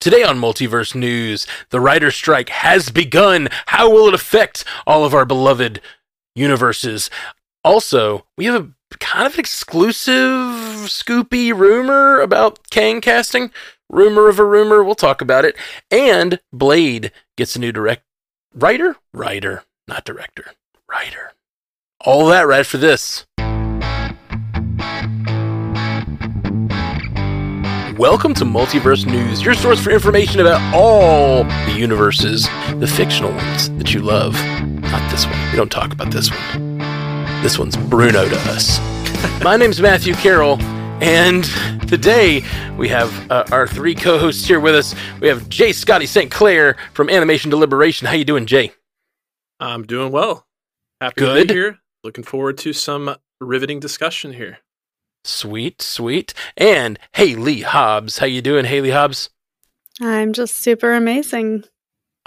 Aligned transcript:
Today 0.00 0.22
on 0.22 0.38
Multiverse 0.38 0.94
News, 0.94 1.46
the 1.68 1.78
writer 1.78 2.10
strike 2.10 2.48
has 2.48 2.88
begun. 2.88 3.50
How 3.66 3.90
will 3.90 4.08
it 4.08 4.14
affect 4.14 4.64
all 4.86 5.04
of 5.04 5.12
our 5.12 5.26
beloved 5.26 5.82
universes? 6.34 7.10
Also, 7.62 8.24
we 8.34 8.46
have 8.46 8.54
a 8.64 8.96
kind 8.96 9.26
of 9.26 9.34
an 9.34 9.40
exclusive 9.40 10.16
scoopy 10.88 11.54
rumor 11.54 12.18
about 12.20 12.70
Kang 12.70 13.02
casting. 13.02 13.50
Rumor 13.90 14.30
of 14.30 14.38
a 14.38 14.44
rumor, 14.44 14.82
we'll 14.82 14.94
talk 14.94 15.20
about 15.20 15.44
it. 15.44 15.54
And 15.90 16.40
Blade 16.50 17.12
gets 17.36 17.54
a 17.54 17.58
new 17.58 17.70
direct 17.70 18.04
writer, 18.54 18.96
writer, 19.12 19.64
not 19.86 20.06
director, 20.06 20.54
writer. 20.90 21.32
All 22.02 22.24
that 22.28 22.46
right 22.46 22.64
for 22.64 22.78
this. 22.78 23.26
Welcome 28.00 28.32
to 28.36 28.46
Multiverse 28.46 29.04
News, 29.04 29.42
your 29.42 29.52
source 29.52 29.78
for 29.78 29.90
information 29.90 30.40
about 30.40 30.74
all 30.74 31.44
the 31.44 31.74
universes, 31.76 32.44
the 32.76 32.86
fictional 32.86 33.30
ones 33.30 33.68
that 33.76 33.92
you 33.92 34.00
love. 34.00 34.32
Not 34.80 35.10
this 35.10 35.26
one. 35.26 35.50
We 35.50 35.58
don't 35.58 35.70
talk 35.70 35.92
about 35.92 36.10
this 36.10 36.30
one. 36.30 36.78
This 37.42 37.58
one's 37.58 37.76
Bruno 37.76 38.26
to 38.26 38.36
us. 38.48 38.78
My 39.44 39.58
name's 39.58 39.82
Matthew 39.82 40.14
Carroll, 40.14 40.58
and 41.02 41.44
today 41.88 42.42
we 42.78 42.88
have 42.88 43.30
uh, 43.30 43.44
our 43.52 43.66
three 43.66 43.94
co-hosts 43.94 44.46
here 44.46 44.60
with 44.60 44.76
us. 44.76 44.94
We 45.20 45.28
have 45.28 45.50
Jay 45.50 45.72
Scotty 45.72 46.06
St. 46.06 46.30
Clair 46.30 46.78
from 46.94 47.10
Animation 47.10 47.50
Deliberation. 47.50 48.06
How 48.06 48.14
you 48.14 48.24
doing, 48.24 48.46
Jay? 48.46 48.72
I'm 49.60 49.86
doing 49.86 50.10
well. 50.10 50.46
Happy 51.02 51.20
Good. 51.20 51.48
to 51.48 51.52
be 51.52 51.60
here. 51.60 51.78
Looking 52.02 52.24
forward 52.24 52.56
to 52.58 52.72
some 52.72 53.14
riveting 53.42 53.78
discussion 53.78 54.32
here. 54.32 54.60
Sweet, 55.24 55.82
sweet. 55.82 56.34
And 56.56 56.98
Haley 57.12 57.60
Hobbs. 57.60 58.18
How 58.18 58.26
you 58.26 58.42
doing, 58.42 58.64
Haley 58.64 58.90
Hobbs? 58.90 59.30
I'm 60.00 60.32
just 60.32 60.56
super 60.56 60.94
amazing. 60.94 61.64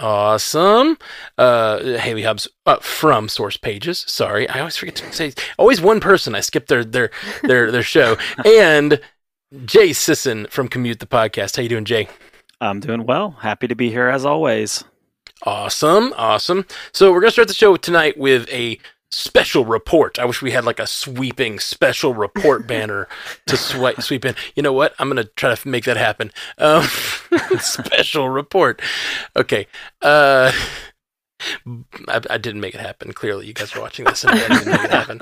Awesome. 0.00 0.98
Uh, 1.38 1.98
Haley 1.98 2.22
Hobbs 2.22 2.48
uh, 2.66 2.76
from 2.76 3.28
Source 3.28 3.56
Pages. 3.56 4.04
Sorry, 4.08 4.48
I 4.48 4.58
always 4.58 4.76
forget 4.76 4.96
to 4.96 5.12
say. 5.12 5.32
Always 5.56 5.80
one 5.80 6.00
person. 6.00 6.34
I 6.34 6.40
skip 6.40 6.66
their 6.66 6.84
their 6.84 7.10
their 7.42 7.70
their 7.72 7.82
show. 7.82 8.16
And 8.44 9.00
Jay 9.64 9.92
Sisson 9.92 10.46
from 10.50 10.68
Commute 10.68 10.98
the 10.98 11.06
Podcast. 11.06 11.56
How 11.56 11.62
you 11.62 11.68
doing, 11.68 11.84
Jay? 11.84 12.08
I'm 12.60 12.80
doing 12.80 13.06
well. 13.06 13.32
Happy 13.40 13.68
to 13.68 13.74
be 13.74 13.90
here 13.90 14.08
as 14.08 14.24
always. 14.24 14.84
Awesome, 15.44 16.12
awesome. 16.16 16.66
So 16.92 17.12
we're 17.12 17.20
gonna 17.20 17.30
start 17.32 17.48
the 17.48 17.54
show 17.54 17.76
tonight 17.76 18.16
with 18.16 18.48
a 18.50 18.78
special 19.14 19.64
report. 19.64 20.18
I 20.18 20.24
wish 20.24 20.42
we 20.42 20.50
had 20.50 20.64
like 20.64 20.80
a 20.80 20.86
sweeping 20.86 21.58
special 21.58 22.14
report 22.14 22.66
banner 22.66 23.08
to 23.46 23.56
swipe 23.56 24.02
sweep 24.02 24.24
in. 24.24 24.34
You 24.54 24.62
know 24.62 24.72
what? 24.72 24.94
I'm 24.98 25.08
gonna 25.08 25.24
try 25.24 25.54
to 25.54 25.68
make 25.68 25.84
that 25.84 25.96
happen. 25.96 26.32
Um, 26.58 26.82
special 27.58 28.28
report. 28.28 28.82
Okay. 29.36 29.66
Uh, 30.02 30.52
I, 32.08 32.20
I 32.30 32.38
didn't 32.38 32.60
make 32.60 32.74
it 32.74 32.80
happen. 32.80 33.12
Clearly, 33.12 33.46
you 33.46 33.54
guys 33.54 33.74
are 33.74 33.80
watching 33.80 34.04
this 34.04 34.24
and 34.24 34.34
I 34.34 34.48
didn't 34.48 34.70
make 34.70 34.84
it 34.84 34.90
happen. 34.90 35.20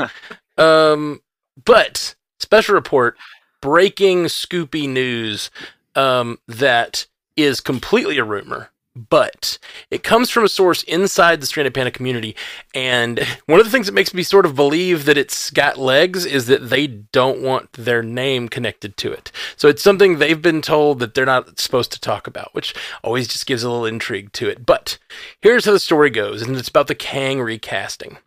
Um, 0.59 1.23
but 1.65 2.15
special 2.39 2.75
report, 2.75 3.17
breaking 3.61 4.25
Scoopy 4.25 4.89
news 4.89 5.51
um, 5.95 6.39
that 6.47 7.07
is 7.37 7.61
completely 7.61 8.19
a 8.19 8.25
rumor 8.25 8.72
but 8.95 9.59
it 9.91 10.03
comes 10.03 10.31
from 10.31 10.45
a 10.45 10.49
source 10.49 10.83
inside 10.85 11.41
the 11.41 11.47
Stranded 11.47 11.75
Panda 11.75 11.91
community. 11.91 12.37
And 12.75 13.21
one 13.47 13.59
of 13.59 13.67
the 13.67 13.71
things 13.71 13.87
that 13.87 13.95
makes 13.95 14.13
me 14.13 14.23
sort 14.23 14.47
of 14.47 14.55
believe 14.55 15.05
that 15.07 15.17
it's 15.17 15.51
got 15.51 15.79
legs 15.79 16.27
is 16.27 16.47
that 16.47 16.69
they 16.69 16.87
don't 16.87 17.41
want 17.41 17.73
their 17.73 18.03
name 18.03 18.49
connected 18.49 18.97
to 18.99 19.13
it. 19.13 19.33
So 19.57 19.69
it's 19.69 19.83
something 19.83 20.19
they've 20.19 20.41
been 20.41 20.63
told 20.63 20.99
that 20.99 21.15
they're 21.15 21.25
not 21.25 21.59
supposed 21.59 21.93
to 21.93 22.01
talk 22.01 22.27
about, 22.27 22.55
which 22.55 22.75
always 23.03 23.29
just 23.29 23.47
gives 23.47 23.63
a 23.63 23.71
little 23.71 23.87
intrigue 23.87 24.33
to 24.33 24.49
it. 24.49 24.67
But 24.67 24.99
here's 25.41 25.65
how 25.65 25.73
the 25.73 25.81
story 25.81 26.11
goes, 26.11 26.43
and 26.43 26.57
it's 26.57 26.69
about 26.69 26.89
the 26.89 26.95
Kang 26.95 27.41
recasting. 27.41 28.19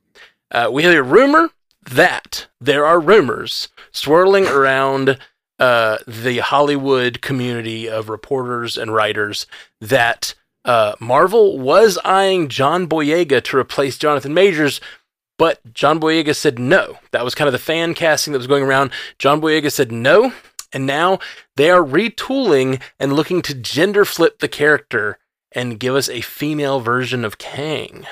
Uh, 0.52 0.70
we 0.72 0.84
have 0.84 0.94
a 0.94 1.04
rumor 1.04 1.50
that 1.90 2.48
there 2.60 2.86
are 2.86 3.00
rumors 3.00 3.68
swirling 3.92 4.48
around 4.48 5.20
uh, 5.60 5.98
the 6.08 6.40
Hollywood 6.40 7.22
community 7.22 7.88
of 7.88 8.10
reporters 8.10 8.78
and 8.78 8.94
writers 8.94 9.48
that 9.80 10.34
uh, 10.66 10.96
Marvel 11.00 11.60
was 11.60 11.98
eyeing 12.04 12.50
John 12.50 12.88
Boyega 12.88 13.44
to 13.44 13.58
replace 13.58 13.98
Jonathan 13.98 14.34
Majors, 14.34 14.82
but 15.38 15.74
John 15.74 16.00
Boyega 16.00 16.36
said 16.36 16.60
no. 16.60 16.98
That 17.12 17.24
was 17.24 17.36
kind 17.36 17.48
of 17.48 17.54
the 17.54 17.60
fan 17.60 17.94
casting 17.94 18.34
that 18.34 18.40
was 18.40 18.48
going 18.48 18.64
around. 18.64 18.92
John 19.20 19.40
Boyega 19.40 19.72
said 19.72 19.92
no, 19.92 20.34
and 20.74 20.86
now 20.86 21.20
they 21.56 21.70
are 21.70 21.84
retooling 21.84 22.82
and 23.00 23.14
looking 23.14 23.42
to 23.44 23.54
gender 23.54 24.06
flip 24.06 24.40
the 24.40 24.48
character 24.48 25.20
and 25.52 25.80
give 25.80 25.96
us 25.96 26.10
a 26.10 26.22
female 26.22 26.80
version 26.80 27.24
of 27.24 27.38
Kang. 27.38 28.06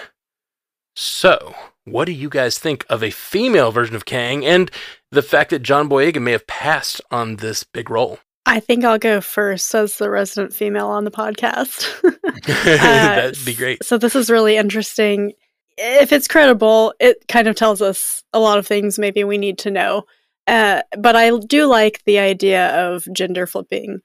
So, 0.95 1.55
what 1.85 2.05
do 2.05 2.11
you 2.11 2.29
guys 2.29 2.59
think 2.59 2.85
of 2.89 3.03
a 3.03 3.09
female 3.09 3.71
version 3.71 3.95
of 3.95 4.05
Kang 4.05 4.45
and 4.45 4.69
the 5.11 5.23
fact 5.23 5.49
that 5.49 5.63
John 5.63 5.89
Boyega 5.89 6.21
may 6.21 6.31
have 6.31 6.47
passed 6.47 7.01
on 7.09 7.37
this 7.37 7.63
big 7.63 7.89
role? 7.89 8.19
I 8.45 8.59
think 8.59 8.83
I'll 8.83 8.99
go 8.99 9.21
first 9.21 9.73
as 9.73 9.97
the 9.97 10.09
resident 10.09 10.53
female 10.53 10.87
on 10.87 11.05
the 11.05 11.11
podcast. 11.11 11.87
That'd 12.45 13.45
be 13.45 13.55
great. 13.55 13.83
So, 13.83 13.97
this 13.97 14.15
is 14.15 14.29
really 14.29 14.57
interesting. 14.57 15.33
If 15.77 16.11
it's 16.11 16.27
credible, 16.27 16.93
it 16.99 17.27
kind 17.27 17.47
of 17.47 17.55
tells 17.55 17.81
us 17.81 18.23
a 18.33 18.39
lot 18.39 18.59
of 18.59 18.67
things 18.67 18.99
maybe 18.99 19.23
we 19.23 19.37
need 19.37 19.57
to 19.59 19.71
know. 19.71 20.03
Uh, 20.45 20.81
but 20.97 21.15
I 21.15 21.37
do 21.37 21.67
like 21.67 22.03
the 22.05 22.19
idea 22.19 22.75
of 22.87 23.07
gender 23.13 23.47
flipping 23.47 24.01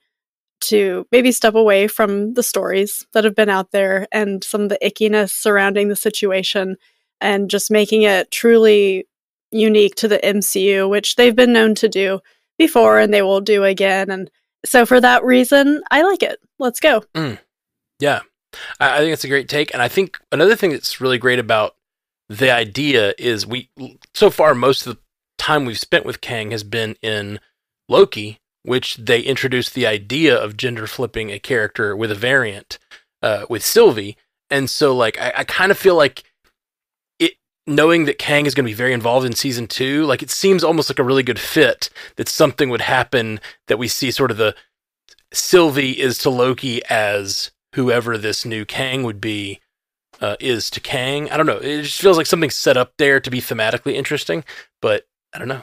to 0.61 1.07
maybe 1.13 1.33
step 1.33 1.55
away 1.55 1.89
from 1.89 2.35
the 2.35 2.43
stories 2.43 3.07
that 3.13 3.25
have 3.25 3.35
been 3.35 3.49
out 3.49 3.71
there 3.73 4.07
and 4.13 4.43
some 4.43 4.63
of 4.63 4.69
the 4.69 4.79
ickiness 4.83 5.31
surrounding 5.31 5.89
the 5.89 5.97
situation 5.97 6.77
and 7.21 7.51
just 7.51 7.71
making 7.71 8.03
it 8.03 8.31
truly 8.31 9.07
unique 9.51 9.95
to 9.97 10.09
the 10.09 10.19
MCU, 10.19 10.89
which 10.89 11.17
they've 11.17 11.37
been 11.37 11.53
known 11.53 11.75
to 11.77 11.89
do 11.89 12.21
before 12.59 12.99
and 12.99 13.15
they 13.15 13.23
will 13.23 13.41
do 13.41 13.65
again. 13.65 14.11
And 14.11 14.31
so 14.65 14.85
for 14.85 15.01
that 15.01 15.25
reason, 15.25 15.83
I 15.91 16.03
like 16.03 16.23
it. 16.23 16.41
Let's 16.59 16.81
go. 16.81 17.05
Mm. 17.15 17.39
Yeah. 17.99 18.21
I, 18.81 18.97
I 18.97 18.99
think 18.99 19.13
it's 19.13 19.25
a 19.25 19.29
great 19.29 19.49
take. 19.49 19.73
And 19.73 19.83
I 19.83 19.89
think 19.89 20.19
another 20.33 20.57
thing 20.57 20.71
that's 20.71 21.01
really 21.01 21.19
great 21.19 21.39
about 21.39 21.77
the 22.29 22.51
idea 22.51 23.15
is 23.19 23.47
we, 23.47 23.71
so 24.15 24.31
far, 24.31 24.55
most 24.55 24.87
of 24.87 24.95
the 24.95 25.01
time 25.39 25.65
we've 25.65 25.79
spent 25.79 26.05
with 26.05 26.21
Kang 26.21 26.51
has 26.51 26.65
been 26.65 26.97
in 27.01 27.41
Loki, 27.89 28.41
which 28.65 28.97
they 28.97 29.21
introduced 29.21 29.75
the 29.75 29.87
idea 29.87 30.37
of 30.37 30.57
gender 30.57 30.87
flipping 30.87 31.31
a 31.31 31.39
character 31.39 31.97
with 31.97 32.11
a 32.11 32.17
variant 32.17 32.79
uh, 33.23 33.47
with 33.49 33.65
Sylvie. 33.65 34.17
And 34.51 34.69
so, 34.69 34.95
like, 34.95 35.19
I, 35.19 35.33
I 35.37 35.45
kind 35.45 35.71
of 35.71 35.79
feel 35.79 35.95
like 35.95 36.25
knowing 37.69 38.07
that 38.07 38.19
Kang 38.19 38.47
is 38.47 38.55
going 38.55 38.65
to 38.65 38.71
be 38.71 38.75
very 38.75 38.93
involved 38.93 39.27
in 39.27 39.35
season 39.35 39.67
two, 39.67 40.05
like, 40.07 40.23
it 40.23 40.31
seems 40.31 40.65
almost 40.65 40.91
like 40.91 40.99
a 40.99 41.05
really 41.05 41.23
good 41.23 41.39
fit 41.39 41.91
that 42.17 42.29
something 42.29 42.71
would 42.71 42.81
happen 42.81 43.41
that 43.67 43.79
we 43.79 43.89
see 43.89 44.11
sort 44.11 44.31
of 44.31 44.37
the 44.37 44.55
Sylvie 45.33 45.93
is 45.93 46.19
to 46.19 46.31
Loki 46.31 46.83
as 46.89 47.51
whoever 47.75 48.17
this 48.17 48.45
new 48.45 48.65
Kang 48.65 49.03
would 49.03 49.21
be 49.21 49.61
uh, 50.21 50.37
is 50.41 50.71
to 50.71 50.81
Kang. 50.81 51.31
I 51.31 51.37
don't 51.37 51.47
know. 51.47 51.59
It 51.59 51.83
just 51.83 52.01
feels 52.01 52.17
like 52.17 52.27
something 52.27 52.51
set 52.51 52.77
up 52.77 52.95
there 52.99 53.21
to 53.21 53.31
be 53.31 53.41
thematically 53.41 53.95
interesting, 53.95 54.45
but 54.81 55.07
I 55.33 55.39
don't 55.39 55.49
know. 55.49 55.63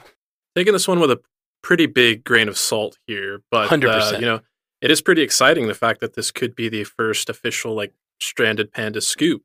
Taking 0.56 0.74
this 0.74 0.88
one 0.88 1.00
with 1.00 1.12
a 1.12 1.20
pretty 1.62 1.88
big 1.88 2.24
grain 2.24 2.48
of 2.48 2.58
salt 2.58 2.98
here, 3.08 3.42
but 3.52 3.72
uh, 3.72 3.78
100%. 3.78 4.20
you 4.20 4.26
know, 4.26 4.42
it 4.82 4.92
is 4.92 5.02
pretty 5.02 5.24
exciting 5.24 5.68
the 5.68 5.74
fact 5.74 6.00
that 6.02 6.14
this 6.14 6.32
could 6.32 6.56
be 6.56 6.70
the 6.70 6.84
first 6.84 7.30
official 7.30 7.74
like 7.74 7.94
stranded 8.20 8.72
panda 8.72 9.02
scoop. 9.02 9.42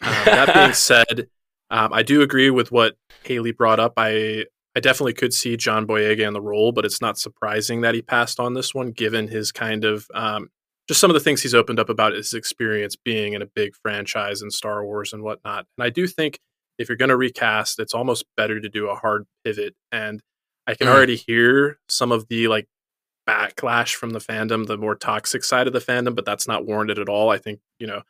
Uh, 0.00 0.24
that 0.24 0.54
being 0.54 0.72
said, 0.72 1.28
um, 1.70 1.92
I 1.92 2.02
do 2.02 2.22
agree 2.22 2.50
with 2.50 2.72
what 2.72 2.96
Haley 3.24 3.52
brought 3.52 3.80
up. 3.80 3.94
I 3.96 4.44
I 4.76 4.80
definitely 4.80 5.14
could 5.14 5.34
see 5.34 5.56
John 5.56 5.86
Boyega 5.86 6.26
in 6.26 6.34
the 6.34 6.40
role, 6.40 6.70
but 6.72 6.84
it's 6.84 7.00
not 7.00 7.18
surprising 7.18 7.80
that 7.80 7.94
he 7.94 8.02
passed 8.02 8.38
on 8.38 8.54
this 8.54 8.74
one, 8.74 8.92
given 8.92 9.26
his 9.26 9.50
kind 9.50 9.84
of 9.84 10.06
um, 10.14 10.50
just 10.86 11.00
some 11.00 11.10
of 11.10 11.14
the 11.14 11.20
things 11.20 11.42
he's 11.42 11.54
opened 11.54 11.80
up 11.80 11.88
about 11.88 12.12
his 12.12 12.32
experience 12.32 12.94
being 12.94 13.32
in 13.32 13.42
a 13.42 13.46
big 13.46 13.74
franchise 13.82 14.40
in 14.40 14.50
Star 14.50 14.84
Wars 14.84 15.12
and 15.12 15.22
whatnot. 15.22 15.66
And 15.76 15.84
I 15.84 15.90
do 15.90 16.06
think 16.06 16.38
if 16.78 16.88
you're 16.88 16.96
going 16.96 17.08
to 17.08 17.16
recast, 17.16 17.80
it's 17.80 17.92
almost 17.94 18.24
better 18.36 18.60
to 18.60 18.68
do 18.68 18.88
a 18.88 18.94
hard 18.94 19.26
pivot. 19.44 19.74
And 19.90 20.20
I 20.66 20.74
can 20.74 20.86
Mm. 20.86 20.92
already 20.92 21.16
hear 21.16 21.80
some 21.88 22.12
of 22.12 22.28
the 22.28 22.46
like 22.46 22.68
backlash 23.28 23.94
from 23.94 24.10
the 24.10 24.20
fandom, 24.20 24.66
the 24.66 24.76
more 24.78 24.94
toxic 24.94 25.44
side 25.44 25.66
of 25.66 25.72
the 25.72 25.80
fandom, 25.80 26.14
but 26.14 26.24
that's 26.24 26.46
not 26.48 26.66
warranted 26.66 26.98
at 26.98 27.08
all. 27.08 27.30
I 27.30 27.38
think, 27.38 27.60
you 27.78 27.86
know, 27.86 28.02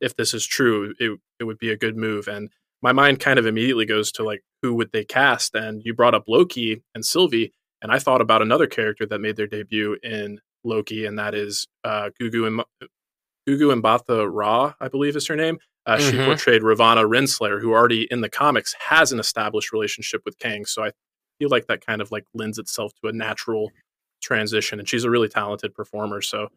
if 0.00 0.16
this 0.16 0.32
is 0.32 0.46
true, 0.46 0.94
it, 0.98 1.18
it 1.38 1.44
would 1.44 1.58
be 1.58 1.70
a 1.70 1.76
good 1.76 1.96
move. 1.96 2.28
And 2.28 2.50
my 2.82 2.92
mind 2.92 3.20
kind 3.20 3.38
of 3.38 3.46
immediately 3.46 3.86
goes 3.86 4.12
to 4.12 4.22
like, 4.24 4.42
who 4.62 4.74
would 4.74 4.92
they 4.92 5.04
cast? 5.04 5.54
And 5.54 5.82
you 5.84 5.94
brought 5.94 6.14
up 6.14 6.24
Loki 6.28 6.82
and 6.94 7.04
Sylvie. 7.04 7.52
And 7.82 7.92
I 7.92 7.98
thought 7.98 8.20
about 8.20 8.42
another 8.42 8.66
character 8.66 9.06
that 9.06 9.20
made 9.20 9.36
their 9.36 9.46
debut 9.46 9.96
in 10.02 10.40
Loki, 10.64 11.06
and 11.06 11.18
that 11.18 11.34
is 11.34 11.66
uh, 11.84 12.10
Gugu 12.20 12.46
and 12.46 12.64
Gugu 13.48 13.80
Mbatha 13.80 14.28
Raw, 14.30 14.74
I 14.80 14.88
believe 14.88 15.16
is 15.16 15.26
her 15.28 15.36
name. 15.36 15.58
Uh, 15.86 15.96
She 15.98 16.16
Mhm. 16.16 16.24
portrayed 16.24 16.62
Ravonna 16.62 17.08
Renslayer, 17.08 17.60
who 17.60 17.72
already 17.72 18.02
in 18.10 18.20
the 18.20 18.28
comics 18.28 18.74
has 18.88 19.12
an 19.12 19.20
established 19.20 19.72
relationship 19.72 20.22
with 20.24 20.38
Kang. 20.38 20.66
So 20.66 20.82
I 20.84 20.90
feel 21.38 21.48
like 21.48 21.66
that 21.68 21.84
kind 21.86 22.02
of 22.02 22.10
like 22.10 22.24
lends 22.34 22.58
itself 22.58 22.92
to 23.00 23.08
a 23.08 23.12
natural 23.12 23.70
transition, 24.20 24.78
and 24.80 24.88
she's 24.88 25.04
a 25.04 25.10
really 25.10 25.28
talented 25.28 25.74
performer. 25.74 26.20
So 26.20 26.48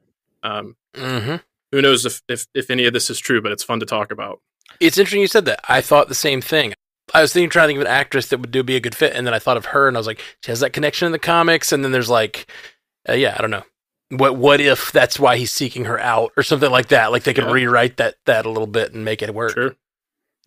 Um, 0.44 0.76
hmm 0.96 1.36
who 1.72 1.82
knows 1.82 2.06
if, 2.06 2.22
if 2.28 2.48
if 2.56 2.70
any 2.72 2.86
of 2.86 2.94
this 2.94 3.10
is 3.12 3.20
true, 3.20 3.42
but 3.42 3.52
it's 3.52 3.64
fun 3.64 3.80
to 3.80 3.86
talk 3.86 4.12
about. 4.12 4.42
It's 4.80 4.98
interesting 4.98 5.22
you 5.22 5.28
said 5.28 5.46
that. 5.46 5.60
I 5.70 5.82
thought 5.82 6.08
the 6.08 6.16
same 6.16 6.42
thing. 6.42 6.74
I 7.14 7.22
was 7.22 7.34
thinking, 7.34 7.50
trying 7.50 7.66
to 7.66 7.68
think 7.70 7.78
of 7.78 7.86
an 7.88 7.92
actress 7.94 8.28
that 8.28 8.40
would 8.40 8.52
do 8.52 8.64
be 8.64 8.76
a 8.76 8.80
good 8.80 8.96
fit, 8.96 9.14
and 9.16 9.28
then 9.28 9.34
I 9.34 9.40
thought 9.40 9.58
of 9.58 9.66
her, 9.66 9.88
and 9.88 9.98
I 9.98 10.00
was 10.00 10.08
like, 10.08 10.22
she 10.44 10.52
has 10.52 10.62
that 10.62 10.72
connection 10.74 11.06
in 11.08 11.12
the 11.12 11.20
comics, 11.20 11.72
and 11.72 11.84
then 11.84 11.92
there's 11.92 12.10
like, 12.10 12.50
uh, 13.10 13.14
yeah, 13.14 13.36
I 13.38 13.42
don't 13.42 13.52
know. 13.52 13.64
What 14.10 14.36
what 14.36 14.60
if 14.60 14.92
that's 14.92 15.20
why 15.20 15.38
he's 15.38 15.52
seeking 15.52 15.86
her 15.86 16.00
out 16.00 16.32
or 16.36 16.44
something 16.44 16.70
like 16.72 16.88
that? 16.90 17.12
Like 17.12 17.24
they 17.24 17.34
could 17.34 17.46
Yeah. 17.46 17.52
rewrite 17.52 17.98
that 17.98 18.16
that 18.26 18.46
a 18.46 18.50
little 18.50 18.68
bit 18.68 18.94
and 18.94 19.06
make 19.06 19.22
it 19.22 19.34
work. 19.34 19.54
Sure. 19.54 19.76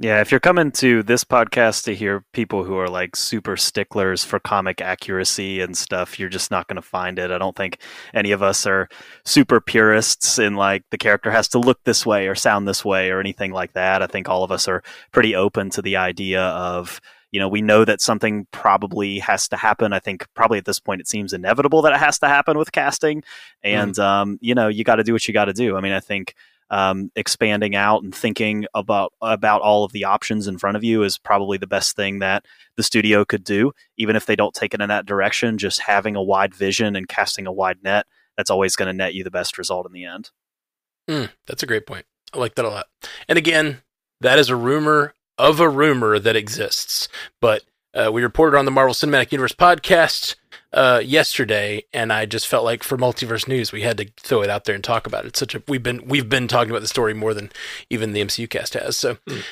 Yeah, 0.00 0.20
if 0.20 0.32
you're 0.32 0.41
coming 0.41 0.73
to 0.73 1.05
this 1.05 1.23
podcast 1.23 1.85
to 1.85 1.94
hear 1.94 2.25
people 2.32 2.64
who 2.64 2.76
are 2.76 2.88
like 2.88 3.14
super 3.14 3.56
sticklers 3.56 4.25
for 4.25 4.41
comic 4.41 4.81
accuracy 4.81 5.61
and 5.61 5.76
stuff, 5.76 6.19
you're 6.19 6.29
just 6.29 6.50
not 6.50 6.67
going 6.67 6.76
to 6.76 6.82
find 6.82 7.17
it. 7.17 7.31
I 7.31 7.38
don't 7.38 7.55
think 7.55 7.79
any 8.12 8.32
of 8.32 8.43
us 8.43 8.67
are 8.67 8.88
super 9.25 9.61
purists 9.61 10.37
in 10.37 10.56
like 10.56 10.82
the 10.91 10.99
character 10.99 11.31
has 11.31 11.46
to 11.50 11.61
look 11.61 11.85
this 11.85 12.05
way 12.05 12.26
or 12.26 12.35
sound 12.35 12.67
this 12.67 12.85
way 12.85 13.11
or 13.11 13.20
anything 13.20 13.52
like 13.52 13.75
that. 13.75 14.02
I 14.02 14.08
think 14.08 14.29
all 14.29 14.43
of 14.43 14.50
us 14.50 14.67
are 14.67 14.82
pretty 15.12 15.37
open 15.37 15.70
to 15.70 15.82
the 15.82 15.94
idea 15.94 16.43
of, 16.43 17.00
you 17.31 17.38
know, 17.38 17.49
we 17.49 17.62
know 17.62 17.85
that 17.85 18.00
something 18.00 18.49
probably 18.50 19.20
has 19.20 19.46
to 19.50 19.56
happen. 19.56 19.93
I 19.93 20.00
think 20.00 20.26
probably 20.35 20.58
at 20.58 20.64
this 20.64 20.81
point 20.81 21.02
it 21.02 21.08
seems 21.08 21.32
inevitable 21.32 21.82
that 21.82 21.93
it 21.93 22.00
has 22.00 22.19
to 22.19 22.26
happen 22.26 22.58
with 22.58 22.73
casting. 22.73 23.23
And, 23.62 23.96
um, 24.00 24.38
you 24.41 24.56
know, 24.56 24.67
you 24.67 24.82
got 24.82 24.96
to 24.96 25.05
do 25.05 25.12
what 25.12 25.29
you 25.29 25.35
got 25.35 25.44
to 25.44 25.52
do. 25.52 25.76
I 25.76 25.81
mean, 25.81 25.93
I 25.93 26.00
think 26.00 26.35
um, 26.71 27.11
expanding 27.15 27.75
out 27.75 28.03
and 28.03 28.15
thinking 28.15 28.67
about 28.75 29.13
about 29.21 29.61
all 29.61 29.85
of 29.85 29.93
the 29.93 30.05
options 30.05 30.47
in 30.49 30.59
front 30.59 30.77
of 30.77 30.85
you 30.85 31.03
is 31.03 31.19
probably 31.19 31.59
the 31.59 31.67
best 31.67 31.97
thing 31.97 32.21
that 32.21 32.45
the 32.77 32.83
studio 32.83 33.25
could 33.25 33.45
do. 33.45 33.73
Even 33.97 34.17
if 34.17 34.27
they 34.27 34.37
don't 34.37 34.55
take 34.55 34.75
it 34.75 34.81
in 34.81 34.89
that 34.89 35.07
direction, 35.07 35.59
just 35.59 35.81
having 35.81 36.17
a 36.17 36.23
wide 36.23 36.55
vision 36.55 36.97
and 36.97 37.09
casting 37.09 37.47
a 37.47 37.53
wide 37.53 37.83
net 37.83 38.07
that's 38.37 38.51
always 38.51 38.77
going 38.77 38.87
to 38.87 38.93
net 38.93 39.15
you 39.15 39.25
the 39.25 39.31
best 39.31 39.59
result 39.59 39.87
in 39.87 39.93
the 39.93 40.05
end. 40.05 40.31
Mm, 41.09 41.31
that's 41.47 41.63
a 41.63 41.67
great 41.67 41.87
point. 41.87 42.07
I 42.33 42.39
like 42.39 42.55
that 42.57 42.65
a 42.65 42.69
lot. 42.69 42.87
And 43.29 43.39
again, 43.39 43.83
that 44.21 44.39
is 44.39 44.49
a 44.49 44.57
rumor 44.57 45.15
of 45.39 45.61
a 45.61 45.69
rumor 45.69 46.19
that 46.19 46.37
exists. 46.37 47.09
But 47.41 47.63
uh, 47.95 48.11
we 48.13 48.23
reported 48.23 48.59
on 48.59 48.65
the 48.65 48.71
Marvel 48.71 48.95
Cinematic 48.95 49.31
Universe 49.33 49.53
podcast 49.53 50.37
uh, 50.75 51.00
yesterday, 51.05 51.85
and 51.93 52.12
I 52.12 52.26
just 52.26 52.47
felt 52.49 52.65
like 52.65 52.82
for 52.82 52.99
multiverse 52.99 53.49
news, 53.49 53.73
we 53.73 53.82
had 53.82 53.97
to 53.99 54.11
throw 54.21 54.43
it 54.43 54.50
out 54.50 54.65
there 54.65 54.75
and 54.75 54.85
talk 54.85 55.06
about 55.06 55.25
it. 55.25 55.29
It's 55.29 55.38
such 55.38 55.55
a 55.55 55.62
we've 55.69 55.82
been 55.82 56.06
we've 56.06 56.29
been 56.29 56.49
talking 56.49 56.71
about 56.71 56.82
the 56.82 56.88
story 56.88 57.15
more 57.15 57.32
than 57.35 57.50
even 57.91 58.12
the 58.12 58.21
MCU 58.21 58.49
cast 58.50 58.75
has. 58.75 58.97
So, 58.97 59.17
Mm. 59.29 59.43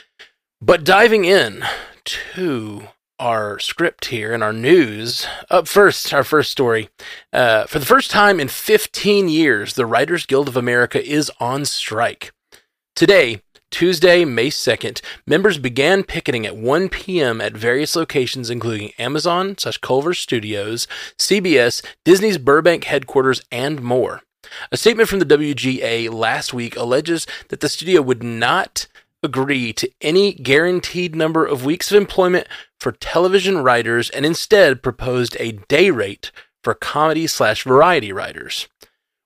but 0.60 0.84
diving 0.84 1.24
in 1.24 1.64
to 2.04 2.88
our 3.18 3.58
script 3.60 4.06
here 4.06 4.32
and 4.34 4.42
our 4.42 4.52
news. 4.52 5.26
Up 5.48 5.68
first, 5.68 6.12
our 6.12 6.24
first 6.24 6.50
story. 6.50 6.88
Uh, 7.32 7.64
for 7.66 7.78
the 7.78 7.86
first 7.86 8.10
time 8.10 8.40
in 8.40 8.48
15 8.48 9.28
years, 9.28 9.74
the 9.74 9.86
Writers 9.86 10.26
Guild 10.26 10.48
of 10.48 10.56
America 10.56 11.00
is 11.04 11.30
on 11.38 11.64
strike. 11.64 12.32
Today, 12.96 13.40
Tuesday, 13.72 14.24
May 14.24 14.48
2nd, 14.50 15.00
members 15.26 15.56
began 15.56 16.04
picketing 16.04 16.46
at 16.46 16.56
1 16.56 16.90
p.m. 16.90 17.40
at 17.40 17.54
various 17.56 17.96
locations, 17.96 18.50
including 18.50 18.92
Amazon 18.98 19.56
slash 19.58 19.78
Culver 19.78 20.12
Studios, 20.12 20.86
CBS, 21.18 21.82
Disney's 22.04 22.36
Burbank 22.36 22.84
headquarters, 22.84 23.40
and 23.50 23.82
more. 23.82 24.20
A 24.70 24.76
statement 24.76 25.08
from 25.08 25.20
the 25.20 25.24
WGA 25.24 26.12
last 26.12 26.52
week 26.52 26.76
alleges 26.76 27.26
that 27.48 27.60
the 27.60 27.68
studio 27.68 28.02
would 28.02 28.22
not 28.22 28.86
agree 29.22 29.72
to 29.72 29.90
any 30.02 30.34
guaranteed 30.34 31.16
number 31.16 31.46
of 31.46 31.64
weeks 31.64 31.90
of 31.90 31.96
employment 31.96 32.46
for 32.78 32.92
television 32.92 33.58
writers 33.58 34.10
and 34.10 34.26
instead 34.26 34.82
proposed 34.82 35.34
a 35.40 35.52
day 35.68 35.90
rate 35.90 36.30
for 36.62 36.74
comedy 36.74 37.26
slash 37.26 37.64
variety 37.64 38.12
writers, 38.12 38.68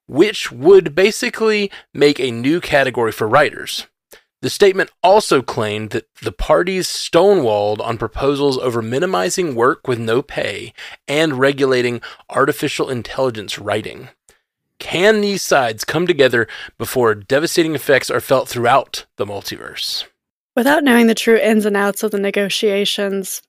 which 0.07 0.53
would 0.53 0.95
basically 0.95 1.71
make 1.93 2.21
a 2.21 2.31
new 2.31 2.61
category 2.61 3.11
for 3.11 3.27
writers. 3.27 3.87
The 4.47 4.51
statement 4.51 4.93
also 5.03 5.43
claimed 5.43 5.91
that 5.91 6.07
the 6.23 6.31
parties 6.31 6.87
stonewalled 6.87 7.81
on 7.81 7.99
proposals 7.99 8.59
over 8.59 8.81
minimizing 8.81 9.57
work 9.57 9.89
with 9.89 9.99
no 9.99 10.23
pay 10.23 10.73
and 11.09 11.37
regulating 11.37 12.01
artificial 12.31 12.89
intelligence 12.89 13.59
writing. 13.59 14.11
Can 14.79 15.21
these 15.21 15.43
sides 15.43 15.83
come 15.83 16.07
together 16.07 16.47
before 16.79 17.13
devastating 17.13 17.75
effects 17.75 18.09
are 18.09 18.21
felt 18.21 18.49
throughout 18.49 19.05
the 19.17 19.27
multiverse? 19.27 20.05
Without 20.55 20.85
knowing 20.85 21.09
the 21.09 21.15
true 21.17 21.39
ins 21.39 21.67
and 21.67 21.77
outs 21.77 22.05
of 22.05 22.13
the 22.13 22.21
negotiations, 22.21 23.43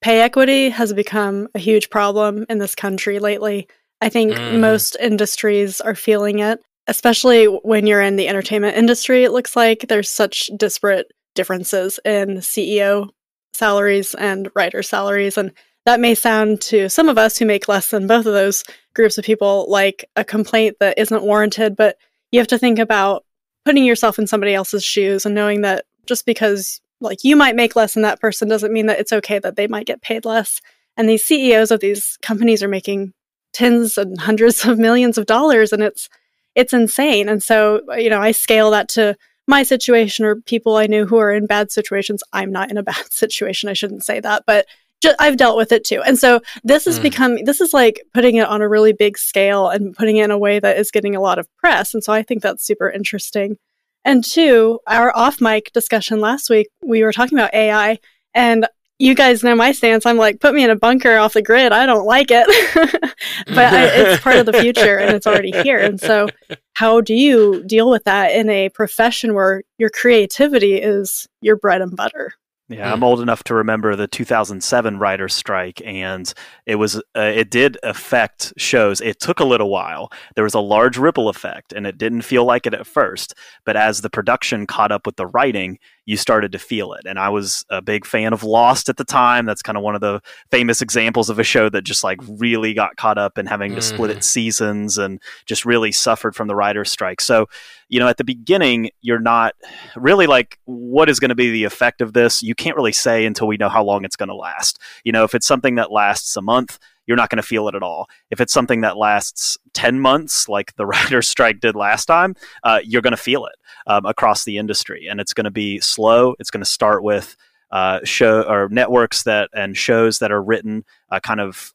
pay 0.00 0.20
equity 0.20 0.70
has 0.70 0.92
become 0.92 1.48
a 1.52 1.58
huge 1.58 1.90
problem 1.90 2.46
in 2.48 2.58
this 2.58 2.76
country 2.76 3.18
lately. 3.18 3.66
I 4.00 4.08
think 4.08 4.36
Mhm. 4.36 4.60
most 4.60 4.96
industries 5.00 5.80
are 5.80 5.96
feeling 5.96 6.38
it, 6.38 6.60
especially 6.86 7.46
when 7.46 7.86
you're 7.86 8.02
in 8.02 8.16
the 8.16 8.28
entertainment 8.28 8.76
industry. 8.76 9.24
It 9.24 9.32
looks 9.32 9.56
like 9.56 9.86
there's 9.88 10.10
such 10.10 10.50
disparate 10.56 11.12
differences 11.34 11.98
in 12.04 12.38
CEO 12.38 13.10
salaries 13.54 14.14
and 14.14 14.50
writer 14.54 14.82
salaries. 14.82 15.36
And 15.36 15.52
that 15.84 16.00
may 16.00 16.14
sound 16.14 16.60
to 16.62 16.88
some 16.88 17.08
of 17.08 17.18
us 17.18 17.38
who 17.38 17.46
make 17.46 17.68
less 17.68 17.90
than 17.90 18.06
both 18.06 18.26
of 18.26 18.32
those 18.32 18.64
groups 18.94 19.18
of 19.18 19.24
people 19.24 19.66
like 19.68 20.04
a 20.16 20.24
complaint 20.24 20.76
that 20.80 20.98
isn't 20.98 21.22
warranted, 21.22 21.76
but 21.76 21.96
you 22.32 22.40
have 22.40 22.48
to 22.48 22.58
think 22.58 22.78
about 22.78 23.24
putting 23.64 23.84
yourself 23.84 24.18
in 24.18 24.26
somebody 24.26 24.54
else's 24.54 24.84
shoes 24.84 25.24
and 25.24 25.34
knowing 25.34 25.62
that 25.62 25.84
just 26.06 26.26
because 26.26 26.80
like 27.00 27.24
you 27.24 27.36
might 27.36 27.56
make 27.56 27.76
less 27.76 27.94
than 27.94 28.02
that 28.02 28.20
person 28.20 28.48
doesn't 28.48 28.72
mean 28.72 28.86
that 28.86 28.98
it's 28.98 29.12
okay 29.12 29.38
that 29.38 29.56
they 29.56 29.66
might 29.66 29.86
get 29.86 30.02
paid 30.02 30.24
less. 30.24 30.60
And 30.96 31.08
these 31.08 31.24
CEOs 31.24 31.70
of 31.70 31.80
these 31.80 32.16
companies 32.22 32.62
are 32.62 32.68
making 32.68 33.12
tens 33.52 33.98
and 33.98 34.18
hundreds 34.20 34.64
of 34.64 34.78
millions 34.78 35.18
of 35.18 35.26
dollars 35.26 35.72
and 35.72 35.82
it's 35.82 36.08
it's 36.56 36.72
insane. 36.72 37.28
And 37.28 37.40
so, 37.42 37.82
you 37.96 38.10
know, 38.10 38.20
I 38.20 38.32
scale 38.32 38.72
that 38.72 38.88
to 38.90 39.14
my 39.46 39.62
situation 39.62 40.24
or 40.24 40.36
people 40.36 40.74
I 40.76 40.86
knew 40.86 41.06
who 41.06 41.18
are 41.18 41.30
in 41.32 41.46
bad 41.46 41.70
situations. 41.70 42.24
I'm 42.32 42.50
not 42.50 42.70
in 42.72 42.78
a 42.78 42.82
bad 42.92 43.12
situation. 43.12 43.68
I 43.68 43.74
shouldn't 43.74 44.02
say 44.02 44.18
that, 44.18 44.42
but 44.44 44.66
ju- 45.00 45.14
I've 45.20 45.36
dealt 45.36 45.56
with 45.56 45.70
it 45.70 45.84
too. 45.84 46.02
And 46.02 46.18
so 46.18 46.40
this 46.64 46.86
has 46.86 46.98
Mm. 46.98 47.02
become 47.02 47.44
this 47.44 47.60
is 47.60 47.72
like 47.72 48.00
putting 48.12 48.36
it 48.36 48.48
on 48.48 48.62
a 48.62 48.68
really 48.68 48.92
big 48.92 49.16
scale 49.18 49.68
and 49.68 49.94
putting 49.94 50.16
it 50.16 50.24
in 50.24 50.32
a 50.32 50.38
way 50.38 50.58
that 50.58 50.78
is 50.78 50.90
getting 50.90 51.14
a 51.14 51.20
lot 51.20 51.38
of 51.38 51.46
press. 51.58 51.94
And 51.94 52.02
so 52.02 52.12
I 52.12 52.24
think 52.24 52.42
that's 52.42 52.64
super 52.66 52.90
interesting. 52.90 53.56
And 54.04 54.24
two, 54.24 54.80
our 54.86 55.14
off 55.16 55.40
mic 55.40 55.70
discussion 55.72 56.20
last 56.20 56.48
week, 56.50 56.68
we 56.84 57.02
were 57.04 57.12
talking 57.12 57.38
about 57.38 57.54
AI 57.54 57.98
and 58.34 58.66
you 58.98 59.14
guys 59.14 59.44
know 59.44 59.54
my 59.54 59.72
stance. 59.72 60.06
I'm 60.06 60.16
like, 60.16 60.40
put 60.40 60.54
me 60.54 60.64
in 60.64 60.70
a 60.70 60.76
bunker 60.76 61.16
off 61.16 61.34
the 61.34 61.42
grid. 61.42 61.72
I 61.72 61.86
don't 61.86 62.06
like 62.06 62.28
it. 62.30 62.46
but 63.46 63.72
I, 63.72 63.86
it's 63.86 64.22
part 64.24 64.36
of 64.36 64.46
the 64.46 64.54
future 64.54 64.98
and 64.98 65.14
it's 65.14 65.26
already 65.26 65.50
here. 65.50 65.78
And 65.78 66.00
so, 66.00 66.28
how 66.74 67.00
do 67.00 67.14
you 67.14 67.62
deal 67.64 67.90
with 67.90 68.04
that 68.04 68.32
in 68.32 68.48
a 68.48 68.68
profession 68.70 69.34
where 69.34 69.62
your 69.78 69.90
creativity 69.90 70.76
is 70.76 71.26
your 71.40 71.56
bread 71.56 71.82
and 71.82 71.94
butter? 71.94 72.32
Yeah, 72.68 72.88
Hmm. 72.88 72.94
I'm 72.94 73.04
old 73.04 73.20
enough 73.20 73.44
to 73.44 73.54
remember 73.54 73.94
the 73.94 74.08
2007 74.08 74.98
writers' 74.98 75.34
strike, 75.34 75.80
and 75.84 76.32
it 76.64 76.76
was 76.76 76.96
uh, 77.16 77.20
it 77.20 77.50
did 77.50 77.78
affect 77.84 78.52
shows. 78.56 79.00
It 79.00 79.20
took 79.20 79.38
a 79.38 79.44
little 79.44 79.70
while. 79.70 80.10
There 80.34 80.44
was 80.44 80.54
a 80.54 80.60
large 80.60 80.96
ripple 80.98 81.28
effect, 81.28 81.72
and 81.72 81.86
it 81.86 81.96
didn't 81.96 82.22
feel 82.22 82.44
like 82.44 82.66
it 82.66 82.74
at 82.74 82.86
first. 82.86 83.34
But 83.64 83.76
as 83.76 84.00
the 84.00 84.10
production 84.10 84.66
caught 84.66 84.90
up 84.90 85.06
with 85.06 85.14
the 85.16 85.26
writing, 85.28 85.78
you 86.06 86.16
started 86.16 86.52
to 86.52 86.58
feel 86.58 86.92
it. 86.94 87.04
And 87.04 87.18
I 87.18 87.28
was 87.28 87.64
a 87.68 87.82
big 87.82 88.06
fan 88.06 88.32
of 88.32 88.42
Lost 88.42 88.88
at 88.88 88.96
the 88.96 89.04
time. 89.04 89.44
That's 89.44 89.62
kind 89.62 89.76
of 89.76 89.82
one 89.82 89.94
of 89.94 90.00
the 90.00 90.22
famous 90.50 90.80
examples 90.80 91.28
of 91.28 91.38
a 91.38 91.44
show 91.44 91.68
that 91.68 91.82
just 91.82 92.04
like 92.04 92.20
really 92.26 92.72
got 92.74 92.96
caught 92.96 93.18
up 93.18 93.38
in 93.38 93.46
having 93.46 93.74
to 93.74 93.82
split 93.82 94.10
its 94.10 94.26
seasons 94.26 94.98
and 94.98 95.20
just 95.44 95.64
really 95.64 95.92
suffered 95.92 96.34
from 96.34 96.48
the 96.48 96.54
writers' 96.54 96.90
strike. 96.90 97.20
So, 97.20 97.48
you 97.88 97.98
know, 97.98 98.08
at 98.08 98.16
the 98.16 98.24
beginning, 98.24 98.90
you're 99.02 99.18
not 99.18 99.54
really 99.96 100.26
like 100.26 100.58
what 100.64 101.08
is 101.08 101.20
going 101.20 101.28
to 101.30 101.34
be 101.34 101.50
the 101.50 101.64
effect 101.64 102.00
of 102.00 102.12
this 102.12 102.42
you 102.42 102.54
can't 102.54 102.76
really 102.76 102.92
say 102.92 103.26
until 103.26 103.46
we 103.46 103.56
know 103.56 103.68
how 103.68 103.82
long 103.82 104.04
it's 104.04 104.16
going 104.16 104.28
to 104.28 104.34
last 104.34 104.78
you 105.04 105.12
know 105.12 105.24
if 105.24 105.34
it's 105.34 105.46
something 105.46 105.76
that 105.76 105.92
lasts 105.92 106.36
a 106.36 106.42
month 106.42 106.78
you're 107.06 107.16
not 107.16 107.30
going 107.30 107.36
to 107.36 107.42
feel 107.42 107.68
it 107.68 107.74
at 107.74 107.82
all. 107.82 108.08
If 108.30 108.40
it's 108.40 108.52
something 108.52 108.80
that 108.82 108.96
lasts 108.96 109.56
10 109.74 110.00
months 110.00 110.48
like 110.48 110.74
the 110.76 110.86
writer's 110.92 111.28
strike 111.28 111.60
did 111.60 111.76
last 111.76 112.06
time 112.06 112.34
uh, 112.64 112.80
you're 112.84 113.02
going 113.02 113.12
to 113.12 113.16
feel 113.16 113.46
it 113.46 113.54
um, 113.86 114.04
across 114.06 114.44
the 114.44 114.58
industry. 114.58 115.06
And 115.08 115.20
it's 115.20 115.32
going 115.34 115.44
to 115.44 115.50
be 115.50 115.80
slow. 115.80 116.34
It's 116.38 116.50
going 116.50 116.62
to 116.62 116.70
start 116.70 117.02
with 117.02 117.36
uh, 117.70 118.00
show 118.04 118.42
or 118.42 118.68
networks 118.68 119.22
that 119.24 119.50
and 119.52 119.76
shows 119.76 120.18
that 120.20 120.30
are 120.32 120.42
written 120.42 120.84
uh, 121.10 121.20
kind 121.20 121.40
of 121.40 121.72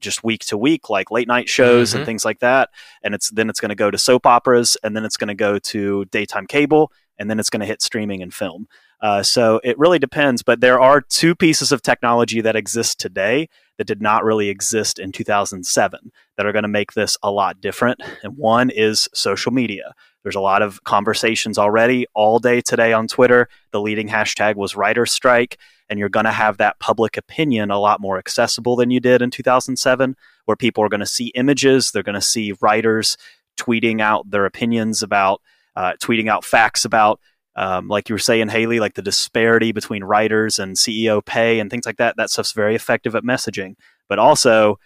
just 0.00 0.22
week 0.22 0.40
to 0.46 0.56
week 0.56 0.88
like 0.90 1.10
late 1.10 1.26
night 1.26 1.48
shows 1.48 1.92
Mhm. 1.92 1.96
and 1.96 2.06
things 2.06 2.24
like 2.24 2.38
that. 2.38 2.70
And 3.02 3.14
it's 3.14 3.30
then 3.30 3.50
it's 3.50 3.60
going 3.60 3.70
to 3.70 3.74
go 3.74 3.90
to 3.90 3.98
soap 3.98 4.26
operas 4.26 4.76
and 4.84 4.94
then 4.96 5.04
it's 5.04 5.16
going 5.16 5.28
to 5.28 5.34
go 5.34 5.58
to 5.58 6.04
daytime 6.06 6.46
cable 6.46 6.92
and 7.18 7.28
then 7.28 7.40
it's 7.40 7.50
going 7.50 7.60
to 7.60 7.66
hit 7.66 7.82
streaming 7.82 8.22
and 8.22 8.32
film 8.32 8.68
uh, 9.00 9.22
so 9.22 9.60
it 9.64 9.78
really 9.78 9.98
depends 9.98 10.42
but 10.42 10.60
there 10.60 10.80
are 10.80 11.00
two 11.00 11.34
pieces 11.34 11.72
of 11.72 11.82
technology 11.82 12.40
that 12.40 12.56
exist 12.56 12.98
today 12.98 13.48
that 13.76 13.86
did 13.86 14.02
not 14.02 14.24
really 14.24 14.48
exist 14.48 14.98
in 14.98 15.12
2007 15.12 16.12
that 16.36 16.46
are 16.46 16.52
going 16.52 16.62
to 16.62 16.68
make 16.68 16.92
this 16.92 17.16
a 17.22 17.30
lot 17.30 17.60
different 17.60 18.00
and 18.22 18.36
one 18.36 18.70
is 18.70 19.08
social 19.14 19.52
media 19.52 19.94
there's 20.22 20.34
a 20.34 20.40
lot 20.40 20.62
of 20.62 20.82
conversations 20.84 21.58
already 21.58 22.06
all 22.14 22.38
day 22.38 22.60
today 22.60 22.92
on 22.92 23.06
twitter 23.06 23.48
the 23.72 23.80
leading 23.80 24.08
hashtag 24.08 24.56
was 24.56 24.76
writer 24.76 25.06
strike 25.06 25.58
and 25.90 25.98
you're 25.98 26.10
going 26.10 26.26
to 26.26 26.32
have 26.32 26.58
that 26.58 26.78
public 26.80 27.16
opinion 27.16 27.70
a 27.70 27.78
lot 27.78 28.00
more 28.00 28.18
accessible 28.18 28.76
than 28.76 28.90
you 28.90 29.00
did 29.00 29.22
in 29.22 29.30
2007 29.30 30.16
where 30.44 30.56
people 30.56 30.82
are 30.82 30.88
going 30.88 31.00
to 31.00 31.06
see 31.06 31.28
images 31.28 31.90
they're 31.90 32.02
going 32.02 32.14
to 32.14 32.20
see 32.20 32.54
writers 32.60 33.16
tweeting 33.58 34.00
out 34.00 34.30
their 34.30 34.46
opinions 34.46 35.02
about, 35.02 35.42
uh, 35.76 35.92
tweeting 36.00 36.28
out 36.28 36.44
facts 36.44 36.84
about. 36.84 37.20
Um, 37.58 37.88
like 37.88 38.08
you 38.08 38.14
were 38.14 38.20
saying, 38.20 38.48
Haley, 38.48 38.78
like 38.78 38.94
the 38.94 39.02
disparity 39.02 39.72
between 39.72 40.04
writers 40.04 40.58
and 40.58 40.76
CEO 40.76 41.24
pay 41.24 41.58
and 41.58 41.70
things 41.70 41.86
like 41.86 41.96
that. 41.96 42.14
That 42.16 42.30
stuff's 42.30 42.52
very 42.52 42.76
effective 42.76 43.16
at 43.16 43.24
messaging. 43.24 43.74
But 44.08 44.18
also, 44.18 44.78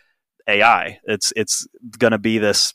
AI. 0.48 0.98
It's 1.04 1.32
it's 1.36 1.66
going 1.98 2.12
to 2.12 2.18
be 2.18 2.38
this 2.38 2.74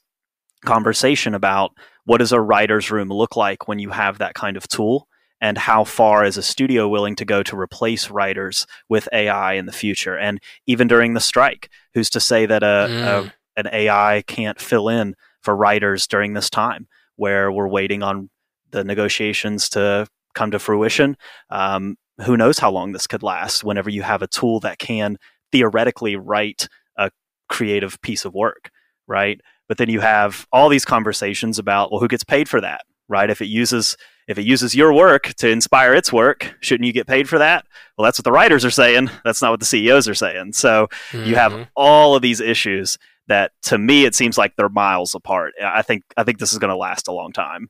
conversation 0.66 1.34
about 1.34 1.72
what 2.06 2.18
does 2.18 2.32
a 2.32 2.42
writer's 2.42 2.92
room 2.92 3.10
look 3.10 3.36
like 3.36 3.68
when 3.68 3.80
you 3.80 3.90
have 3.92 4.18
that 4.18 4.34
kind 4.34 4.58
of 4.58 4.68
tool 4.68 5.08
and 5.40 5.58
how 5.58 5.84
far 5.84 6.26
is 6.26 6.38
a 6.38 6.44
studio 6.44 6.88
willing 6.88 7.16
to 7.16 7.26
go 7.26 7.44
to 7.44 7.60
replace 7.60 8.10
writers 8.10 8.66
with 8.90 9.08
AI 9.14 9.54
in 9.54 9.68
the 9.68 9.72
future 9.72 10.18
and 10.18 10.40
even 10.66 10.88
during 10.88 11.14
the 11.14 11.20
strike 11.20 11.70
who's 11.94 12.10
to 12.10 12.20
say 12.20 12.48
that 12.48 12.64
a, 12.64 12.88
mm. 12.90 13.04
a 13.04 13.34
an 13.56 13.70
AI 13.72 14.24
can't 14.26 14.60
fill 14.60 14.90
in 14.90 15.16
for 15.42 15.56
writers 15.56 16.08
during 16.08 16.34
this 16.34 16.50
time 16.50 16.88
where 17.16 17.52
we're 17.52 17.68
waiting 17.68 18.02
on 18.02 18.30
the 18.72 18.84
negotiations 18.84 19.70
to 19.70 20.08
come 20.34 20.52
to 20.52 20.60
fruition. 20.60 21.18
Um, 21.50 21.98
who 22.22 22.38
knows 22.38 22.60
how 22.60 22.72
long 22.72 22.92
this 22.92 23.08
could 23.08 23.24
last 23.24 23.64
whenever 23.64 23.90
you 23.90 24.02
have 24.02 24.22
a 24.22 24.28
tool 24.28 24.60
that 24.62 24.80
can 24.80 25.18
theoretically 25.52 26.16
write 26.16 26.68
a 26.98 27.12
creative 27.48 28.02
piece 28.02 28.26
of 28.26 28.34
work 28.34 28.72
right? 29.08 29.40
But 29.68 29.78
then 29.78 29.90
you 29.90 30.02
have 30.02 30.46
all 30.52 30.70
these 30.70 30.86
conversations 30.86 31.58
about 31.58 31.92
well 31.92 32.00
who 32.00 32.08
gets 32.08 32.24
paid 32.24 32.48
for 32.48 32.62
that 32.62 32.82
right? 33.10 33.30
If 33.30 33.42
it 33.42 33.48
uses 33.48 33.96
if 34.28 34.38
it 34.38 34.46
uses 34.46 34.76
your 34.76 34.92
work 34.92 35.34
to 35.36 35.50
inspire 35.50 35.94
its 35.94 36.12
work 36.12 36.56
shouldn't 36.60 36.86
you 36.86 36.94
get 36.94 37.08
paid 37.08 37.28
for 37.30 37.40
that? 37.40 37.66
Well 37.98 38.04
that's 38.04 38.20
what 38.20 38.26
the 38.26 38.32
writers 38.32 38.66
are 38.66 38.72
saying. 38.72 39.10
That's 39.24 39.42
not 39.42 39.52
what 39.52 39.60
the 39.60 39.66
ceos 39.66 40.08
are 40.08 40.16
saying. 40.16 40.54
So 40.54 40.88
mm-hmm. 41.12 41.26
you 41.26 41.36
have 41.36 41.54
mm-hmm. 41.54 41.64
all 41.76 42.16
of 42.16 42.22
these 42.22 42.42
issues 42.42 42.98
that 43.28 43.52
to 43.64 43.78
me 43.78 44.06
it 44.06 44.16
seems 44.16 44.38
like 44.38 44.56
they're 44.56 44.70
miles 44.70 45.16
apart. 45.16 45.54
I 45.64 45.82
think 45.82 46.04
i 46.18 46.24
think 46.24 46.40
this 46.40 46.52
is 46.52 46.60
going 46.60 46.72
to 46.72 46.78
last 46.78 47.08
a 47.08 47.14
long 47.14 47.32
time 47.32 47.70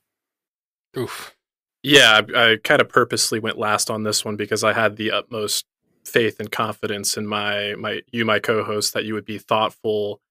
oof 0.96 1.36
yeah 1.84 2.22
I, 2.36 2.52
I 2.52 2.58
kind 2.64 2.82
of 2.82 2.90
purposely 2.90 3.40
went 3.40 3.58
last 3.58 3.90
on 3.90 4.04
this 4.04 4.24
one 4.24 4.36
because 4.36 4.64
i 4.64 4.74
had 4.74 4.98
the 4.98 5.12
utmost 5.12 5.66
faith 6.06 6.40
and 6.40 6.52
confidence 6.52 7.18
in 7.18 7.28
my 7.28 7.76
my 7.78 8.02
you 8.12 8.26
my 8.26 8.40
co-host 8.40 8.94
that 8.94 9.06
you 9.06 9.14
would 9.14 9.26
be 9.26 9.38
thoughtful 9.38 10.22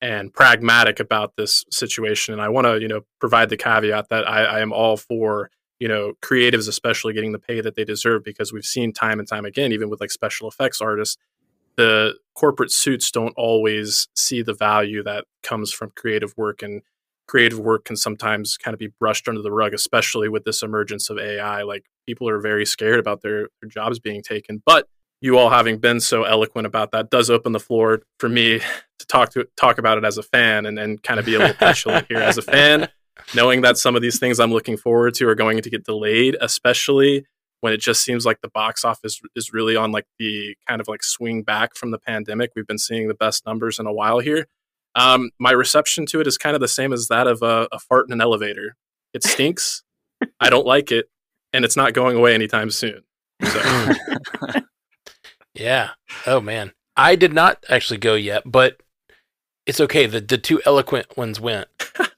and 0.00 0.32
pragmatic 0.32 1.00
about 1.00 1.34
this 1.36 1.64
situation. 1.70 2.32
And 2.32 2.42
I 2.42 2.48
want 2.48 2.66
to, 2.66 2.80
you 2.80 2.88
know, 2.88 3.02
provide 3.20 3.48
the 3.48 3.56
caveat 3.56 4.08
that 4.10 4.28
I, 4.28 4.44
I, 4.44 4.60
am 4.60 4.72
all 4.72 4.96
for, 4.96 5.50
you 5.80 5.88
know, 5.88 6.12
creatives 6.22 6.68
especially 6.68 7.12
getting 7.14 7.32
the 7.32 7.38
pay 7.38 7.60
that 7.60 7.74
they 7.74 7.84
deserve 7.84 8.24
because 8.24 8.52
we've 8.52 8.64
seen 8.64 8.92
time 8.92 9.18
and 9.18 9.28
time 9.28 9.44
again, 9.44 9.72
even 9.72 9.88
with 9.88 10.00
like 10.00 10.10
special 10.10 10.48
effects 10.48 10.80
artists, 10.80 11.16
the 11.76 12.14
corporate 12.34 12.70
suits 12.70 13.10
don't 13.10 13.34
always 13.36 14.08
see 14.14 14.42
the 14.42 14.54
value 14.54 15.02
that 15.02 15.24
comes 15.42 15.72
from 15.72 15.90
creative 15.96 16.32
work 16.36 16.62
and 16.62 16.82
creative 17.28 17.60
work 17.60 17.84
can 17.84 17.96
sometimes 17.96 18.56
kind 18.56 18.74
of 18.74 18.78
be 18.78 18.88
brushed 18.98 19.28
under 19.28 19.42
the 19.42 19.52
rug, 19.52 19.74
especially 19.74 20.28
with 20.28 20.44
this 20.44 20.62
emergence 20.62 21.10
of 21.10 21.18
AI. 21.18 21.62
Like 21.62 21.84
people 22.06 22.28
are 22.28 22.40
very 22.40 22.66
scared 22.66 22.98
about 22.98 23.22
their, 23.22 23.48
their 23.60 23.68
jobs 23.68 23.98
being 24.00 24.22
taken. 24.22 24.62
But 24.66 24.88
you 25.20 25.36
all 25.36 25.50
having 25.50 25.78
been 25.78 26.00
so 26.00 26.24
eloquent 26.24 26.66
about 26.66 26.92
that 26.92 27.10
does 27.10 27.28
open 27.28 27.52
the 27.52 27.60
floor 27.60 28.00
for 28.18 28.28
me 28.28 28.60
to 28.60 29.06
talk 29.06 29.30
to 29.30 29.46
talk 29.56 29.78
about 29.78 29.98
it 29.98 30.04
as 30.04 30.16
a 30.16 30.22
fan 30.22 30.64
and, 30.66 30.78
and 30.78 31.02
kind 31.02 31.20
of 31.20 31.26
be 31.26 31.34
a 31.34 31.38
little 31.38 31.54
petulant 31.54 32.06
here 32.08 32.18
as 32.18 32.38
a 32.38 32.42
fan, 32.42 32.88
knowing 33.34 33.60
that 33.62 33.76
some 33.76 33.94
of 33.94 34.02
these 34.02 34.18
things 34.18 34.40
I'm 34.40 34.52
looking 34.52 34.76
forward 34.76 35.14
to 35.14 35.28
are 35.28 35.34
going 35.34 35.60
to 35.60 35.70
get 35.70 35.84
delayed, 35.84 36.36
especially 36.40 37.26
when 37.60 37.72
it 37.72 37.80
just 37.80 38.04
seems 38.04 38.24
like 38.24 38.40
the 38.40 38.48
box 38.48 38.84
office 38.84 39.20
is 39.34 39.52
really 39.52 39.74
on 39.74 39.90
like 39.90 40.06
the 40.18 40.54
kind 40.68 40.80
of 40.80 40.86
like 40.86 41.02
swing 41.02 41.42
back 41.42 41.74
from 41.74 41.90
the 41.90 41.98
pandemic. 41.98 42.52
We've 42.54 42.66
been 42.66 42.78
seeing 42.78 43.08
the 43.08 43.14
best 43.14 43.44
numbers 43.44 43.80
in 43.80 43.86
a 43.86 43.92
while 43.92 44.20
here. 44.20 44.46
Um, 44.98 45.30
my 45.38 45.52
reception 45.52 46.06
to 46.06 46.20
it 46.20 46.26
is 46.26 46.36
kind 46.36 46.54
of 46.54 46.60
the 46.60 46.68
same 46.68 46.92
as 46.92 47.08
that 47.08 47.26
of 47.26 47.42
a, 47.42 47.68
a 47.72 47.78
fart 47.78 48.06
in 48.08 48.12
an 48.12 48.20
elevator. 48.20 48.76
It 49.14 49.24
stinks. 49.24 49.82
I 50.40 50.50
don't 50.50 50.66
like 50.66 50.90
it, 50.92 51.06
and 51.52 51.64
it's 51.64 51.76
not 51.76 51.92
going 51.92 52.16
away 52.16 52.34
anytime 52.34 52.70
soon. 52.70 53.02
So. 53.42 53.92
Yeah. 55.58 55.90
Oh 56.26 56.40
man, 56.40 56.72
I 56.96 57.16
did 57.16 57.32
not 57.32 57.64
actually 57.68 57.98
go 57.98 58.14
yet, 58.14 58.44
but 58.46 58.80
it's 59.66 59.80
okay. 59.80 60.06
The 60.06 60.20
the 60.20 60.38
two 60.38 60.62
eloquent 60.64 61.16
ones 61.16 61.40
went. 61.40 61.66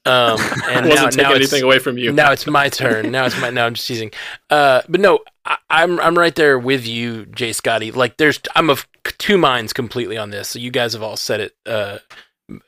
Um, 0.05 0.39
and 0.69 0.87
wasn't 0.87 1.17
now, 1.17 1.29
now 1.29 1.33
anything 1.33 1.63
away 1.63 1.79
from 1.79 1.97
you. 1.97 2.11
Now 2.11 2.31
it's 2.31 2.45
my 2.47 2.69
turn. 2.69 3.11
Now 3.11 3.25
it's 3.25 3.39
my. 3.41 3.49
Now 3.49 3.65
I'm 3.65 3.73
just 3.73 3.87
teasing. 3.87 4.11
Uh, 4.49 4.81
but 4.87 5.01
no, 5.01 5.19
I, 5.45 5.57
am 5.69 5.93
I'm, 5.93 5.99
I'm 5.99 6.17
right 6.17 6.35
there 6.35 6.59
with 6.59 6.87
you, 6.87 7.25
Jay 7.25 7.51
Scotty. 7.51 7.91
Like, 7.91 8.17
there's 8.17 8.39
I'm 8.55 8.69
of 8.69 8.87
two 9.17 9.37
minds 9.37 9.73
completely 9.73 10.17
on 10.17 10.29
this. 10.29 10.49
So 10.49 10.59
you 10.59 10.71
guys 10.71 10.93
have 10.93 11.03
all 11.03 11.17
said 11.17 11.39
it 11.39 11.55
uh, 11.65 11.97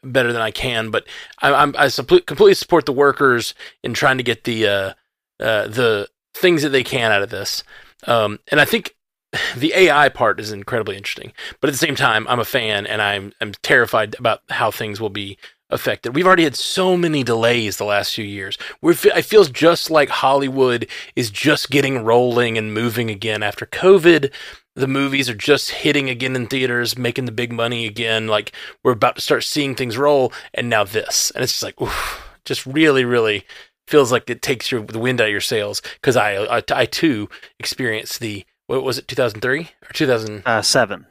better 0.03 0.31
than 0.33 0.41
I 0.41 0.51
can, 0.51 0.91
but 0.91 1.05
I, 1.41 1.53
I'm 1.53 1.75
I 1.77 1.89
completely 1.89 2.53
support 2.53 2.85
the 2.85 2.93
workers 2.93 3.53
in 3.83 3.93
trying 3.93 4.17
to 4.17 4.23
get 4.23 4.43
the 4.43 4.67
uh, 4.67 4.93
uh, 5.39 5.67
the 5.67 6.09
things 6.33 6.61
that 6.63 6.69
they 6.69 6.83
can 6.83 7.11
out 7.11 7.21
of 7.21 7.29
this. 7.29 7.63
Um, 8.05 8.39
and 8.49 8.59
I 8.59 8.65
think 8.65 8.95
the 9.57 9.73
AI 9.73 10.09
part 10.09 10.39
is 10.39 10.51
incredibly 10.51 10.97
interesting, 10.97 11.33
but 11.61 11.69
at 11.69 11.73
the 11.73 11.79
same 11.79 11.95
time, 11.95 12.27
I'm 12.27 12.39
a 12.39 12.45
fan 12.45 12.85
and 12.85 13.01
I'm 13.01 13.33
I'm 13.41 13.53
terrified 13.63 14.15
about 14.17 14.41
how 14.49 14.71
things 14.71 14.99
will 14.99 15.09
be 15.09 15.37
affected. 15.69 16.15
We've 16.15 16.27
already 16.27 16.43
had 16.43 16.55
so 16.55 16.95
many 16.95 17.23
delays 17.23 17.77
the 17.77 17.85
last 17.85 18.13
few 18.13 18.25
years. 18.25 18.57
We're 18.81 18.91
it 18.91 19.25
feels 19.25 19.49
just 19.49 19.89
like 19.89 20.09
Hollywood 20.09 20.87
is 21.15 21.29
just 21.29 21.69
getting 21.69 22.03
rolling 22.03 22.57
and 22.57 22.73
moving 22.73 23.09
again 23.09 23.43
after 23.43 23.65
COVID. 23.65 24.31
The 24.75 24.87
movies 24.87 25.29
are 25.29 25.35
just 25.35 25.69
hitting 25.69 26.09
again 26.09 26.35
in 26.35 26.47
theaters, 26.47 26.97
making 26.97 27.25
the 27.25 27.31
big 27.31 27.51
money 27.51 27.85
again. 27.85 28.27
Like 28.27 28.51
we're 28.81 28.93
about 28.93 29.15
to 29.15 29.21
start 29.21 29.43
seeing 29.43 29.75
things 29.75 29.97
roll, 29.97 30.33
and 30.53 30.69
now 30.69 30.83
this, 30.83 31.31
and 31.31 31.43
it's 31.43 31.53
just 31.53 31.63
like, 31.63 31.79
oof, 31.81 32.27
just 32.45 32.65
really, 32.65 33.05
really 33.05 33.45
feels 33.87 34.11
like 34.11 34.29
it 34.29 34.41
takes 34.41 34.71
your 34.71 34.81
the 34.81 34.99
wind 34.99 35.21
out 35.21 35.27
of 35.27 35.31
your 35.31 35.41
sails. 35.41 35.81
Because 35.95 36.15
I, 36.15 36.57
I, 36.57 36.63
I 36.73 36.85
too 36.85 37.29
experienced 37.59 38.19
the 38.19 38.45
what 38.67 38.83
was 38.83 38.97
it 38.97 39.07
2003 39.07 39.59
or 39.61 39.93
2007 39.93 40.99
uh, 40.99 41.03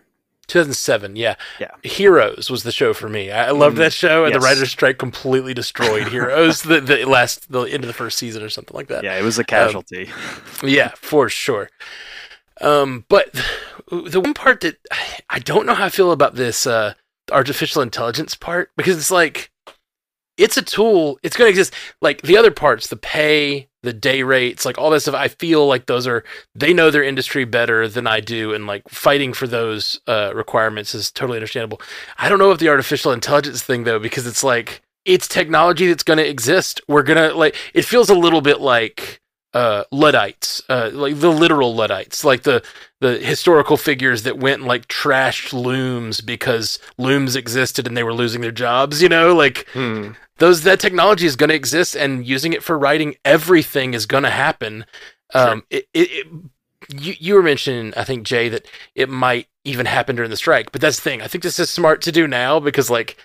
2007 0.48 1.16
yeah 1.16 1.34
yeah 1.60 1.70
heroes 1.82 2.50
was 2.50 2.62
the 2.62 2.72
show 2.72 2.92
for 2.92 3.08
me 3.08 3.30
i 3.30 3.50
loved 3.50 3.76
mm, 3.76 3.80
that 3.80 3.92
show 3.92 4.24
and 4.24 4.34
yes. 4.34 4.42
the 4.42 4.44
writers 4.44 4.70
strike 4.70 4.98
completely 4.98 5.54
destroyed 5.54 6.08
heroes 6.08 6.62
the, 6.62 6.80
the 6.80 7.04
last 7.04 7.50
the 7.52 7.62
end 7.62 7.84
of 7.84 7.88
the 7.88 7.94
first 7.94 8.18
season 8.18 8.42
or 8.42 8.48
something 8.48 8.74
like 8.74 8.88
that 8.88 9.04
yeah 9.04 9.16
it 9.18 9.22
was 9.22 9.38
a 9.38 9.44
casualty 9.44 10.08
um, 10.08 10.68
yeah 10.68 10.90
for 10.96 11.28
sure 11.28 11.70
um 12.60 13.04
but 13.08 13.32
the 13.90 14.20
one 14.20 14.34
part 14.34 14.60
that 14.60 14.76
i 15.30 15.38
don't 15.38 15.66
know 15.66 15.74
how 15.74 15.86
i 15.86 15.90
feel 15.90 16.12
about 16.12 16.34
this 16.34 16.66
uh 16.66 16.94
artificial 17.30 17.82
intelligence 17.82 18.34
part 18.34 18.70
because 18.76 18.96
it's 18.96 19.10
like 19.10 19.50
it's 20.36 20.56
a 20.56 20.62
tool 20.62 21.18
it's 21.22 21.36
going 21.36 21.46
to 21.46 21.50
exist 21.50 21.72
like 22.00 22.22
the 22.22 22.36
other 22.36 22.50
parts 22.50 22.88
the 22.88 22.96
pay 22.96 23.68
the 23.82 23.92
day 23.92 24.22
rates, 24.22 24.64
like 24.64 24.78
all 24.78 24.90
that 24.90 25.00
stuff. 25.00 25.14
I 25.14 25.28
feel 25.28 25.66
like 25.66 25.86
those 25.86 26.06
are 26.06 26.24
they 26.54 26.72
know 26.72 26.90
their 26.90 27.02
industry 27.02 27.44
better 27.44 27.88
than 27.88 28.06
I 28.06 28.20
do, 28.20 28.54
and 28.54 28.66
like 28.66 28.88
fighting 28.88 29.32
for 29.32 29.46
those 29.46 30.00
uh, 30.06 30.32
requirements 30.34 30.94
is 30.94 31.10
totally 31.10 31.38
understandable. 31.38 31.80
I 32.18 32.28
don't 32.28 32.38
know 32.38 32.52
if 32.52 32.58
the 32.58 32.68
artificial 32.68 33.12
intelligence 33.12 33.62
thing 33.62 33.84
though, 33.84 33.98
because 33.98 34.26
it's 34.26 34.44
like 34.44 34.82
it's 35.04 35.26
technology 35.26 35.88
that's 35.88 36.04
going 36.04 36.18
to 36.18 36.28
exist. 36.28 36.80
We're 36.88 37.02
gonna 37.02 37.34
like 37.34 37.56
it 37.74 37.84
feels 37.84 38.08
a 38.08 38.14
little 38.14 38.40
bit 38.40 38.60
like 38.60 39.20
uh, 39.54 39.84
Luddites, 39.90 40.62
uh, 40.68 40.90
like 40.92 41.20
the 41.20 41.30
literal 41.30 41.74
Luddites, 41.74 42.24
like 42.24 42.42
the 42.42 42.62
the 43.00 43.18
historical 43.18 43.76
figures 43.76 44.22
that 44.22 44.38
went 44.38 44.60
and 44.60 44.68
like 44.68 44.86
trashed 44.88 45.52
looms 45.52 46.20
because 46.20 46.78
looms 46.98 47.36
existed 47.36 47.86
and 47.86 47.96
they 47.96 48.04
were 48.04 48.14
losing 48.14 48.40
their 48.40 48.52
jobs. 48.52 49.02
You 49.02 49.08
know, 49.08 49.34
like 49.34 49.68
hmm 49.72 50.12
those 50.38 50.62
that 50.62 50.80
technology 50.80 51.26
is 51.26 51.36
going 51.36 51.50
to 51.50 51.54
exist, 51.54 51.94
and 51.94 52.26
using 52.26 52.52
it 52.52 52.62
for 52.64 52.78
writing 52.78 53.14
everything 53.24 53.94
is 53.94 54.06
going 54.06 54.24
to 54.24 54.30
happen. 54.30 54.84
Um, 55.34 55.62
it, 55.70 55.86
it, 55.94 56.10
it, 56.10 56.26
you, 56.88 57.14
you 57.18 57.34
were 57.34 57.42
mentioning, 57.42 57.94
I 57.96 58.04
think 58.04 58.24
Jay, 58.24 58.48
that 58.48 58.66
it 58.94 59.08
might 59.08 59.46
even 59.64 59.86
happen 59.86 60.16
during 60.16 60.30
the 60.30 60.36
strike, 60.36 60.72
but 60.72 60.80
that's 60.80 60.96
the 60.96 61.02
thing. 61.02 61.22
I 61.22 61.28
think 61.28 61.44
this 61.44 61.60
is 61.60 61.70
smart 61.70 62.02
to 62.02 62.12
do 62.12 62.26
now 62.26 62.58
because, 62.58 62.90
like, 62.90 63.16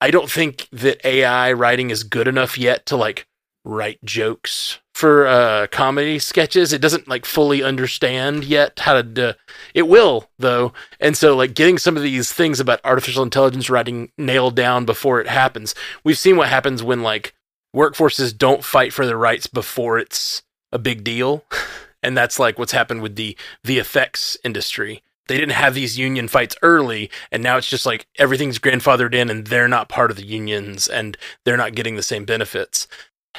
I 0.00 0.10
don't 0.10 0.30
think 0.30 0.66
that 0.72 1.06
AI 1.06 1.52
writing 1.52 1.90
is 1.90 2.02
good 2.02 2.26
enough 2.26 2.58
yet 2.58 2.86
to 2.86 2.96
like 2.96 3.26
write 3.64 4.02
jokes 4.04 4.80
for 5.00 5.26
uh, 5.26 5.66
comedy 5.68 6.18
sketches. 6.18 6.74
It 6.74 6.82
doesn't 6.82 7.08
like 7.08 7.24
fully 7.24 7.62
understand 7.62 8.44
yet 8.44 8.78
how 8.80 9.00
to. 9.00 9.36
it 9.72 9.88
will 9.88 10.28
though, 10.38 10.74
and 11.00 11.16
so 11.16 11.34
like 11.34 11.54
getting 11.54 11.78
some 11.78 11.96
of 11.96 12.02
these 12.02 12.30
things 12.30 12.60
about 12.60 12.80
artificial 12.84 13.22
intelligence 13.22 13.70
writing 13.70 14.12
nailed 14.18 14.56
down 14.56 14.84
before 14.84 15.18
it 15.18 15.26
happens. 15.26 15.74
We've 16.04 16.18
seen 16.18 16.36
what 16.36 16.48
happens 16.48 16.82
when 16.82 17.02
like 17.02 17.34
workforces 17.74 18.36
don't 18.36 18.62
fight 18.62 18.92
for 18.92 19.06
their 19.06 19.16
rights 19.16 19.46
before 19.46 19.98
it's 19.98 20.42
a 20.70 20.78
big 20.78 21.02
deal, 21.02 21.44
and 22.02 22.14
that's 22.14 22.38
like 22.38 22.58
what's 22.58 22.72
happened 22.72 23.00
with 23.00 23.16
the 23.16 23.38
VFX 23.66 24.36
industry. 24.44 25.02
They 25.28 25.38
didn't 25.38 25.54
have 25.54 25.74
these 25.74 25.96
union 25.96 26.28
fights 26.28 26.56
early, 26.60 27.08
and 27.30 27.42
now 27.42 27.56
it's 27.56 27.68
just 27.68 27.86
like 27.86 28.06
everything's 28.18 28.58
grandfathered 28.58 29.14
in, 29.14 29.30
and 29.30 29.46
they're 29.46 29.68
not 29.68 29.88
part 29.88 30.10
of 30.10 30.16
the 30.18 30.26
unions, 30.26 30.88
and 30.88 31.16
they're 31.44 31.56
not 31.56 31.74
getting 31.74 31.96
the 31.96 32.02
same 32.02 32.24
benefits. 32.24 32.86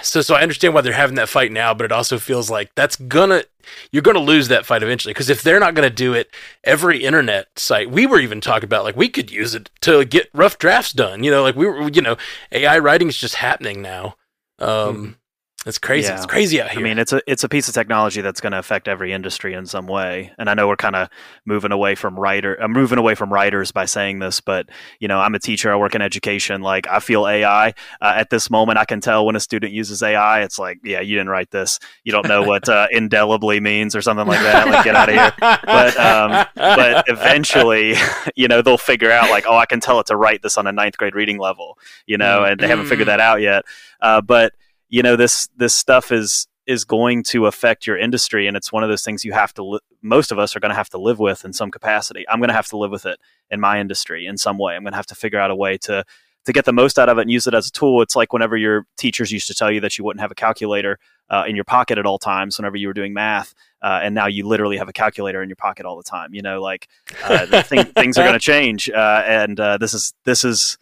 So 0.02 0.22
so 0.22 0.36
I 0.36 0.42
understand 0.42 0.74
why 0.74 0.82
they're 0.82 0.94
having 0.94 1.16
that 1.16 1.30
fight 1.30 1.52
now, 1.52 1.74
but 1.74 1.86
it 1.86 1.92
also 1.92 2.18
feels 2.18 2.50
like 2.50 2.74
that's 2.76 2.96
gonna 2.96 3.44
you're 3.92 4.02
gonna 4.02 4.20
lose 4.20 4.48
that 4.48 4.66
fight 4.66 4.84
eventually 4.84 5.14
because 5.14 5.30
if 5.30 5.44
they're 5.44 5.60
not 5.60 5.74
gonna 5.74 5.90
do 5.90 6.14
it, 6.14 6.34
every 6.64 7.04
internet 7.04 7.48
site 7.58 7.92
we 7.92 8.08
were 8.08 8.20
even 8.20 8.42
talking 8.42 8.66
about 8.66 8.84
like 8.84 8.96
we 8.96 9.10
could 9.10 9.32
use 9.32 9.54
it 9.54 9.70
to 9.82 10.06
get 10.06 10.30
rough 10.34 10.58
drafts 10.58 10.94
done. 10.94 11.24
You 11.24 11.32
know, 11.32 11.44
like 11.44 11.56
we 11.56 11.68
were 11.68 11.90
you 11.90 12.02
know 12.02 12.18
AI 12.52 12.80
writing 12.80 13.10
is 13.10 13.18
just 13.18 13.36
happening 13.36 13.82
now. 13.82 14.16
Um, 14.60 14.68
mm. 14.68 15.16
It's 15.64 15.78
crazy. 15.78 16.08
Yeah. 16.08 16.16
It's 16.16 16.26
crazy 16.26 16.60
out 16.60 16.72
here. 16.72 16.80
I 16.80 16.84
mean, 16.84 16.98
it's 16.98 17.14
a 17.14 17.22
it's 17.28 17.44
a 17.44 17.50
piece 17.50 17.68
of 17.68 17.76
technology 17.76 18.22
that's 18.22 18.42
going 18.42 18.52
to 18.52 18.58
affect 18.58 18.88
every 18.88 19.14
industry 19.14 19.54
in 19.54 19.68
some 19.68 19.86
way. 19.86 20.32
And 20.40 20.50
I 20.50 20.56
know 20.56 20.68
we're 20.68 20.76
kind 20.76 20.96
of 20.96 21.08
moving 21.46 21.72
away 21.72 21.94
from 21.94 22.20
writer. 22.20 22.56
I'm 22.56 22.72
moving 22.72 22.98
away 22.98 23.14
from 23.14 23.32
writers 23.32 23.72
by 23.72 23.86
saying 23.86 24.20
this, 24.20 24.42
but 24.42 24.70
you 25.00 25.08
know, 25.08 25.20
I'm 25.20 25.36
a 25.36 25.40
teacher. 25.40 25.72
I 25.72 25.76
work 25.76 25.94
in 25.94 26.02
education. 26.02 26.64
Like, 26.64 26.88
I 26.88 27.00
feel 27.00 27.28
AI 27.28 27.68
uh, 27.68 27.74
at 28.02 28.32
this 28.32 28.50
moment. 28.50 28.80
I 28.80 28.86
can 28.86 29.02
tell 29.02 29.24
when 29.24 29.36
a 29.36 29.40
student 29.40 29.72
uses 29.72 30.02
AI. 30.02 30.42
It's 30.42 30.58
like, 30.58 30.80
yeah, 30.84 31.00
you 31.00 31.16
didn't 31.16 31.30
write 31.30 31.52
this. 31.52 31.80
You 32.04 32.12
don't 32.12 32.28
know 32.28 32.42
what 32.42 32.68
uh, 32.68 32.88
indelibly 32.90 33.60
means 33.60 33.96
or 33.96 34.02
something 34.02 34.26
like 34.26 34.42
that. 34.42 34.68
Like, 34.68 34.84
get 34.84 34.96
out 34.96 35.10
of 35.10 35.16
here. 35.16 35.34
But 35.40 35.98
um, 36.00 36.48
but 36.56 37.06
eventually, 37.08 37.94
you 38.36 38.48
know, 38.48 38.64
they'll 38.64 38.80
figure 38.80 39.12
out 39.12 39.30
like, 39.30 39.46
oh, 39.48 39.58
I 39.58 39.68
can 39.68 39.80
tell 39.80 40.00
it 40.00 40.08
to 40.08 40.16
write 40.16 40.42
this 40.42 40.58
on 40.58 40.66
a 40.66 40.72
ninth 40.72 40.98
grade 40.98 41.14
reading 41.14 41.38
level. 41.38 41.78
You 42.08 42.18
know, 42.18 42.46
and 42.46 42.60
they 42.60 42.68
haven't 42.68 42.88
figured 42.88 43.06
mm. 43.06 43.12
that 43.12 43.20
out 43.20 43.42
yet. 43.42 43.64
Uh, 44.02 44.22
but 44.22 44.54
you 44.92 45.02
know 45.02 45.16
this 45.16 45.50
this 45.58 45.74
stuff 45.74 46.12
is 46.12 46.48
is 46.68 46.86
going 46.86 47.24
to 47.24 47.48
affect 47.48 47.88
your 47.88 47.98
industry 47.98 48.46
and 48.46 48.56
it's 48.56 48.72
one 48.72 48.84
of 48.84 48.90
those 48.90 49.04
things 49.04 49.26
you 49.26 49.34
have 49.34 49.52
to 49.52 49.64
li- 49.64 49.80
most 50.04 50.32
of 50.32 50.38
us 50.38 50.56
are 50.56 50.60
going 50.60 50.70
to 50.70 50.76
have 50.76 50.90
to 50.90 51.00
live 51.00 51.18
with 51.18 51.44
in 51.44 51.52
some 51.52 51.72
capacity. 51.72 52.24
I'm 52.30 52.40
going 52.40 52.50
to 52.50 52.54
have 52.54 52.68
to 52.68 52.78
live 52.78 52.92
with 52.92 53.08
it 53.08 53.20
in 53.50 53.60
my 53.60 53.80
industry 53.80 54.28
in 54.28 54.38
some 54.38 54.60
way. 54.60 54.76
I'm 54.76 54.84
going 54.84 54.94
to 54.94 54.98
have 54.98 55.08
to 55.08 55.16
figure 55.16 55.40
out 55.40 55.50
a 55.50 55.56
way 55.56 55.78
to 55.80 56.06
to 56.46 56.54
get 56.54 56.66
the 56.66 56.74
most 56.74 56.98
out 56.98 57.08
of 57.08 57.18
it 57.18 57.22
and 57.22 57.32
use 57.32 57.46
it 57.48 57.54
as 57.54 57.68
a 57.68 57.72
tool. 57.72 58.02
It's 58.02 58.16
like 58.16 58.34
whenever 58.34 58.58
your 58.58 58.86
teachers 58.98 59.32
used 59.32 59.48
to 59.48 59.54
tell 59.54 59.72
you 59.72 59.80
that 59.82 59.98
you 59.98 60.04
wouldn't 60.04 60.22
have 60.22 60.32
a 60.32 60.36
calculator 60.36 60.98
uh, 61.32 61.46
in 61.48 61.56
your 61.56 61.66
pocket 61.66 61.98
at 61.98 62.06
all 62.06 62.20
times 62.20 62.58
whenever 62.58 62.76
you 62.76 62.88
were 62.88 62.94
doing 62.94 63.14
math 63.14 63.56
uh, 63.82 64.02
and 64.04 64.14
now 64.14 64.28
you 64.28 64.46
literally 64.46 64.78
have 64.78 64.90
a 64.90 64.94
calculator 64.94 65.42
in 65.42 65.50
your 65.50 65.56
pocket 65.56 65.86
all 65.86 65.96
the 65.96 66.04
time 66.04 66.34
you 66.34 66.42
know 66.42 66.62
like 66.62 66.90
uh, 67.24 67.62
thing, 67.64 67.86
things 67.86 68.18
are 68.18 68.24
going 68.24 68.34
to 68.34 68.40
change 68.40 68.90
uh, 68.90 69.24
and 69.26 69.60
uh, 69.60 69.78
this 69.78 69.94
is 69.94 70.14
this 70.26 70.44
is 70.44 70.78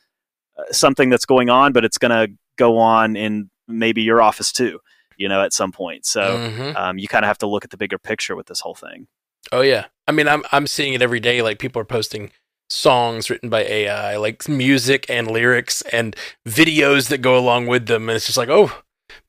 uh, 0.58 0.64
something 0.72 1.10
that's 1.10 1.26
going 1.26 1.50
on 1.50 1.72
but 1.72 1.86
it's 1.86 2.00
going 2.00 2.10
to 2.12 2.34
go 2.58 2.80
on 2.80 3.16
in 3.16 3.50
maybe 3.70 4.02
your 4.02 4.22
office 4.22 4.52
too, 4.52 4.80
you 5.18 5.30
know, 5.30 5.42
at 5.42 5.54
some 5.54 5.72
point. 5.72 6.06
So 6.06 6.22
mm-hmm. 6.22 6.76
um, 6.76 6.98
you 6.98 7.08
kind 7.08 7.24
of 7.24 7.28
have 7.28 7.38
to 7.40 7.48
look 7.48 7.64
at 7.64 7.70
the 7.70 7.78
bigger 7.78 7.98
picture 7.98 8.36
with 8.36 8.48
this 8.48 8.60
whole 8.60 8.76
thing. 8.76 9.08
Oh 9.52 9.62
yeah, 9.62 9.86
I 10.08 10.12
mean, 10.12 10.28
I'm 10.28 10.44
I'm 10.52 10.68
seeing 10.68 10.94
it 10.94 11.02
every 11.02 11.20
day. 11.20 11.42
Like 11.42 11.60
people 11.60 11.82
are 11.82 11.86
posting 11.86 12.32
songs 12.70 13.30
written 13.30 13.50
by 13.50 13.64
AI, 13.64 14.18
like 14.18 14.48
music 14.48 15.06
and 15.10 15.30
lyrics 15.30 15.82
and 15.84 16.16
videos 16.48 17.10
that 17.10 17.20
go 17.20 17.38
along 17.38 17.68
with 17.68 17.86
them, 17.88 18.10
and 18.10 18.16
it's 18.16 18.26
just 18.26 18.38
like, 18.38 18.50
oh 18.50 18.72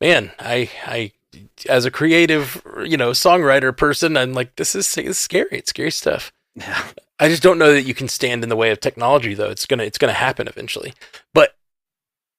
man, 0.00 0.32
I 0.38 0.70
I 0.86 1.12
as 1.68 1.84
a 1.84 1.90
creative, 1.90 2.62
you 2.84 2.96
know, 2.96 3.10
songwriter 3.10 3.76
person, 3.76 4.16
I'm 4.16 4.32
like, 4.32 4.56
this 4.56 4.74
is, 4.74 4.92
this 4.94 5.06
is 5.06 5.18
scary. 5.18 5.48
It's 5.52 5.70
scary 5.70 5.90
stuff. 5.90 6.32
Yeah. 6.54 6.82
I 7.18 7.28
just 7.28 7.42
don't 7.42 7.58
know 7.58 7.72
that 7.72 7.82
you 7.82 7.94
can 7.94 8.08
stand 8.08 8.42
in 8.42 8.48
the 8.48 8.56
way 8.56 8.70
of 8.70 8.80
technology, 8.80 9.34
though. 9.34 9.50
It's 9.50 9.66
gonna 9.66 9.84
it's 9.84 9.98
gonna 9.98 10.14
happen 10.14 10.48
eventually. 10.48 10.94
But 11.34 11.54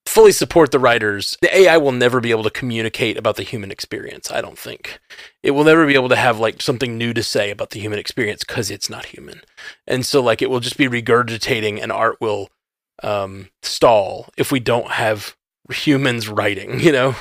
fully 0.06 0.32
support 0.32 0.72
the 0.72 0.80
writers. 0.80 1.38
The 1.42 1.56
AI 1.56 1.78
will 1.78 1.92
never 1.92 2.20
be 2.20 2.32
able 2.32 2.44
to 2.44 2.50
communicate 2.50 3.18
about 3.18 3.36
the 3.36 3.44
human 3.44 3.72
experience, 3.72 4.32
I 4.32 4.42
don't 4.42 4.58
think. 4.58 5.00
It 5.44 5.52
will 5.52 5.64
never 5.64 5.86
be 5.86 5.94
able 5.94 6.10
to 6.10 6.16
have 6.16 6.40
like 6.40 6.62
something 6.62 6.98
new 6.98 7.14
to 7.14 7.24
say 7.24 7.50
about 7.50 7.70
the 7.70 7.80
human 7.80 8.00
experience 8.00 8.44
because 8.44 8.70
it's 8.70 8.90
not 8.90 9.06
human. 9.06 9.42
And 9.88 10.06
so 10.06 10.22
like 10.22 10.42
it 10.42 10.50
will 10.50 10.60
just 10.60 10.78
be 10.78 10.88
regurgitating 10.88 11.82
and 11.82 11.92
art 11.92 12.18
will 12.20 12.50
um, 13.04 13.50
stall 13.62 14.30
if 14.38 14.52
we 14.52 14.60
don't 14.60 14.92
have 14.92 15.36
humans 15.72 16.28
writing, 16.28 16.80
you 16.80 16.92
know? 16.92 17.16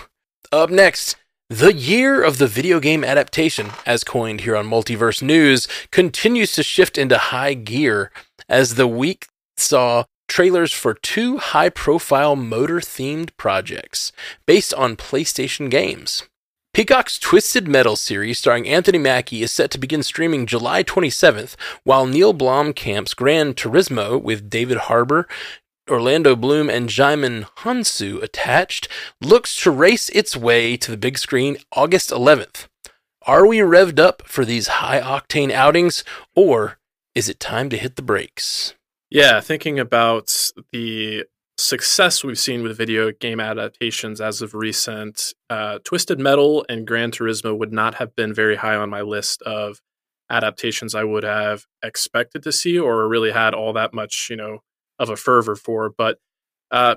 Up 0.52 0.70
next, 0.70 1.16
the 1.49 1.72
year 1.72 2.22
of 2.22 2.38
the 2.38 2.46
video 2.46 2.80
game 2.80 3.04
adaptation, 3.04 3.70
as 3.87 4.04
coined 4.04 4.42
here 4.42 4.56
on 4.56 4.66
Multiverse 4.66 5.22
News, 5.22 5.68
continues 5.90 6.52
to 6.52 6.62
shift 6.62 6.99
into 6.99 7.18
high 7.18 7.54
gear 7.54 8.10
as 8.49 8.75
the 8.75 8.88
week 8.88 9.26
saw 9.56 10.04
trailers 10.30 10.72
for 10.72 10.94
two 10.94 11.38
high 11.38 11.68
profile 11.68 12.37
motor 12.37 12.78
themed 12.78 13.30
projects 13.37 14.12
based 14.46 14.72
on 14.72 14.96
PlayStation 14.96 15.68
games. 15.68 16.22
Peacock's 16.72 17.18
Twisted 17.18 17.66
Metal 17.66 17.96
series 17.96 18.38
starring 18.38 18.68
Anthony 18.68 18.99
Mackie 18.99 19.42
is 19.42 19.50
set 19.50 19.72
to 19.72 19.78
begin 19.78 20.05
streaming 20.05 20.46
July 20.46 20.85
27th, 20.85 21.57
while 21.83 22.07
Neil 22.07 22.33
Blomkamp's 22.33 23.12
Gran 23.12 23.55
Turismo 23.55 24.22
with 24.22 24.48
David 24.48 24.78
Harbour, 24.78 25.26
Orlando 25.90 26.37
Bloom, 26.37 26.70
and 26.70 26.88
Djimon 26.88 27.48
Hounsou 27.59 28.22
attached 28.22 28.87
looks 29.20 29.61
to 29.62 29.72
race 29.72 30.09
its 30.11 30.37
way 30.37 30.76
to 30.76 30.92
the 30.92 30.96
big 30.96 31.18
screen 31.18 31.57
August 31.72 32.11
11th. 32.11 32.68
Are 33.26 33.44
we 33.44 33.59
revved 33.59 33.98
up 33.98 34.22
for 34.26 34.44
these 34.44 34.68
high 34.68 35.00
octane 35.00 35.50
outings, 35.50 36.05
or 36.37 36.78
is 37.16 37.28
it 37.28 37.40
time 37.40 37.68
to 37.70 37.76
hit 37.76 37.96
the 37.96 38.02
brakes? 38.02 38.74
Yeah, 39.11 39.40
thinking 39.40 39.81
about 39.81 40.33
the 40.73 41.25
success 41.59 42.23
we've 42.23 42.38
seen 42.38 42.62
with 42.62 42.79
video 42.79 43.11
game 43.11 43.40
adaptations 43.40 44.20
as 44.20 44.40
of 44.40 44.55
recent, 44.55 45.35
uh, 45.51 45.81
Twisted 45.85 46.20
Metal 46.20 46.64
and 46.68 46.87
Gran 46.87 47.11
Turismo 47.11 47.59
would 47.59 47.73
not 47.73 47.96
have 47.96 48.14
been 48.14 48.33
very 48.33 48.57
high 48.57 48.77
on 48.77 48.88
my 48.88 49.03
list 49.03 49.42
of 49.42 49.81
adaptations 50.31 50.94
I 50.94 51.03
would 51.03 51.25
have 51.25 51.64
expected 51.83 52.44
to 52.44 52.53
see 52.53 52.79
or 52.79 53.09
really 53.09 53.33
had 53.33 53.53
all 53.53 53.73
that 53.73 53.92
much, 53.92 54.29
you 54.31 54.37
know, 54.37 54.61
of 54.99 55.11
a 55.11 55.16
fervor 55.16 55.57
for. 55.57 55.90
But 55.90 56.18
uh, 56.70 56.94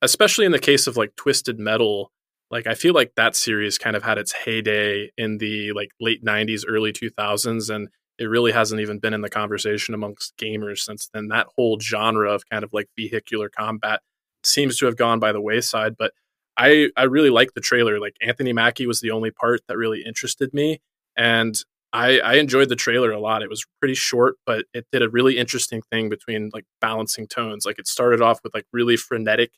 especially 0.00 0.46
in 0.46 0.52
the 0.52 0.58
case 0.58 0.86
of 0.86 0.96
like 0.96 1.14
Twisted 1.16 1.58
Metal, 1.58 2.10
like 2.50 2.66
I 2.66 2.74
feel 2.74 2.94
like 2.94 3.12
that 3.16 3.36
series 3.36 3.76
kind 3.76 3.94
of 3.94 4.02
had 4.02 4.16
its 4.16 4.32
heyday 4.32 5.10
in 5.18 5.36
the 5.36 5.72
like 5.72 5.90
late 6.00 6.24
90s, 6.24 6.64
early 6.66 6.94
2000s, 6.94 7.68
and 7.68 7.88
it 8.22 8.28
really 8.28 8.52
hasn't 8.52 8.80
even 8.80 8.98
been 8.98 9.14
in 9.14 9.20
the 9.20 9.28
conversation 9.28 9.94
amongst 9.94 10.36
gamers 10.36 10.78
since 10.78 11.08
then. 11.12 11.28
That 11.28 11.48
whole 11.56 11.78
genre 11.80 12.32
of 12.32 12.48
kind 12.48 12.64
of 12.64 12.72
like 12.72 12.88
vehicular 12.96 13.48
combat 13.48 14.00
seems 14.44 14.78
to 14.78 14.86
have 14.86 14.96
gone 14.96 15.18
by 15.18 15.32
the 15.32 15.40
wayside. 15.40 15.96
But 15.98 16.12
I 16.56 16.90
I 16.96 17.04
really 17.04 17.30
like 17.30 17.54
the 17.54 17.60
trailer. 17.60 17.98
Like 17.98 18.16
Anthony 18.22 18.52
Mackie 18.52 18.86
was 18.86 19.00
the 19.00 19.10
only 19.10 19.30
part 19.30 19.60
that 19.68 19.76
really 19.76 20.02
interested 20.04 20.54
me, 20.54 20.80
and 21.16 21.56
I, 21.92 22.20
I 22.20 22.34
enjoyed 22.34 22.70
the 22.70 22.76
trailer 22.76 23.10
a 23.12 23.20
lot. 23.20 23.42
It 23.42 23.50
was 23.50 23.66
pretty 23.80 23.94
short, 23.94 24.36
but 24.46 24.64
it 24.72 24.86
did 24.92 25.02
a 25.02 25.10
really 25.10 25.36
interesting 25.36 25.82
thing 25.90 26.08
between 26.08 26.50
like 26.54 26.64
balancing 26.80 27.26
tones. 27.26 27.66
Like 27.66 27.78
it 27.78 27.86
started 27.86 28.22
off 28.22 28.40
with 28.42 28.54
like 28.54 28.64
really 28.72 28.96
frenetic 28.96 29.52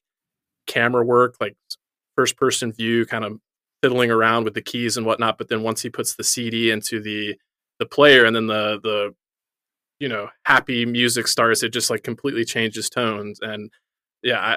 camera 0.66 1.04
work, 1.04 1.36
like 1.40 1.56
first 2.16 2.36
person 2.36 2.72
view, 2.72 3.06
kind 3.06 3.24
of 3.24 3.38
fiddling 3.82 4.10
around 4.10 4.44
with 4.44 4.54
the 4.54 4.62
keys 4.62 4.96
and 4.96 5.06
whatnot. 5.06 5.38
But 5.38 5.48
then 5.48 5.62
once 5.62 5.82
he 5.82 5.90
puts 5.90 6.14
the 6.16 6.24
CD 6.24 6.70
into 6.72 7.00
the 7.00 7.36
the 7.78 7.86
player 7.86 8.24
and 8.24 8.34
then 8.34 8.46
the 8.46 8.78
the 8.82 9.14
you 9.98 10.08
know 10.08 10.28
happy 10.44 10.86
music 10.86 11.26
starts 11.28 11.62
it 11.62 11.72
just 11.72 11.90
like 11.90 12.02
completely 12.02 12.44
changes 12.44 12.88
tones. 12.88 13.38
And 13.42 13.70
yeah 14.22 14.56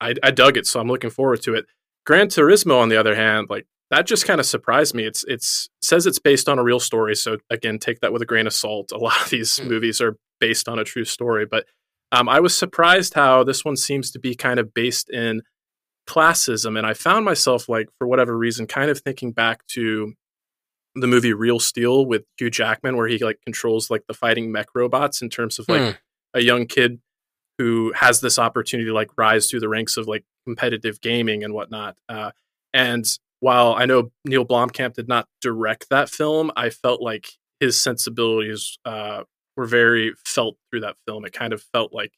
I, 0.00 0.10
I, 0.10 0.14
I 0.22 0.30
dug 0.30 0.56
it 0.56 0.66
so 0.66 0.80
i'm 0.80 0.88
looking 0.88 1.10
forward 1.10 1.42
to 1.42 1.54
it. 1.54 1.66
Gran 2.06 2.28
turismo 2.28 2.80
on 2.80 2.88
the 2.88 2.96
other 2.96 3.14
hand 3.14 3.48
like 3.50 3.66
that 3.90 4.06
just 4.06 4.26
kind 4.26 4.38
of 4.38 4.44
surprised 4.44 4.94
me. 4.94 5.04
It's 5.04 5.24
it's 5.26 5.68
says 5.82 6.06
it's 6.06 6.18
based 6.18 6.48
on 6.48 6.58
a 6.58 6.62
real 6.62 6.80
story 6.80 7.16
so 7.16 7.38
again 7.50 7.78
take 7.78 8.00
that 8.00 8.12
with 8.12 8.22
a 8.22 8.26
grain 8.26 8.46
of 8.46 8.52
salt. 8.52 8.92
A 8.92 8.98
lot 8.98 9.22
of 9.22 9.30
these 9.30 9.58
mm. 9.58 9.66
movies 9.66 10.00
are 10.00 10.16
based 10.40 10.68
on 10.68 10.78
a 10.78 10.84
true 10.84 11.04
story 11.04 11.46
but 11.46 11.66
um, 12.12 12.28
i 12.28 12.40
was 12.40 12.56
surprised 12.56 13.14
how 13.14 13.44
this 13.44 13.64
one 13.64 13.76
seems 13.76 14.10
to 14.10 14.18
be 14.18 14.34
kind 14.34 14.58
of 14.60 14.72
based 14.74 15.10
in 15.10 15.42
classism 16.06 16.78
and 16.78 16.86
i 16.86 16.94
found 16.94 17.24
myself 17.24 17.68
like 17.68 17.88
for 17.98 18.06
whatever 18.06 18.36
reason 18.36 18.66
kind 18.66 18.90
of 18.90 19.00
thinking 19.00 19.32
back 19.32 19.66
to 19.66 20.14
the 21.00 21.06
movie 21.06 21.32
Real 21.32 21.58
Steel 21.58 22.06
with 22.06 22.24
Hugh 22.38 22.50
Jackman, 22.50 22.96
where 22.96 23.08
he 23.08 23.18
like 23.18 23.40
controls 23.44 23.90
like 23.90 24.06
the 24.06 24.14
fighting 24.14 24.52
mech 24.52 24.68
robots 24.74 25.22
in 25.22 25.30
terms 25.30 25.58
of 25.58 25.68
like 25.68 25.80
mm. 25.80 25.98
a 26.34 26.42
young 26.42 26.66
kid 26.66 27.00
who 27.58 27.92
has 27.94 28.20
this 28.20 28.38
opportunity 28.38 28.88
to 28.88 28.94
like 28.94 29.10
rise 29.16 29.50
through 29.50 29.60
the 29.60 29.68
ranks 29.68 29.96
of 29.96 30.06
like 30.06 30.24
competitive 30.46 31.00
gaming 31.00 31.42
and 31.42 31.52
whatnot. 31.52 31.96
Uh, 32.08 32.30
and 32.72 33.04
while 33.40 33.74
I 33.74 33.86
know 33.86 34.10
Neil 34.24 34.44
Blomkamp 34.44 34.94
did 34.94 35.08
not 35.08 35.28
direct 35.40 35.90
that 35.90 36.08
film, 36.08 36.50
I 36.56 36.70
felt 36.70 37.02
like 37.02 37.30
his 37.60 37.80
sensibilities 37.80 38.78
uh, 38.84 39.24
were 39.56 39.66
very 39.66 40.12
felt 40.24 40.56
through 40.70 40.80
that 40.80 40.96
film. 41.06 41.24
It 41.24 41.32
kind 41.32 41.52
of 41.52 41.62
felt 41.72 41.92
like 41.92 42.12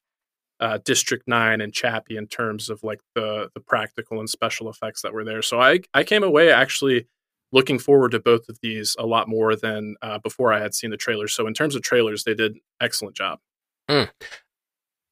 uh, 0.60 0.78
District 0.84 1.26
Nine 1.26 1.60
and 1.60 1.72
Chappie 1.72 2.16
in 2.16 2.26
terms 2.26 2.68
of 2.68 2.82
like 2.82 3.00
the 3.14 3.48
the 3.54 3.60
practical 3.60 4.20
and 4.20 4.28
special 4.28 4.68
effects 4.68 5.02
that 5.02 5.14
were 5.14 5.24
there. 5.24 5.42
So 5.42 5.60
I 5.60 5.80
I 5.94 6.04
came 6.04 6.22
away 6.22 6.52
actually 6.52 7.06
looking 7.52 7.78
forward 7.78 8.12
to 8.12 8.20
both 8.20 8.48
of 8.48 8.58
these 8.62 8.96
a 8.98 9.06
lot 9.06 9.28
more 9.28 9.56
than 9.56 9.96
uh, 10.02 10.18
before 10.18 10.52
I 10.52 10.60
had 10.60 10.74
seen 10.74 10.90
the 10.90 10.96
trailers. 10.96 11.34
So 11.34 11.46
in 11.46 11.54
terms 11.54 11.74
of 11.74 11.82
trailers, 11.82 12.24
they 12.24 12.34
did 12.34 12.58
excellent 12.80 13.16
job. 13.16 13.40
Mm. 13.88 14.10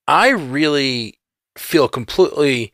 I 0.07 0.29
really 0.29 1.19
feel 1.57 1.89
completely 1.89 2.73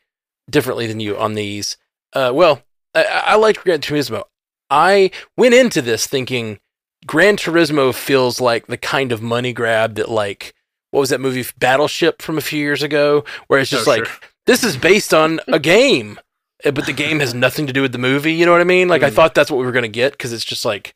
differently 0.51 0.87
than 0.87 1.01
you 1.01 1.17
on 1.17 1.35
these. 1.35 1.77
Uh, 2.13 2.31
well, 2.35 2.63
I, 2.95 3.05
I 3.05 3.35
liked 3.37 3.65
Gran 3.65 3.81
Turismo. 3.81 4.25
I 4.71 5.11
went 5.37 5.55
into 5.55 5.83
this 5.83 6.07
thinking 6.07 6.59
Gran 7.07 7.37
Turismo 7.37 7.95
feels 7.95 8.41
like 8.41 8.67
the 8.67 8.77
kind 8.77 9.13
of 9.13 9.23
money 9.23 9.53
grab 9.53 9.97
that 9.97 10.09
like 10.09 10.55
what 10.91 11.01
was 11.01 11.11
that 11.11 11.21
movie 11.21 11.45
Battleship 11.59 12.23
from 12.23 12.39
a 12.39 12.43
few 12.43 12.61
years 12.61 12.83
ago, 12.83 13.25
where 13.49 13.59
it's 13.59 13.71
just 13.71 13.89
oh, 13.89 13.91
like 13.91 14.07
sure. 14.07 14.19
this 14.47 14.63
is 14.63 14.77
based 14.77 15.13
on 15.13 15.41
a 15.49 15.59
game 15.59 16.19
but 16.63 16.87
the 16.87 16.93
game 16.93 17.21
has 17.21 17.35
nothing 17.35 17.67
to 17.67 17.73
do 17.73 17.83
with 17.83 17.93
the 17.93 17.99
movie. 17.99 18.33
You 18.35 18.47
know 18.47 18.53
what 18.53 18.61
I 18.61 18.65
mean? 18.65 18.89
Like 18.89 19.03
I 19.03 19.11
Mm. 19.11 19.15
thought 19.15 19.35
that's 19.35 19.51
what 19.51 19.59
we 19.59 19.67
were 19.67 19.73
gonna 19.73 19.89
get 19.89 20.13
because 20.13 20.33
it's 20.33 20.45
just 20.45 20.65
like 20.65 20.95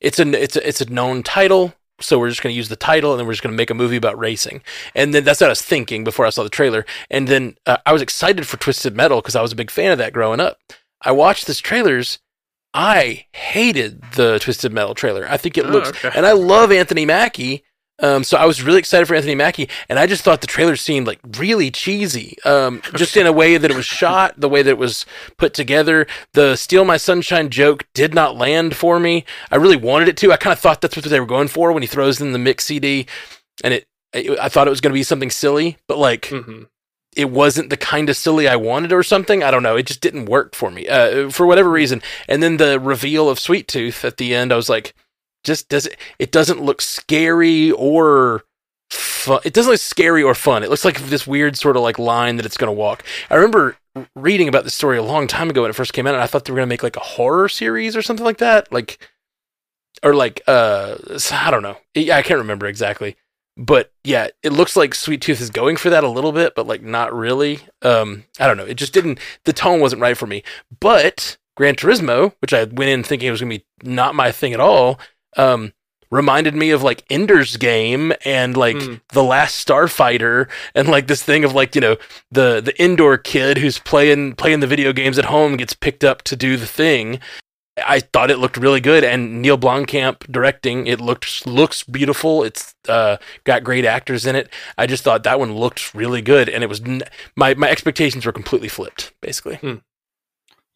it's 0.00 0.18
a 0.18 0.42
it's 0.42 0.56
a 0.56 0.68
it's 0.68 0.80
a 0.80 0.90
known 0.90 1.22
title. 1.22 1.74
So 2.02 2.18
we're 2.18 2.30
just 2.30 2.42
going 2.42 2.54
to 2.54 2.56
use 2.56 2.70
the 2.70 2.76
title, 2.76 3.10
and 3.12 3.20
then 3.20 3.26
we're 3.26 3.34
just 3.34 3.42
going 3.42 3.52
to 3.52 3.56
make 3.58 3.68
a 3.68 3.74
movie 3.74 3.96
about 3.96 4.18
racing. 4.18 4.62
And 4.94 5.12
then 5.12 5.22
that's 5.22 5.38
what 5.42 5.48
I 5.48 5.50
was 5.50 5.60
thinking 5.60 6.02
before 6.02 6.24
I 6.24 6.30
saw 6.30 6.42
the 6.42 6.48
trailer. 6.48 6.86
And 7.10 7.28
then 7.28 7.58
uh, 7.66 7.76
I 7.84 7.92
was 7.92 8.00
excited 8.00 8.46
for 8.46 8.56
Twisted 8.56 8.96
Metal 8.96 9.20
because 9.20 9.36
I 9.36 9.42
was 9.42 9.52
a 9.52 9.54
big 9.54 9.70
fan 9.70 9.92
of 9.92 9.98
that 9.98 10.14
growing 10.14 10.40
up. 10.40 10.56
I 11.02 11.12
watched 11.12 11.46
this 11.46 11.58
trailers. 11.58 12.18
I 12.72 13.26
hated 13.34 14.00
the 14.14 14.38
Twisted 14.38 14.72
Metal 14.72 14.94
trailer. 14.94 15.26
I 15.28 15.36
think 15.36 15.58
it 15.58 15.66
Oh, 15.66 15.68
looks, 15.68 15.90
okay. 15.90 16.10
and 16.14 16.24
I 16.24 16.32
love 16.32 16.72
Anthony 16.72 17.04
Mackie. 17.04 17.64
Um, 18.00 18.24
so 18.24 18.36
I 18.36 18.44
was 18.44 18.62
really 18.62 18.78
excited 18.78 19.06
for 19.06 19.14
Anthony 19.14 19.34
Mackie, 19.34 19.68
and 19.88 19.98
I 19.98 20.06
just 20.06 20.22
thought 20.22 20.40
the 20.40 20.46
trailer 20.46 20.76
seemed 20.76 21.06
like 21.06 21.20
really 21.38 21.70
cheesy. 21.70 22.36
Um, 22.44 22.82
just 22.94 23.16
in 23.16 23.26
a 23.26 23.32
way 23.32 23.56
that 23.56 23.70
it 23.70 23.76
was 23.76 23.86
shot, 23.86 24.38
the 24.38 24.48
way 24.48 24.62
that 24.62 24.70
it 24.70 24.78
was 24.78 25.06
put 25.36 25.54
together. 25.54 26.06
The 26.32 26.56
"Steal 26.56 26.84
My 26.84 26.96
Sunshine" 26.96 27.50
joke 27.50 27.86
did 27.94 28.14
not 28.14 28.36
land 28.36 28.76
for 28.76 28.98
me. 28.98 29.24
I 29.50 29.56
really 29.56 29.76
wanted 29.76 30.08
it 30.08 30.16
to. 30.18 30.32
I 30.32 30.36
kind 30.36 30.52
of 30.52 30.58
thought 30.58 30.80
that's 30.80 30.96
what 30.96 31.04
they 31.04 31.20
were 31.20 31.26
going 31.26 31.48
for 31.48 31.72
when 31.72 31.82
he 31.82 31.86
throws 31.86 32.20
in 32.20 32.32
the 32.32 32.38
mix 32.38 32.64
CD, 32.64 33.06
and 33.62 33.74
it. 33.74 33.86
it 34.12 34.38
I 34.38 34.48
thought 34.48 34.66
it 34.66 34.70
was 34.70 34.80
going 34.80 34.92
to 34.92 34.98
be 34.98 35.02
something 35.02 35.30
silly, 35.30 35.76
but 35.86 35.98
like 35.98 36.26
hmm 36.26 36.62
it 37.16 37.30
wasn't 37.30 37.70
the 37.70 37.76
kind 37.76 38.08
of 38.08 38.16
silly 38.16 38.46
I 38.46 38.56
wanted 38.56 38.92
or 38.92 39.02
something. 39.02 39.42
I 39.42 39.50
don't 39.50 39.62
know. 39.62 39.76
It 39.76 39.86
just 39.86 40.00
didn't 40.00 40.26
work 40.26 40.54
for 40.54 40.70
me 40.70 40.88
uh, 40.88 41.30
for 41.30 41.46
whatever 41.46 41.68
reason. 41.68 42.02
And 42.28 42.42
then 42.42 42.56
the 42.56 42.78
reveal 42.78 43.28
of 43.28 43.40
Sweet 43.40 43.66
Tooth 43.66 44.04
at 44.04 44.16
the 44.16 44.34
end, 44.34 44.52
I 44.52 44.56
was 44.56 44.68
like, 44.68 44.94
just 45.44 45.68
does 45.68 45.86
it? 46.18 46.30
Doesn't 46.30 46.62
look 46.62 46.80
scary 46.80 47.70
or 47.72 48.44
fun. 48.90 49.40
It 49.44 49.52
doesn't 49.52 49.70
look 49.70 49.80
scary 49.80 50.22
or 50.22 50.34
fun. 50.34 50.62
It 50.62 50.70
looks 50.70 50.84
like 50.84 51.00
this 51.00 51.26
weird 51.26 51.56
sort 51.56 51.76
of 51.76 51.82
like 51.82 51.98
line 51.98 52.36
that 52.36 52.46
it's 52.46 52.56
going 52.56 52.68
to 52.68 52.72
walk. 52.72 53.04
I 53.30 53.34
remember 53.34 53.76
reading 54.14 54.48
about 54.48 54.64
this 54.64 54.74
story 54.74 54.98
a 54.98 55.02
long 55.02 55.26
time 55.26 55.50
ago 55.50 55.62
when 55.62 55.70
it 55.70 55.74
first 55.74 55.92
came 55.92 56.06
out, 56.06 56.14
and 56.14 56.22
I 56.22 56.26
thought 56.26 56.44
they 56.44 56.52
were 56.52 56.58
going 56.58 56.68
to 56.68 56.72
make 56.72 56.82
like 56.82 56.96
a 56.96 57.00
horror 57.00 57.48
series 57.48 57.96
or 57.96 58.02
something 58.02 58.24
like 58.24 58.38
that, 58.38 58.72
like 58.72 58.98
or 60.02 60.14
like 60.14 60.42
uh, 60.46 60.96
I 61.32 61.50
don't 61.50 61.62
know. 61.62 61.76
I 61.96 62.22
can't 62.22 62.38
remember 62.38 62.66
exactly 62.66 63.16
but 63.60 63.92
yeah, 64.04 64.28
it 64.42 64.54
looks 64.54 64.74
like 64.74 64.94
Sweet 64.94 65.20
Tooth 65.20 65.40
is 65.40 65.50
going 65.50 65.76
for 65.76 65.90
that 65.90 66.02
a 66.02 66.08
little 66.08 66.32
bit, 66.32 66.54
but 66.54 66.66
like 66.66 66.82
not 66.82 67.14
really. 67.14 67.60
Um, 67.82 68.24
I 68.38 68.46
don't 68.46 68.56
know. 68.56 68.64
It 68.64 68.78
just 68.78 68.94
didn't. 68.94 69.20
The 69.44 69.52
tone 69.52 69.80
wasn't 69.80 70.00
right 70.00 70.16
for 70.16 70.26
me. 70.26 70.42
But 70.80 71.36
Gran 71.56 71.74
Turismo, 71.74 72.32
which 72.40 72.54
I 72.54 72.64
went 72.64 72.90
in 72.90 73.02
thinking 73.02 73.28
it 73.28 73.32
was 73.32 73.40
gonna 73.40 73.50
be 73.58 73.66
not 73.82 74.14
my 74.14 74.32
thing 74.32 74.54
at 74.54 74.60
all, 74.60 74.98
um, 75.36 75.72
reminded 76.10 76.54
me 76.54 76.70
of 76.70 76.82
like 76.82 77.04
Ender's 77.10 77.56
Game 77.56 78.12
and 78.24 78.56
like 78.56 78.76
Hmm. 78.80 78.94
the 79.12 79.22
Last 79.22 79.64
Starfighter 79.66 80.48
and 80.74 80.88
like 80.88 81.06
this 81.06 81.22
thing 81.22 81.44
of 81.44 81.52
like 81.54 81.74
you 81.74 81.80
know 81.80 81.96
the 82.32 82.60
the 82.60 82.76
indoor 82.82 83.16
kid 83.18 83.58
who's 83.58 83.78
playing 83.78 84.34
playing 84.34 84.60
the 84.60 84.66
video 84.66 84.92
games 84.92 85.18
at 85.18 85.26
home 85.26 85.56
gets 85.56 85.72
picked 85.74 86.04
up 86.04 86.22
to 86.22 86.36
do 86.36 86.56
the 86.56 86.66
thing. 86.66 87.20
I 87.86 88.00
thought 88.00 88.30
it 88.30 88.38
looked 88.38 88.58
really 88.58 88.80
good, 88.80 89.04
and 89.04 89.40
Neil 89.40 89.56
Blomkamp 89.56 90.30
directing 90.30 90.86
it 90.86 91.00
looked 91.00 91.46
looks 91.46 91.82
beautiful. 91.84 92.42
It's 92.42 92.74
uh, 92.88 93.16
got 93.44 93.64
great 93.64 93.86
actors 93.86 94.26
in 94.26 94.36
it. 94.36 94.50
I 94.76 94.86
just 94.86 95.02
thought 95.04 95.22
that 95.22 95.38
one 95.40 95.54
looked 95.54 95.94
really 95.94 96.20
good, 96.20 96.48
and 96.50 96.62
it 96.62 96.66
was 96.68 96.82
n- 96.82 97.02
my 97.36 97.54
my 97.54 97.70
expectations 97.70 98.26
were 98.26 98.32
completely 98.32 98.68
flipped, 98.68 99.12
basically. 99.22 99.80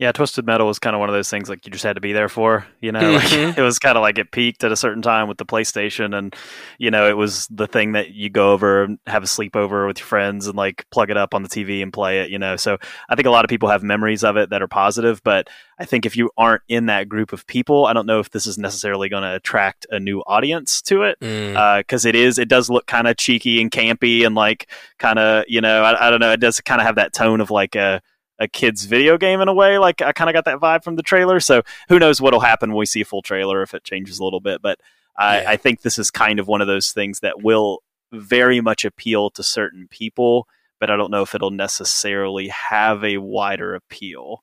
Yeah, 0.01 0.11
Twisted 0.11 0.45
Metal 0.45 0.67
was 0.67 0.81
kind 0.81 0.97
of 0.97 0.99
one 1.01 1.09
of 1.09 1.15
those 1.15 1.31
things 1.31 1.49
like 1.49 1.65
you 1.65 1.71
just 1.71 1.85
had 1.85 1.95
to 1.95 2.01
be 2.01 2.13
there 2.13 2.29
for, 2.29 2.67
you 2.81 2.91
know. 2.91 3.13
Like, 3.15 3.23
Mhm. 3.29 3.57
it 3.57 3.63
was 3.63 3.79
kind 3.79 3.97
of 3.97 4.03
like 4.03 4.19
it 4.19 4.33
peaked 4.33 4.65
at 4.65 4.73
a 4.73 4.77
certain 4.77 5.03
time 5.03 5.29
with 5.29 5.39
the 5.39 5.47
PlayStation, 5.47 6.17
and 6.19 6.35
you 6.79 6.91
know 6.91 7.09
it 7.09 7.17
was 7.17 7.47
the 7.49 7.69
thing 7.69 7.93
that 7.93 8.11
you 8.11 8.29
go 8.29 8.53
over 8.53 8.83
and 8.83 8.99
have 9.07 9.23
a 9.23 9.27
sleepover 9.27 9.87
with 9.87 9.99
your 10.01 10.07
friends 10.07 10.49
and 10.49 10.57
like 10.57 10.85
plug 10.91 11.11
it 11.11 11.17
up 11.17 11.33
on 11.33 11.45
the 11.45 11.49
TV 11.49 11.81
and 11.81 11.93
play 11.93 12.21
it, 12.21 12.31
you 12.31 12.41
know. 12.41 12.57
So 12.57 12.77
I 13.09 13.15
think 13.15 13.27
a 13.27 13.31
lot 13.31 13.45
of 13.45 13.49
people 13.49 13.69
have 13.69 13.85
memories 13.85 14.25
of 14.25 14.37
it 14.37 14.51
that 14.51 14.63
are 14.63 14.67
positive, 14.69 15.23
but 15.23 15.47
I 15.79 15.85
think 15.85 16.05
if 16.07 16.17
you 16.17 16.29
aren't 16.37 16.63
in 16.69 16.87
that 16.87 17.09
group 17.09 17.33
of 17.33 17.47
people, 17.47 17.87
I 17.87 17.93
don't 17.93 18.07
know 18.07 18.19
if 18.19 18.31
this 18.31 18.49
is 18.49 18.59
necessarily 18.59 19.09
going 19.09 19.23
to 19.23 19.35
attract 19.37 19.87
a 19.91 20.01
new 20.01 20.21
audience 20.27 20.83
to 20.83 21.03
it 21.05 21.19
Mm. 21.21 21.79
because 21.79 22.05
it 22.05 22.17
is 22.17 22.39
it 22.41 22.49
does 22.49 22.69
look 22.69 22.87
kind 22.87 23.07
of 23.07 23.17
cheeky 23.17 23.61
and 23.61 23.71
campy 23.71 24.27
and 24.27 24.35
like 24.35 24.69
kind 24.99 25.21
of 25.21 25.45
you 25.47 25.61
know 25.61 25.85
I, 25.85 26.09
I 26.09 26.11
don't 26.11 26.19
know 26.21 26.33
it 26.33 26.41
does 26.41 26.61
kind 26.61 26.81
of 26.81 26.87
have 26.87 26.97
that 26.97 27.13
tone 27.13 27.41
of 27.41 27.53
like 27.53 27.77
a 27.77 28.03
a 28.39 28.49
kid's 28.49 28.85
video 28.85 29.17
game 29.17 29.41
in 29.41 29.49
a 29.49 29.55
way 29.55 29.79
like 29.79 30.03
I 30.03 30.13
kind 30.13 30.29
of 30.29 30.35
got 30.35 30.45
that 30.47 30.59
vibe 30.59 30.83
from 30.83 30.97
the 30.97 31.03
trailer 31.03 31.41
so 31.41 31.63
who 31.89 31.99
knows 31.99 32.21
what'll 32.21 32.41
happen 32.41 32.71
when 32.71 32.79
we 32.79 32.87
see 32.87 33.01
a 33.01 33.05
full 33.05 33.23
trailer 33.23 33.63
if 33.63 33.75
it 33.75 33.85
changes 33.85 34.19
a 34.19 34.25
little 34.25 34.41
bit 34.41 34.61
but 34.61 34.79
I, 35.17 35.43
Yeah. 35.43 35.51
I 35.51 35.57
think 35.57 35.83
this 35.83 35.99
is 35.99 36.11
kind 36.11 36.41
of 36.41 36.49
one 36.49 36.61
of 36.61 36.67
those 36.67 36.93
things 36.93 37.21
that 37.21 37.43
will 37.43 37.83
very 38.13 38.61
much 38.61 38.85
appeal 38.85 39.31
to 39.31 39.43
certain 39.43 39.87
people 39.89 40.49
but 40.81 40.91
I 40.91 40.97
don't 40.97 41.11
know 41.11 41.23
if 41.23 41.35
it'll 41.35 41.51
necessarily 41.51 42.49
have 42.49 43.05
a 43.05 43.19
wider 43.19 43.75
appeal 43.75 44.43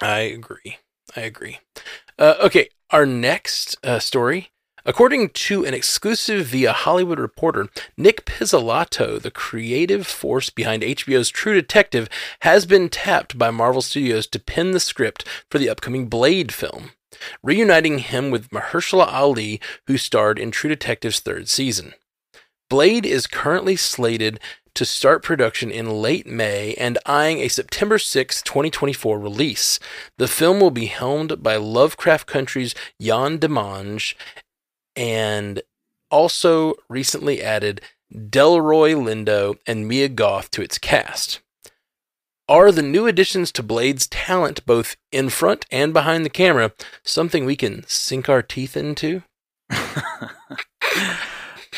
I 0.00 0.20
agree. 0.20 0.78
I 1.14 1.20
agree. 1.20 1.58
Uh, 2.18 2.34
okay, 2.40 2.68
our 2.90 3.06
next 3.06 3.76
uh, 3.84 3.98
story. 3.98 4.50
According 4.88 5.30
to 5.30 5.64
an 5.64 5.74
exclusive 5.74 6.46
via 6.46 6.72
Hollywood 6.72 7.18
Reporter, 7.18 7.68
Nic 7.96 8.24
Pizzolatto, 8.24 9.20
the 9.20 9.32
creative 9.32 10.06
force 10.06 10.48
behind 10.48 10.84
HBO's 10.84 11.28
True 11.28 11.54
Detective, 11.54 12.08
has 12.42 12.66
been 12.66 12.88
tapped 12.88 13.36
by 13.36 13.50
Marvel 13.50 13.82
Studios 13.82 14.28
to 14.28 14.38
pen 14.38 14.70
the 14.70 14.78
script 14.78 15.26
for 15.50 15.58
the 15.58 15.68
upcoming 15.68 16.06
Blade 16.06 16.52
film, 16.52 16.90
reuniting 17.42 17.98
him 17.98 18.30
with 18.30 18.50
Mahershala 18.50 19.12
Ali, 19.12 19.60
who 19.88 19.98
starred 19.98 20.38
in 20.38 20.52
True 20.52 20.70
Detective's 20.70 21.18
third 21.18 21.48
season. 21.48 21.94
Blade 22.70 23.04
is 23.04 23.26
currently 23.26 23.74
slated 23.74 24.38
to 24.76 24.84
start 24.84 25.24
production 25.24 25.70
in 25.70 26.00
late 26.02 26.28
May 26.28 26.74
and 26.74 26.98
eyeing 27.06 27.38
a 27.38 27.48
September 27.48 27.98
6, 27.98 28.42
2024 28.42 29.18
release. 29.18 29.80
The 30.18 30.28
film 30.28 30.60
will 30.60 30.70
be 30.70 30.86
helmed 30.86 31.42
by 31.42 31.56
Lovecraft 31.56 32.28
Country's 32.28 32.74
Yann 33.00 33.38
Demange 33.38 34.14
and 34.96 35.62
also 36.10 36.74
recently 36.88 37.42
added 37.42 37.80
Delroy 38.12 38.94
Lindo 38.94 39.58
and 39.66 39.86
Mia 39.86 40.08
Goth 40.08 40.50
to 40.52 40.62
its 40.62 40.78
cast. 40.78 41.40
Are 42.48 42.70
the 42.70 42.82
new 42.82 43.06
additions 43.06 43.50
to 43.52 43.62
Blade's 43.62 44.06
talent, 44.06 44.64
both 44.66 44.96
in 45.10 45.30
front 45.30 45.66
and 45.70 45.92
behind 45.92 46.24
the 46.24 46.30
camera, 46.30 46.72
something 47.02 47.44
we 47.44 47.56
can 47.56 47.84
sink 47.88 48.28
our 48.28 48.42
teeth 48.42 48.76
into? 48.76 49.22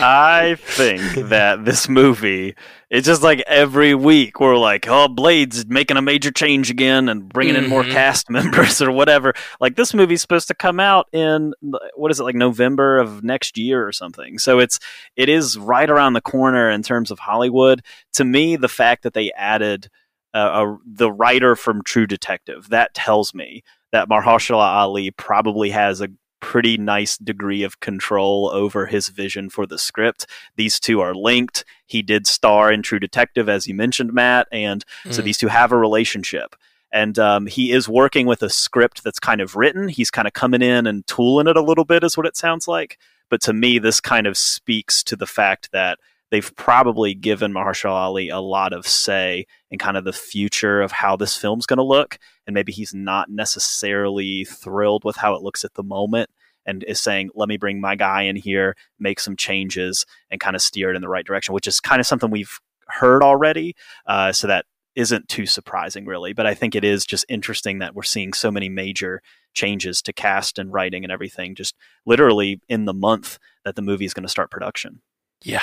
I 0.00 0.56
think 0.58 1.00
that 1.28 1.64
this 1.64 1.88
movie, 1.88 2.54
it's 2.90 3.06
just 3.06 3.22
like 3.22 3.40
every 3.46 3.94
week 3.94 4.40
we're 4.40 4.56
like, 4.56 4.86
oh, 4.88 5.08
Blade's 5.08 5.66
making 5.66 5.96
a 5.96 6.02
major 6.02 6.30
change 6.30 6.70
again 6.70 7.08
and 7.08 7.28
bringing 7.28 7.56
in 7.56 7.68
more 7.68 7.82
Mhm. 7.82 7.92
cast 7.92 8.30
members 8.30 8.80
or 8.80 8.90
whatever. 8.90 9.34
Like 9.60 9.76
this 9.76 9.92
movie's 9.94 10.20
supposed 10.22 10.48
to 10.48 10.54
come 10.54 10.80
out 10.80 11.06
in 11.12 11.52
what 11.94 12.10
is 12.10 12.20
it 12.20 12.24
like 12.24 12.34
November 12.34 12.98
of 12.98 13.22
next 13.24 13.58
year 13.58 13.86
or 13.86 13.92
something. 13.92 14.38
So 14.38 14.58
it's 14.58 14.78
it 15.16 15.28
is 15.28 15.58
right 15.58 15.88
around 15.90 16.12
the 16.14 16.20
corner 16.20 16.70
in 16.70 16.82
terms 16.82 17.10
of 17.10 17.18
Hollywood. 17.18 17.82
To 18.14 18.24
me, 18.24 18.56
the 18.56 18.68
fact 18.68 19.02
that 19.02 19.14
they 19.14 19.32
added 19.32 19.88
uh, 20.34 20.66
a, 20.66 20.78
the 20.86 21.10
writer 21.10 21.56
from 21.56 21.82
True 21.82 22.06
Detective 22.06 22.68
that 22.68 22.94
tells 22.94 23.32
me 23.34 23.62
that 23.92 24.08
Mahershala 24.08 24.62
Ali 24.66 25.10
probably 25.10 25.70
has 25.70 26.00
a 26.02 26.08
pretty 26.40 26.76
nice 26.76 27.16
degree 27.18 27.62
of 27.62 27.80
control 27.80 28.50
over 28.52 28.86
his 28.86 29.08
vision 29.08 29.50
for 29.50 29.66
the 29.66 29.78
script. 29.78 30.26
These 30.56 30.78
two 30.80 31.00
are 31.00 31.14
linked. 31.14 31.64
He 31.86 32.02
did 32.02 32.26
star 32.26 32.70
in 32.72 32.82
True 32.82 32.98
Detective, 33.00 33.48
as 33.48 33.66
you 33.66 33.74
mentioned, 33.74 34.12
Matt, 34.12 34.46
and 34.52 34.84
so 35.10 35.20
Mm. 35.20 35.24
these 35.24 35.38
two 35.38 35.48
have 35.48 35.72
a 35.72 35.76
relationship. 35.76 36.54
And 36.92 37.18
um, 37.18 37.46
he 37.46 37.72
is 37.72 37.88
working 37.88 38.26
with 38.26 38.42
a 38.42 38.48
script 38.48 39.04
that's 39.04 39.20
kind 39.20 39.40
of 39.42 39.56
written. 39.56 39.88
He's 39.88 40.10
kind 40.10 40.26
of 40.26 40.32
coming 40.32 40.62
in 40.62 40.86
and 40.86 41.06
tooling 41.06 41.46
it 41.46 41.56
a 41.56 41.62
little 41.62 41.84
bit, 41.84 42.02
is 42.02 42.16
what 42.16 42.24
it 42.26 42.36
sounds 42.36 42.66
like. 42.66 42.98
But 43.28 43.42
to 43.42 43.52
me, 43.52 43.78
this 43.78 44.00
kind 44.00 44.26
of 44.26 44.38
speaks 44.38 45.02
to 45.04 45.14
the 45.16 45.26
fact 45.26 45.70
that 45.72 45.98
they've 46.30 46.54
probably 46.56 47.14
given 47.14 47.52
Mahershala 47.52 47.92
Ali 47.92 48.28
a 48.28 48.40
lot 48.40 48.72
of 48.72 48.86
say 48.86 49.46
in 49.70 49.78
kind 49.78 49.96
of 49.96 50.04
the 50.04 50.12
future 50.12 50.80
of 50.80 50.92
how 50.92 51.16
this 51.16 51.36
film's 51.36 51.66
going 51.66 51.78
to 51.78 51.82
look. 51.82 52.18
And 52.46 52.54
maybe 52.54 52.72
he's 52.72 52.94
not 52.94 53.30
necessarily 53.30 54.44
thrilled 54.44 55.04
with 55.04 55.16
how 55.16 55.34
it 55.34 55.42
looks 55.42 55.64
at 55.64 55.74
the 55.74 55.82
moment 55.82 56.30
and 56.66 56.84
is 56.84 57.00
saying, 57.00 57.30
let 57.34 57.48
me 57.48 57.56
bring 57.56 57.80
my 57.80 57.96
guy 57.96 58.22
in 58.22 58.36
here, 58.36 58.76
make 58.98 59.20
some 59.20 59.36
changes, 59.36 60.04
and 60.30 60.40
kind 60.40 60.54
of 60.54 60.62
steer 60.62 60.90
it 60.90 60.96
in 60.96 61.02
the 61.02 61.08
right 61.08 61.24
direction, 61.24 61.54
which 61.54 61.66
is 61.66 61.80
kind 61.80 62.00
of 62.00 62.06
something 62.06 62.30
we've 62.30 62.60
heard 62.88 63.22
already. 63.22 63.74
Uh, 64.06 64.32
so 64.32 64.46
that 64.46 64.66
isn't 64.94 65.28
too 65.28 65.46
surprising, 65.46 66.04
really. 66.04 66.32
But 66.32 66.46
I 66.46 66.54
think 66.54 66.74
it 66.74 66.84
is 66.84 67.06
just 67.06 67.24
interesting 67.28 67.78
that 67.78 67.94
we're 67.94 68.02
seeing 68.02 68.32
so 68.32 68.50
many 68.50 68.68
major 68.68 69.22
changes 69.54 70.02
to 70.02 70.12
cast 70.12 70.58
and 70.58 70.72
writing 70.72 71.04
and 71.04 71.12
everything, 71.12 71.54
just 71.54 71.74
literally 72.04 72.60
in 72.68 72.84
the 72.84 72.94
month 72.94 73.38
that 73.64 73.76
the 73.76 73.82
movie 73.82 74.04
is 74.04 74.12
going 74.12 74.24
to 74.24 74.28
start 74.28 74.50
production. 74.50 75.00
Yeah. 75.42 75.62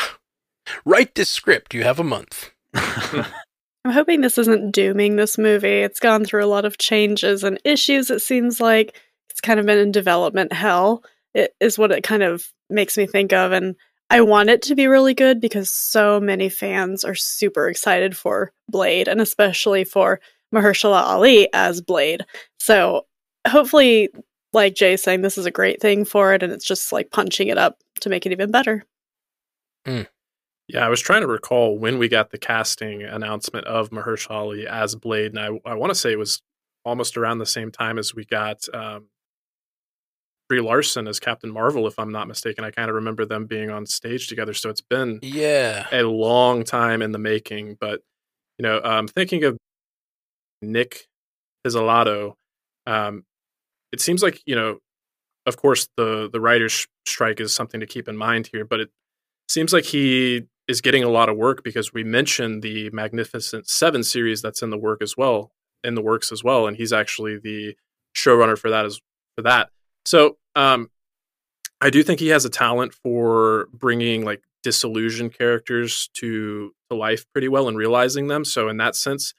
Write 0.86 1.16
this 1.16 1.30
script. 1.30 1.74
You 1.74 1.84
have 1.84 2.00
a 2.00 2.04
month. 2.04 2.52
I'm 2.74 3.92
hoping 3.92 4.22
this 4.22 4.38
isn't 4.38 4.72
dooming 4.72 5.16
this 5.16 5.38
movie. 5.38 5.82
It's 5.82 6.00
gone 6.00 6.26
through 6.26 6.44
a 6.44 6.48
lot 6.48 6.66
of 6.66 6.78
changes 6.78 7.44
and 7.44 7.60
issues, 7.64 8.10
it 8.10 8.22
seems 8.22 8.60
like. 8.60 9.00
It's 9.30 9.42
kind 9.42 9.60
of 9.60 9.66
been 9.66 9.78
in 9.78 9.92
development 9.92 10.54
hell, 10.54 11.04
it 11.34 11.54
is 11.60 11.78
what 11.78 11.92
it 11.92 12.04
kind 12.04 12.24
of 12.24 12.48
makes 12.70 12.98
me 12.98 13.06
think 13.06 13.34
of. 13.34 13.52
And 13.52 13.76
I 14.10 14.22
want 14.22 14.50
it 14.50 14.62
to 14.64 14.76
be 14.76 14.88
really 14.88 15.14
good 15.14 15.42
because 15.42 15.70
so 15.70 16.20
many 16.20 16.50
fans 16.50 17.04
are 17.04 17.16
super 17.16 17.68
excited 17.68 18.16
for 18.16 18.52
Blade 18.70 19.08
and 19.08 19.20
especially 19.20 19.84
for 19.84 20.20
Mahershala 20.54 21.02
Ali 21.02 21.50
as 21.54 21.82
Blade. 21.82 22.26
So 22.60 23.06
hopefully, 23.48 24.10
like 24.54 24.74
Jay 24.76 24.96
saying, 24.96 25.22
this 25.22 25.38
is 25.38 25.46
a 25.46 25.52
great 25.52 25.82
thing 25.82 26.06
for 26.06 26.34
it, 26.34 26.42
and 26.42 26.54
it's 26.54 26.66
just 26.66 26.92
like 26.92 27.12
punching 27.12 27.50
it 27.50 27.58
up 27.58 27.78
to 28.02 28.10
make 28.10 28.26
it 28.26 28.32
even 28.32 28.52
better. 28.52 28.84
Hmm. 29.86 30.04
Yeah, 30.68 30.86
I 30.86 30.90
was 30.90 31.00
trying 31.00 31.22
to 31.22 31.28
recall 31.28 31.78
when 31.78 32.00
we 32.00 32.08
got 32.10 32.32
the 32.32 32.38
casting 32.40 33.04
announcement 33.04 33.68
of 33.68 33.92
Mahershala 33.92 34.32
Ali 34.32 34.68
as 34.68 34.96
Blade, 34.96 35.36
and 35.36 35.40
I, 35.40 35.70
I 35.70 35.76
want 35.76 35.92
to 35.92 35.96
say 35.96 36.12
it 36.12 36.18
was 36.20 36.42
almost 36.84 37.18
around 37.18 37.38
the 37.40 37.46
same 37.46 37.72
time 37.72 37.98
as 38.00 38.16
we 38.16 38.26
got 38.26 38.68
um, 38.74 39.10
Brie 40.50 40.62
Larson 40.62 41.08
as 41.08 41.20
Captain 41.20 41.52
Marvel, 41.52 41.86
if 41.88 42.00
I'm 42.00 42.12
not 42.12 42.28
mistaken. 42.28 42.64
I 42.64 42.72
kind 42.72 42.90
of 42.90 42.96
remember 42.96 43.26
them 43.26 43.46
being 43.46 43.70
on 43.70 43.86
stage 43.86 44.28
together, 44.28 44.54
so 44.54 44.70
it's 44.70 44.82
been 44.82 45.20
Yeah. 45.22 45.88
a 45.92 46.04
long 46.04 46.64
time 46.64 47.02
in 47.04 47.12
the 47.12 47.20
making. 47.20 47.78
But 47.80 48.02
you 48.58 48.64
know, 48.64 48.82
um, 48.84 49.08
thinking 49.08 49.44
of 49.44 49.58
Nic 50.64 51.06
Pizzolatto, 51.66 52.34
um, 52.88 53.24
it 53.92 54.02
seems 54.02 54.24
like 54.24 54.42
you 54.48 54.56
know, 54.56 54.80
of 55.46 55.58
course, 55.58 55.88
the 55.96 56.28
the 56.32 56.42
writers' 56.42 56.88
strike 57.06 57.40
is 57.40 57.54
something 57.54 57.80
to 57.82 57.86
keep 57.86 58.08
in 58.08 58.18
mind 58.18 58.50
here, 58.52 58.66
but 58.66 58.80
it 58.80 58.90
seems 59.48 59.72
like 59.74 59.86
he 59.86 60.44
is 60.68 60.82
getting 60.82 61.04
a 61.04 61.10
lot 61.10 61.30
of 61.30 61.38
work 61.38 61.64
because 61.64 61.94
we 61.94 62.04
mentioned 62.04 62.62
the 62.62 62.90
Magnificent 62.92 63.68
Seven 63.68 64.04
series 64.04 64.42
that's 64.42 64.62
in 64.62 64.70
the 64.70 64.78
work 64.78 65.02
as 65.02 65.16
well, 65.16 65.52
in 65.84 65.96
the 65.96 66.02
works 66.02 66.32
as 66.32 66.44
well, 66.44 66.68
and 66.68 66.76
he's 66.76 66.94
actually 66.94 67.38
the 67.38 67.76
showrunner 68.16 68.58
for 68.58 68.70
that 68.70 68.86
as 68.86 69.00
for 69.36 69.44
that. 69.44 69.70
So, 70.06 70.38
um, 70.56 70.90
I 71.82 71.90
do 71.90 72.04
think 72.04 72.20
he 72.20 72.30
has 72.30 72.46
a 72.46 72.50
talent 72.50 72.94
for 72.94 73.68
bringing 73.74 74.24
like 74.24 74.42
disillusioned 74.64 75.38
characters 75.38 76.10
to 76.14 76.74
to 76.90 76.96
life 76.96 77.26
pretty 77.32 77.48
well 77.48 77.68
and 77.68 77.78
realizing 77.78 78.28
them. 78.28 78.46
So, 78.46 78.70
in 78.70 78.78
that 78.78 78.96
sense, 78.96 79.34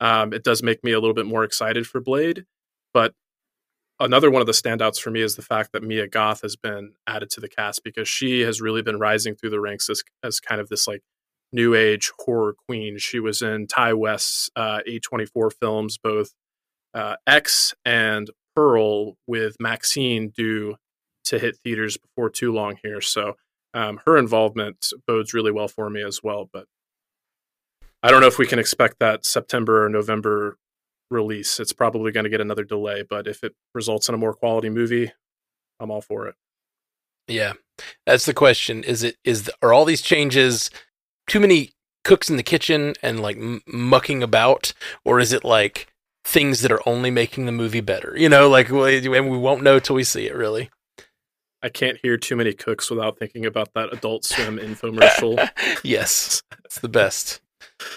um, 0.00 0.32
it 0.32 0.44
does 0.44 0.62
make 0.62 0.84
me 0.84 0.92
a 0.92 1.00
little 1.00 1.14
bit 1.14 1.26
more 1.26 1.44
excited 1.44 1.86
for 1.86 2.00
Blade. 2.00 2.44
But 2.92 3.14
another 4.00 4.30
one 4.30 4.40
of 4.40 4.46
the 4.46 4.52
standouts 4.52 5.00
for 5.00 5.10
me 5.10 5.20
is 5.20 5.36
the 5.36 5.42
fact 5.42 5.72
that 5.72 5.82
Mia 5.82 6.06
Goth 6.06 6.42
has 6.42 6.56
been 6.56 6.94
added 7.06 7.30
to 7.30 7.40
the 7.40 7.48
cast 7.48 7.82
because 7.84 8.08
she 8.08 8.40
has 8.40 8.60
really 8.60 8.82
been 8.82 8.98
rising 8.98 9.34
through 9.34 9.50
the 9.50 9.60
ranks 9.60 9.88
as 9.90 10.02
as 10.22 10.40
kind 10.40 10.60
of 10.60 10.68
this 10.68 10.86
like 10.86 11.02
new 11.52 11.74
age 11.74 12.10
horror 12.18 12.54
queen. 12.66 12.98
She 12.98 13.20
was 13.20 13.42
in 13.42 13.66
Ti 13.66 13.94
West's 13.94 14.50
uh, 14.56 14.80
A24 14.88 15.52
films, 15.60 15.98
both 15.98 16.32
uh, 16.94 17.16
X 17.26 17.74
and 17.84 18.30
Pearl, 18.54 19.16
with 19.26 19.56
Maxine 19.60 20.30
due 20.36 20.76
to 21.24 21.38
hit 21.38 21.56
theaters 21.62 21.96
before 21.96 22.30
too 22.30 22.52
long 22.52 22.76
here. 22.82 23.00
So 23.00 23.34
um, 23.74 24.00
her 24.06 24.16
involvement 24.16 24.92
bodes 25.06 25.34
really 25.34 25.52
well 25.52 25.68
for 25.68 25.90
me 25.90 26.02
as 26.02 26.22
well. 26.22 26.48
But 26.52 26.66
I 28.02 28.10
don't 28.10 28.20
know 28.20 28.26
if 28.26 28.38
we 28.38 28.46
can 28.46 28.58
expect 28.58 28.98
that 29.00 29.26
September 29.26 29.84
or 29.84 29.88
November 29.88 30.56
release. 31.10 31.58
It's 31.60 31.72
probably 31.72 32.12
going 32.12 32.24
to 32.24 32.30
get 32.30 32.40
another 32.40 32.64
delay, 32.64 33.02
but 33.08 33.26
if 33.26 33.42
it 33.44 33.54
results 33.74 34.08
in 34.08 34.14
a 34.14 34.18
more 34.18 34.34
quality 34.34 34.68
movie, 34.68 35.12
I'm 35.80 35.90
all 35.90 36.00
for 36.02 36.26
it. 36.26 36.34
Yeah. 37.26 37.54
That's 38.06 38.26
the 38.26 38.34
question. 38.34 38.82
Is 38.84 39.02
it 39.02 39.16
is 39.24 39.44
the, 39.44 39.52
are 39.62 39.72
all 39.72 39.84
these 39.84 40.02
changes 40.02 40.70
too 41.28 41.40
many 41.40 41.72
cooks 42.04 42.30
in 42.30 42.36
the 42.36 42.42
kitchen 42.42 42.94
and 43.02 43.20
like 43.20 43.36
m- 43.36 43.60
mucking 43.66 44.22
about 44.22 44.72
or 45.04 45.20
is 45.20 45.32
it 45.32 45.44
like 45.44 45.88
things 46.24 46.62
that 46.62 46.72
are 46.72 46.80
only 46.86 47.10
making 47.10 47.46
the 47.46 47.52
movie 47.52 47.80
better? 47.82 48.14
You 48.16 48.28
know, 48.28 48.48
like 48.48 48.70
we- 48.70 48.96
and 49.16 49.30
we 49.30 49.36
won't 49.38 49.62
know 49.62 49.78
till 49.78 49.96
we 49.96 50.04
see 50.04 50.26
it 50.26 50.34
really. 50.34 50.70
I 51.62 51.68
can't 51.68 51.98
hear 52.02 52.16
too 52.16 52.36
many 52.36 52.52
cooks 52.54 52.88
without 52.88 53.18
thinking 53.18 53.44
about 53.44 53.74
that 53.74 53.92
Adult 53.92 54.24
Swim 54.24 54.58
infomercial. 54.58 55.48
yes. 55.84 56.42
It's 56.64 56.80
the 56.80 56.88
best. 56.88 57.40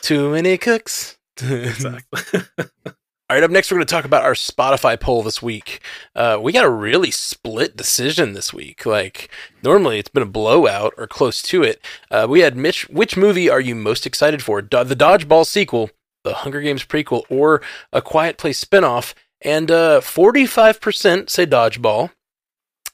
Too 0.02 0.32
many 0.32 0.58
cooks. 0.58 1.18
exactly. 1.42 2.42
All 3.32 3.36
right, 3.38 3.46
up 3.46 3.52
next, 3.52 3.72
we're 3.72 3.78
going 3.78 3.88
to 3.88 3.94
talk 3.94 4.04
about 4.04 4.26
our 4.26 4.34
Spotify 4.34 5.00
poll 5.00 5.24
this 5.24 5.42
week. 5.42 5.80
Uh, 6.14 6.38
we 6.42 6.52
got 6.52 6.66
a 6.66 6.70
really 6.70 7.12
split 7.12 7.78
decision 7.78 8.34
this 8.34 8.54
week. 8.54 8.86
Like, 8.86 9.30
normally 9.64 10.00
it's 10.00 10.10
been 10.10 10.22
a 10.22 10.26
blowout 10.26 10.94
or 10.98 11.08
close 11.08 11.42
to 11.44 11.64
it. 11.64 11.82
Uh, 12.12 12.28
we 12.30 12.42
had 12.42 12.58
Mitch, 12.58 12.90
which 12.90 13.16
movie 13.16 13.50
are 13.50 13.62
you 13.62 13.74
most 13.74 14.06
excited 14.06 14.44
for? 14.44 14.62
Do- 14.62 14.84
the 14.84 14.98
Dodgeball 14.98 15.46
sequel, 15.46 15.92
the 16.26 16.34
Hunger 16.34 16.60
Games 16.60 16.84
prequel, 16.84 17.24
or 17.30 17.62
a 17.94 18.02
Quiet 18.02 18.38
Place 18.38 18.62
spinoff? 18.62 19.14
And 19.40 19.72
uh, 19.72 20.02
45% 20.02 21.30
say 21.30 21.46
Dodgeball, 21.46 22.12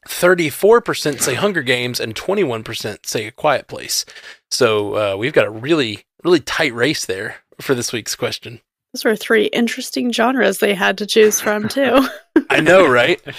34% 0.07 1.19
say 1.19 1.33
Hunger 1.33 1.63
Games, 1.63 1.99
and 1.99 2.13
21% 2.13 3.07
say 3.07 3.25
A 3.25 3.31
Quiet 3.31 3.67
Place. 3.67 4.05
So 4.51 4.93
uh, 4.93 5.17
we've 5.17 5.33
got 5.33 5.47
a 5.47 5.49
really, 5.49 6.05
really 6.23 6.41
tight 6.41 6.75
race 6.75 7.07
there 7.07 7.37
for 7.59 7.73
this 7.73 7.91
week's 7.91 8.15
question. 8.15 8.61
Those 8.93 9.05
were 9.05 9.15
three 9.15 9.45
interesting 9.45 10.11
genres 10.11 10.59
they 10.59 10.73
had 10.73 10.97
to 10.99 11.05
choose 11.05 11.39
from, 11.39 11.67
too. 11.69 12.07
I 12.49 12.61
know, 12.61 12.87
right? 12.87 13.21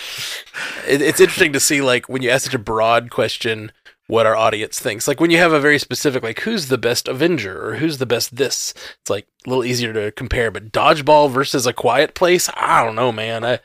It, 0.88 1.02
it's 1.02 1.20
interesting 1.20 1.52
to 1.52 1.61
see, 1.61 1.82
like, 1.82 2.08
when 2.08 2.22
you 2.22 2.30
ask 2.30 2.44
such 2.46 2.54
a 2.54 2.58
broad 2.58 3.11
question, 3.11 3.72
what 4.09 4.27
our 4.27 4.35
audience 4.35 4.81
thinks. 4.81 5.07
Like, 5.07 5.21
when 5.21 5.31
you 5.31 5.38
have 5.38 5.53
a 5.53 5.61
very 5.61 5.79
specific, 5.79 6.23
like, 6.23 6.40
who's 6.40 6.68
the 6.68 6.79
best 6.79 7.07
Avenger 7.09 7.68
or 7.68 7.77
who's 7.77 7.99
the 7.99 8.07
best 8.07 8.35
this, 8.37 8.75
it's 9.01 9.11
like 9.11 9.27
a 9.47 9.49
little 9.49 9.64
easier 9.64 9.92
to 9.92 10.11
compare. 10.12 10.51
But 10.51 10.73
Dodgeball 10.73 11.31
versus 11.31 11.66
A 11.66 11.73
Quiet 11.73 12.14
Place, 12.14 12.49
I 12.55 12.85
don't 12.85 12.97
know, 12.97 13.12
man. 13.12 13.44
I, 13.44 13.61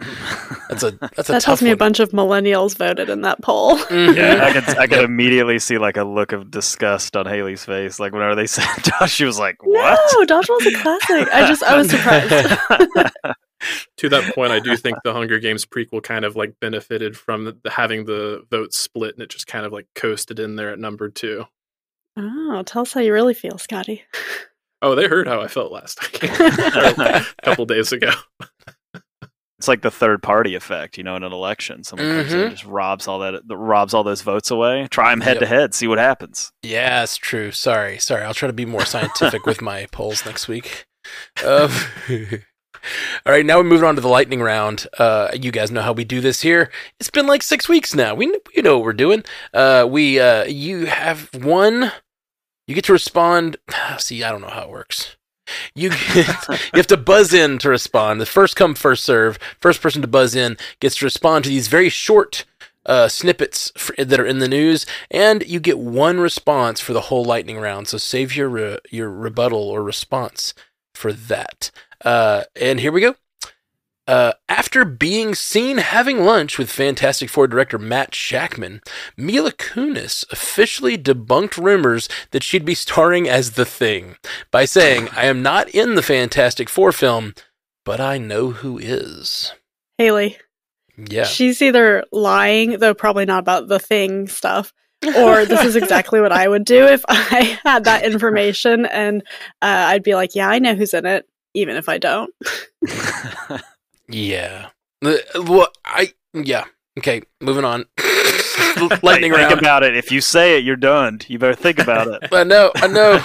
that's 0.69 0.83
a 0.83 0.91
that's 0.91 1.29
a 1.29 1.31
that 1.33 1.41
tough 1.41 1.43
tells 1.43 1.61
me 1.61 1.71
a 1.71 1.77
bunch 1.77 1.99
of 1.99 2.11
millennials 2.11 2.75
voted 2.77 3.09
in 3.09 3.21
that 3.21 3.41
poll. 3.41 3.77
Mhm. 3.93 4.15
Yeah, 4.15 4.43
I 4.45 4.51
could 4.53 4.77
I 4.79 4.87
could 4.87 5.03
immediately 5.03 5.59
see 5.59 5.77
like 5.77 5.97
a 5.97 6.03
look 6.03 6.31
of 6.31 6.49
disgust 6.51 7.15
on 7.15 7.25
Haley's 7.25 7.63
face. 7.63 7.99
Like 7.99 8.11
whenever 8.11 8.35
they 8.35 8.47
said 8.47 8.67
Dodge, 8.83 9.11
she 9.11 9.23
was 9.25 9.37
like, 9.39 9.63
"What?" 9.63 9.99
No, 10.13 10.25
Dodgeball's 10.41 10.65
a 10.65 10.71
classic. 10.81 11.27
I 11.33 11.47
just, 11.47 11.63
I 11.63 11.77
was 11.77 11.89
surprised. 11.91 13.35
To 13.97 14.09
that 14.09 14.33
point, 14.35 14.51
I 14.51 14.59
do 14.59 14.75
think 14.77 14.97
the 15.03 15.13
Hunger 15.13 15.39
Games 15.39 15.65
prequel 15.65 16.01
kind 16.03 16.25
of 16.25 16.35
like 16.35 16.53
benefited 16.59 17.17
from 17.17 17.45
the, 17.45 17.57
the, 17.63 17.69
having 17.69 18.05
the 18.05 18.43
votes 18.51 18.77
split, 18.77 19.13
and 19.15 19.23
it 19.23 19.29
just 19.29 19.47
kind 19.47 19.65
of 19.65 19.71
like 19.71 19.87
coasted 19.95 20.39
in 20.39 20.55
there 20.55 20.69
at 20.71 20.79
number 20.79 21.09
two. 21.09 21.45
oh, 22.17 22.63
tell 22.65 22.83
us 22.83 22.93
how 22.93 23.01
you 23.01 23.13
really 23.13 23.33
feel, 23.33 23.57
Scotty. 23.57 24.03
Oh, 24.81 24.95
they 24.95 25.07
heard 25.07 25.27
how 25.27 25.39
I 25.41 25.47
felt 25.47 25.71
last 25.71 25.97
a 26.23 27.25
couple 27.43 27.65
days 27.65 27.91
ago. 27.93 28.11
it's 29.57 29.67
like 29.69 29.81
the 29.81 29.89
third 29.89 30.21
party 30.21 30.55
effect, 30.55 30.97
you 30.97 31.05
know, 31.05 31.15
in 31.15 31.23
an 31.23 31.31
election. 31.31 31.85
Someone 31.85 32.09
comes 32.09 32.33
in 32.33 32.39
and 32.41 32.51
just 32.51 32.65
robs 32.65 33.07
all 33.07 33.19
that, 33.19 33.41
robs 33.49 33.93
all 33.93 34.03
those 34.03 34.21
votes 34.21 34.51
away. 34.51 34.87
Try 34.91 35.11
them 35.11 35.21
head 35.21 35.35
Yep. 35.35 35.39
to 35.39 35.45
head, 35.47 35.73
see 35.73 35.87
what 35.87 35.99
happens. 35.99 36.51
Yeah, 36.63 37.01
it's 37.03 37.15
true. 37.15 37.51
Sorry, 37.51 37.97
sorry. 37.97 38.23
I'll 38.25 38.33
try 38.33 38.47
to 38.47 38.53
be 38.53 38.65
more 38.65 38.83
scientific 38.85 39.45
with 39.45 39.61
my 39.61 39.87
polls 39.93 40.25
next 40.25 40.49
week. 40.49 40.85
Um, 41.45 41.71
all 43.25 43.33
right, 43.33 43.45
now 43.45 43.57
we're 43.57 43.63
moving 43.63 43.87
on 43.87 43.95
to 43.95 44.01
the 44.01 44.07
lightning 44.07 44.41
round. 44.41 44.87
Uh, 44.97 45.29
you 45.33 45.51
guys 45.51 45.71
know 45.71 45.81
how 45.81 45.93
we 45.93 46.03
do 46.03 46.21
this 46.21 46.41
here. 46.41 46.71
It's 46.99 47.09
been 47.09 47.27
like 47.27 47.43
six 47.43 47.69
weeks 47.69 47.95
now. 47.95 48.15
We 48.15 48.27
we 48.55 48.61
know 48.61 48.77
what 48.77 48.85
we're 48.85 48.93
doing. 48.93 49.23
Uh, 49.53 49.87
we 49.89 50.19
uh, 50.19 50.45
you 50.45 50.85
have 50.85 51.29
one. 51.33 51.91
You 52.67 52.75
get 52.75 52.85
to 52.85 52.93
respond. 52.93 53.57
See, 53.97 54.23
I 54.23 54.31
don't 54.31 54.41
know 54.41 54.47
how 54.47 54.63
it 54.63 54.69
works. 54.69 55.15
You 55.75 55.89
get, 56.13 56.27
you 56.47 56.75
have 56.75 56.87
to 56.87 56.97
buzz 56.97 57.33
in 57.33 57.57
to 57.59 57.69
respond. 57.69 58.21
The 58.21 58.25
first 58.25 58.55
come, 58.55 58.75
first 58.75 59.03
serve. 59.03 59.37
First 59.59 59.81
person 59.81 60.01
to 60.01 60.07
buzz 60.07 60.35
in 60.35 60.57
gets 60.79 60.95
to 60.97 61.05
respond 61.05 61.43
to 61.43 61.49
these 61.49 61.67
very 61.67 61.89
short 61.89 62.45
uh, 62.85 63.07
snippets 63.07 63.71
that 63.97 64.19
are 64.19 64.25
in 64.25 64.39
the 64.39 64.47
news, 64.47 64.85
and 65.09 65.45
you 65.47 65.59
get 65.59 65.79
one 65.79 66.19
response 66.19 66.79
for 66.79 66.93
the 66.93 67.01
whole 67.01 67.23
lightning 67.23 67.57
round. 67.57 67.87
So 67.87 67.97
save 67.97 68.35
your 68.35 68.49
re- 68.49 68.79
your 68.89 69.09
rebuttal 69.09 69.69
or 69.69 69.83
response 69.83 70.53
for 70.93 71.13
that. 71.13 71.71
Uh, 72.03 72.43
and 72.59 72.79
here 72.79 72.91
we 72.91 73.01
go. 73.01 73.15
Uh, 74.05 74.33
after 74.49 74.83
being 74.83 75.33
seen 75.33 75.77
having 75.77 76.25
lunch 76.25 76.57
with 76.57 76.69
Fantastic 76.69 77.29
Four 77.29 77.47
director 77.47 77.77
Matt 77.77 78.11
Shakman, 78.11 78.81
Mila 79.15 79.53
Kunis 79.53 80.25
officially 80.29 80.97
debunked 80.97 81.55
rumors 81.57 82.09
that 82.31 82.43
she'd 82.43 82.65
be 82.65 82.75
starring 82.75 83.29
as 83.29 83.51
the 83.51 83.63
Thing 83.63 84.17
by 84.51 84.65
saying, 84.65 85.07
"I 85.15 85.27
am 85.27 85.41
not 85.41 85.69
in 85.69 85.95
the 85.95 86.01
Fantastic 86.03 86.67
Four 86.67 86.91
film, 86.91 87.33
but 87.85 88.01
I 88.01 88.17
know 88.17 88.49
who 88.51 88.77
is." 88.77 89.53
Haley, 89.97 90.37
Yeah. 90.97 91.23
she's 91.23 91.61
either 91.61 92.03
lying, 92.11 92.79
though 92.79 92.93
probably 92.93 93.23
not 93.23 93.39
about 93.39 93.69
the 93.69 93.79
thing 93.79 94.27
stuff, 94.27 94.73
or 95.15 95.45
this 95.45 95.63
is 95.63 95.77
exactly 95.77 96.19
what 96.19 96.33
I 96.33 96.49
would 96.49 96.65
do 96.65 96.83
if 96.87 97.05
I 97.07 97.57
had 97.63 97.85
that 97.85 98.03
information, 98.11 98.85
and 98.85 99.23
uh, 99.61 99.85
I'd 99.87 100.03
be 100.03 100.13
like, 100.15 100.35
"Yeah, 100.35 100.49
I 100.49 100.59
know 100.59 100.75
who's 100.75 100.93
in 100.93 101.05
it, 101.05 101.25
even 101.53 101.75
if 101.75 101.87
I 101.89 101.97
don't." 101.97 102.33
Yeah. 104.09 104.69
Well, 105.01 105.69
I 105.85 106.13
yeah. 106.33 106.65
Okay, 106.99 107.21
moving 107.41 107.65
on. 107.65 107.85
Lightning 109.01 109.31
think 109.31 109.49
round. 109.49 109.59
about 109.59 109.83
it. 109.83 109.95
If 109.95 110.11
you 110.11 110.21
say 110.21 110.57
it, 110.57 110.63
you're 110.63 110.75
done. 110.75 111.21
You 111.27 111.39
better 111.39 111.55
think 111.55 111.79
about 111.79 112.07
it. 112.07 112.29
I 112.31 112.43
know, 112.43 112.71
I 112.75 112.87
know. 112.87 113.23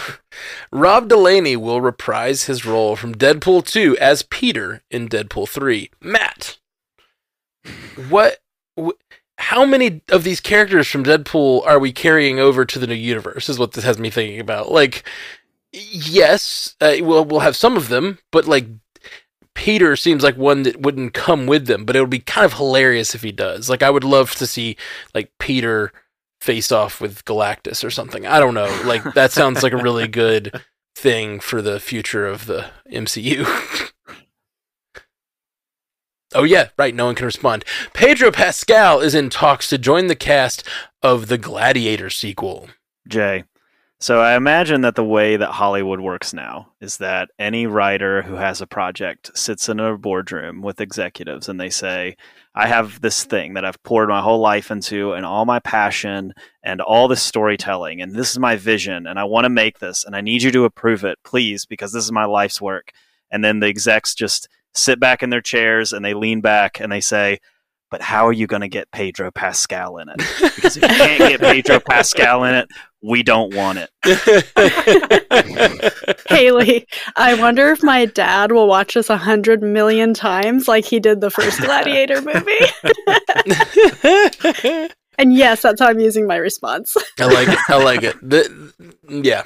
Rob 0.72 1.08
Delaney 1.08 1.56
will 1.56 1.80
reprise 1.80 2.44
his 2.44 2.64
role 2.64 2.96
from 2.96 3.14
Deadpool 3.14 3.66
2 3.66 3.96
as 3.98 4.22
Peter 4.22 4.82
in 4.90 5.08
Deadpool 5.08 5.48
3. 5.48 5.90
Matt, 6.00 6.58
what? 8.08 8.38
Wh- 8.78 8.90
how 9.38 9.64
many 9.64 10.00
of 10.08 10.24
these 10.24 10.40
characters 10.40 10.88
from 10.88 11.04
Deadpool 11.04 11.66
are 11.66 11.78
we 11.78 11.92
carrying 11.92 12.38
over 12.40 12.64
to 12.64 12.78
the 12.78 12.86
new 12.86 12.94
universe? 12.94 13.48
Is 13.48 13.58
what 13.58 13.72
this 13.72 13.84
has 13.84 13.98
me 13.98 14.10
thinking 14.10 14.40
about. 14.40 14.70
Like, 14.72 15.04
yes, 15.72 16.76
uh, 16.80 16.96
we'll 17.00 17.24
we'll 17.24 17.40
have 17.40 17.56
some 17.56 17.76
of 17.76 17.88
them, 17.88 18.18
but 18.32 18.46
like, 18.46 18.66
Peter 19.54 19.96
seems 19.96 20.22
like 20.22 20.36
one 20.36 20.62
that 20.62 20.80
wouldn't 20.80 21.14
come 21.14 21.46
with 21.46 21.66
them, 21.66 21.84
but 21.84 21.96
it 21.96 22.00
would 22.00 22.10
be 22.10 22.20
kind 22.20 22.44
of 22.44 22.54
hilarious 22.54 23.14
if 23.14 23.22
he 23.22 23.32
does. 23.32 23.68
Like 23.68 23.82
I 23.82 23.90
would 23.90 24.04
love 24.04 24.34
to 24.36 24.46
see 24.46 24.76
like 25.14 25.32
Peter 25.38 25.92
face 26.40 26.70
off 26.70 27.00
with 27.00 27.24
Galactus 27.24 27.84
or 27.84 27.90
something. 27.90 28.26
I 28.26 28.38
don't 28.38 28.54
know. 28.54 28.82
Like 28.84 29.02
that 29.14 29.32
sounds 29.32 29.62
like 29.62 29.72
a 29.72 29.76
really 29.76 30.08
good 30.08 30.62
thing 30.94 31.40
for 31.40 31.60
the 31.60 31.80
future 31.80 32.26
of 32.26 32.46
the 32.46 32.70
MCU. 32.90 33.44
oh 36.34 36.44
yeah, 36.44 36.68
right, 36.78 36.94
no 36.94 37.06
one 37.06 37.14
can 37.14 37.26
respond. 37.26 37.64
Pedro 37.92 38.30
Pascal 38.30 39.00
is 39.00 39.14
in 39.14 39.30
talks 39.30 39.68
to 39.70 39.78
join 39.78 40.06
the 40.06 40.16
cast 40.16 40.62
of 41.02 41.26
the 41.26 41.38
Gladiator 41.38 42.10
sequel. 42.10 42.68
Jay. 43.08 43.44
So 44.00 44.20
I 44.20 44.36
imagine 44.36 44.82
that 44.82 44.94
the 44.94 45.04
way 45.04 45.36
that 45.36 45.50
Hollywood 45.50 45.98
works 45.98 46.32
now 46.32 46.70
is 46.80 46.98
that 46.98 47.30
any 47.36 47.66
writer 47.66 48.22
who 48.22 48.34
has 48.34 48.60
a 48.60 48.66
project 48.66 49.36
sits 49.36 49.68
in 49.68 49.80
a 49.80 49.98
boardroom 49.98 50.62
with 50.62 50.80
executives 50.80 51.48
and 51.48 51.58
they 51.58 51.68
say, 51.68 52.16
I 52.54 52.68
have 52.68 53.00
this 53.00 53.24
thing 53.24 53.54
that 53.54 53.64
I've 53.64 53.82
poured 53.82 54.08
my 54.08 54.20
whole 54.20 54.38
life 54.38 54.70
into 54.70 55.14
and 55.14 55.26
all 55.26 55.44
my 55.46 55.58
passion 55.58 56.32
and 56.62 56.80
all 56.80 57.08
this 57.08 57.22
storytelling 57.22 58.00
and 58.00 58.14
this 58.14 58.30
is 58.30 58.38
my 58.38 58.54
vision 58.54 59.04
and 59.04 59.18
I 59.18 59.24
want 59.24 59.46
to 59.46 59.50
make 59.50 59.80
this 59.80 60.04
and 60.04 60.14
I 60.14 60.20
need 60.20 60.44
you 60.44 60.52
to 60.52 60.64
approve 60.64 61.04
it, 61.04 61.18
please, 61.24 61.66
because 61.66 61.92
this 61.92 62.04
is 62.04 62.12
my 62.12 62.24
life's 62.24 62.60
work. 62.60 62.92
And 63.32 63.42
then 63.42 63.58
the 63.58 63.66
execs 63.66 64.14
just 64.14 64.48
sit 64.74 65.00
back 65.00 65.24
in 65.24 65.30
their 65.30 65.40
chairs 65.40 65.92
and 65.92 66.04
they 66.04 66.14
lean 66.14 66.40
back 66.40 66.78
and 66.78 66.92
they 66.92 67.00
say, 67.00 67.40
but 67.90 68.02
how 68.02 68.26
are 68.26 68.32
you 68.32 68.46
going 68.46 68.60
to 68.60 68.68
get 68.68 68.90
Pedro 68.90 69.30
Pascal 69.30 69.98
in 69.98 70.08
it? 70.08 70.16
Because 70.58 70.76
if 70.76 70.82
you 70.82 70.88
can't 70.88 71.18
get 71.18 71.40
Pedro 71.40 71.80
Pascal 71.80 72.44
in 72.44 72.54
it, 72.54 72.68
we 73.02 73.22
don't 73.22 73.54
want 73.54 73.78
it. 73.78 73.90
Haley, 76.28 76.86
I 77.16 77.34
wonder 77.34 77.70
if 77.70 77.82
my 77.82 78.06
dad 78.06 78.52
will 78.52 78.66
watch 78.66 78.94
this 78.94 79.10
a 79.10 79.16
hundred 79.16 79.62
million 79.62 80.14
times 80.14 80.68
like 80.68 80.84
he 80.84 81.00
did 81.00 81.20
the 81.20 81.30
first 81.30 81.60
Gladiator 81.60 82.22
movie. 82.22 82.58
and 85.18 85.32
yes, 85.32 85.62
that's 85.62 85.80
how 85.80 85.88
I'm 85.88 86.00
using 86.00 86.26
my 86.26 86.36
response. 86.36 86.96
I 87.18 87.26
like 87.26 87.48
it. 87.48 87.58
I 87.68 87.82
like 87.82 88.02
it. 88.02 88.16
The, 88.22 88.72
yeah. 89.08 89.44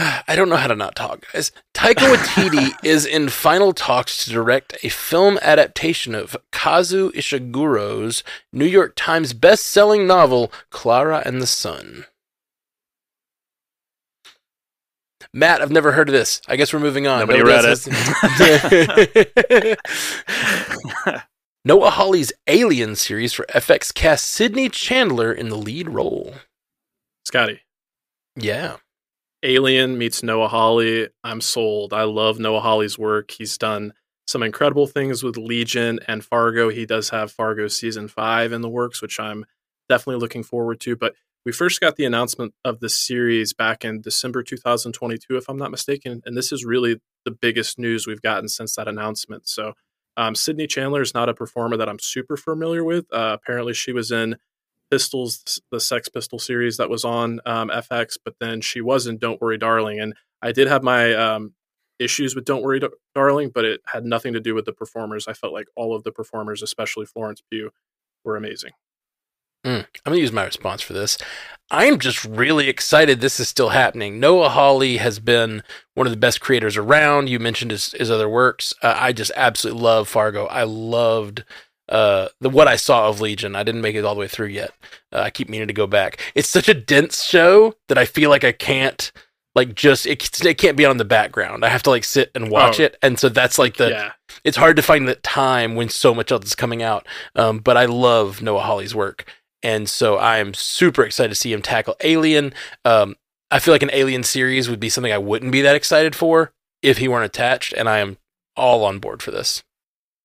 I 0.00 0.34
don't 0.34 0.48
know 0.48 0.56
how 0.56 0.68
to 0.68 0.74
not 0.74 0.94
talk, 0.94 1.26
guys. 1.32 1.52
Taika 1.74 2.14
Waititi 2.14 2.72
is 2.84 3.04
in 3.04 3.28
final 3.28 3.74
talks 3.74 4.24
to 4.24 4.30
direct 4.30 4.74
a 4.82 4.88
film 4.88 5.38
adaptation 5.42 6.14
of 6.14 6.36
Kazuo 6.52 7.10
Ishiguro's 7.12 8.24
New 8.52 8.64
York 8.64 8.94
Times 8.96 9.34
best-selling 9.34 10.06
novel 10.06 10.50
Klara 10.70 11.24
and 11.26 11.42
the 11.42 11.46
Sun. 11.46 12.06
Matt, 15.34 15.60
I've 15.60 15.70
never 15.70 15.92
heard 15.92 16.08
of 16.08 16.14
this. 16.14 16.40
I 16.48 16.56
guess 16.56 16.72
we're 16.72 16.80
moving 16.80 17.06
on. 17.06 17.20
Nobody 17.20 17.42
read 17.42 17.64
it. 17.66 17.86
Noah 21.64 21.90
Hawley's 21.90 22.32
Alien 22.46 22.96
series 22.96 23.34
for 23.34 23.44
FX 23.54 23.92
cast 23.92 24.26
Sydney 24.26 24.70
Chandler 24.70 25.30
in 25.30 25.50
the 25.50 25.58
lead 25.58 25.90
role. 25.90 26.34
Scotty. 27.26 27.60
Yeah. 28.34 28.76
Alien 29.42 29.96
meets 29.96 30.22
Noah 30.22 30.48
Hawley. 30.48 31.08
I'm 31.24 31.40
sold. 31.40 31.92
I 31.92 32.04
love 32.04 32.38
Noah 32.38 32.60
Hawley's 32.60 32.98
work. 32.98 33.30
He's 33.30 33.56
done 33.56 33.92
some 34.26 34.42
incredible 34.42 34.86
things 34.86 35.22
with 35.22 35.36
Legion 35.36 35.98
and 36.06 36.24
Fargo. 36.24 36.68
He 36.68 36.86
does 36.86 37.10
have 37.10 37.32
Fargo 37.32 37.68
season 37.68 38.06
five 38.06 38.52
in 38.52 38.60
the 38.60 38.68
works, 38.68 39.02
which 39.02 39.18
I'm 39.18 39.44
definitely 39.88 40.20
looking 40.20 40.42
forward 40.42 40.80
to. 40.80 40.94
But 40.94 41.14
we 41.44 41.52
first 41.52 41.80
got 41.80 41.96
the 41.96 42.04
announcement 42.04 42.54
of 42.64 42.80
the 42.80 42.88
series 42.88 43.54
back 43.54 43.84
in 43.84 44.02
December 44.02 44.42
2022, 44.42 45.36
if 45.36 45.48
I'm 45.48 45.56
not 45.56 45.70
mistaken. 45.70 46.22
And 46.24 46.36
this 46.36 46.52
is 46.52 46.64
really 46.64 47.00
the 47.24 47.30
biggest 47.30 47.78
news 47.78 48.06
we've 48.06 48.22
gotten 48.22 48.48
since 48.48 48.76
that 48.76 48.88
announcement. 48.88 49.48
So, 49.48 49.72
um, 50.16 50.34
Sydney 50.34 50.66
Chandler 50.66 51.00
is 51.00 51.14
not 51.14 51.28
a 51.28 51.34
performer 51.34 51.76
that 51.78 51.88
I'm 51.88 51.98
super 51.98 52.36
familiar 52.36 52.84
with. 52.84 53.06
Uh, 53.12 53.36
apparently, 53.40 53.72
she 53.72 53.92
was 53.92 54.10
in 54.10 54.36
Pistols, 54.90 55.60
the 55.70 55.80
Sex 55.80 56.08
Pistol 56.08 56.38
series 56.38 56.76
that 56.76 56.90
was 56.90 57.04
on 57.04 57.40
um, 57.46 57.68
FX, 57.68 58.16
but 58.24 58.34
then 58.40 58.60
she 58.60 58.80
was 58.80 59.06
in 59.06 59.18
Don't 59.18 59.40
Worry, 59.40 59.58
Darling. 59.58 60.00
And 60.00 60.14
I 60.42 60.52
did 60.52 60.68
have 60.68 60.82
my 60.82 61.12
um, 61.14 61.54
issues 61.98 62.34
with 62.34 62.44
Don't 62.44 62.62
Worry, 62.62 62.80
Darling, 63.14 63.50
but 63.54 63.64
it 63.64 63.80
had 63.86 64.04
nothing 64.04 64.32
to 64.32 64.40
do 64.40 64.54
with 64.54 64.64
the 64.64 64.72
performers. 64.72 65.28
I 65.28 65.32
felt 65.32 65.52
like 65.52 65.68
all 65.76 65.94
of 65.94 66.02
the 66.02 66.12
performers, 66.12 66.62
especially 66.62 67.06
Florence 67.06 67.42
Pugh, 67.50 67.70
were 68.24 68.36
amazing. 68.36 68.72
Mm, 69.64 69.80
I'm 69.80 70.12
going 70.12 70.16
to 70.16 70.22
use 70.22 70.32
my 70.32 70.44
response 70.44 70.80
for 70.80 70.94
this. 70.94 71.18
I'm 71.70 71.98
just 71.98 72.24
really 72.24 72.68
excited 72.68 73.20
this 73.20 73.38
is 73.38 73.48
still 73.48 73.68
happening. 73.68 74.18
Noah 74.18 74.48
Hawley 74.48 74.96
has 74.96 75.18
been 75.18 75.62
one 75.94 76.06
of 76.06 76.12
the 76.12 76.18
best 76.18 76.40
creators 76.40 76.78
around. 76.78 77.28
You 77.28 77.38
mentioned 77.38 77.70
his, 77.70 77.92
his 77.92 78.10
other 78.10 78.28
works. 78.28 78.72
Uh, 78.82 78.94
I 78.96 79.12
just 79.12 79.32
absolutely 79.36 79.82
love 79.82 80.08
Fargo. 80.08 80.46
I 80.46 80.62
loved 80.62 81.44
uh, 81.90 82.28
the 82.40 82.48
what 82.48 82.68
I 82.68 82.76
saw 82.76 83.08
of 83.08 83.20
Legion. 83.20 83.56
I 83.56 83.62
didn't 83.62 83.82
make 83.82 83.96
it 83.96 84.04
all 84.04 84.14
the 84.14 84.20
way 84.20 84.28
through 84.28 84.48
yet. 84.48 84.70
Uh, 85.12 85.20
I 85.20 85.30
keep 85.30 85.48
meaning 85.48 85.68
to 85.68 85.74
go 85.74 85.86
back. 85.86 86.20
It's 86.34 86.48
such 86.48 86.68
a 86.68 86.74
dense 86.74 87.24
show 87.24 87.74
that 87.88 87.98
I 87.98 88.04
feel 88.04 88.30
like 88.30 88.44
I 88.44 88.52
can't 88.52 89.10
like 89.54 89.74
just 89.74 90.06
it, 90.06 90.44
it 90.44 90.58
can't 90.58 90.76
be 90.76 90.84
on 90.84 90.96
the 90.96 91.04
background. 91.04 91.64
I 91.64 91.68
have 91.68 91.82
to 91.84 91.90
like 91.90 92.04
sit 92.04 92.30
and 92.34 92.50
watch 92.50 92.80
oh, 92.80 92.84
it, 92.84 92.96
and 93.02 93.18
so 93.18 93.28
that's 93.28 93.58
like 93.58 93.76
the. 93.76 93.90
Yeah. 93.90 94.12
It's 94.44 94.56
hard 94.56 94.76
to 94.76 94.82
find 94.82 95.06
the 95.06 95.16
time 95.16 95.74
when 95.74 95.88
so 95.88 96.14
much 96.14 96.32
else 96.32 96.46
is 96.46 96.54
coming 96.54 96.82
out. 96.82 97.06
Um, 97.34 97.58
but 97.58 97.76
I 97.76 97.84
love 97.84 98.40
Noah 98.40 98.62
Hawley's 98.62 98.94
work, 98.94 99.30
and 99.62 99.88
so 99.88 100.16
I 100.16 100.38
am 100.38 100.54
super 100.54 101.02
excited 101.02 101.30
to 101.30 101.34
see 101.34 101.52
him 101.52 101.62
tackle 101.62 101.96
Alien. 102.02 102.54
Um, 102.84 103.16
I 103.50 103.58
feel 103.58 103.74
like 103.74 103.82
an 103.82 103.90
Alien 103.92 104.22
series 104.22 104.70
would 104.70 104.80
be 104.80 104.88
something 104.88 105.12
I 105.12 105.18
wouldn't 105.18 105.52
be 105.52 105.62
that 105.62 105.76
excited 105.76 106.14
for 106.14 106.52
if 106.82 106.98
he 106.98 107.08
weren't 107.08 107.26
attached, 107.26 107.72
and 107.72 107.88
I 107.88 107.98
am 107.98 108.18
all 108.56 108.84
on 108.84 109.00
board 109.00 109.22
for 109.22 109.32
this. 109.32 109.64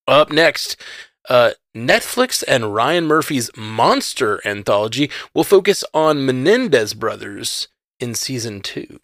Up 0.06 0.30
next, 0.30 0.80
uh, 1.28 1.52
Netflix 1.74 2.42
and 2.46 2.74
Ryan 2.74 3.06
Murphy's 3.06 3.50
Monster 3.56 4.40
anthology 4.46 5.10
will 5.34 5.44
focus 5.44 5.84
on 5.92 6.24
Menendez 6.24 6.94
brothers 6.94 7.68
in 8.00 8.14
season 8.14 8.60
two. 8.60 9.00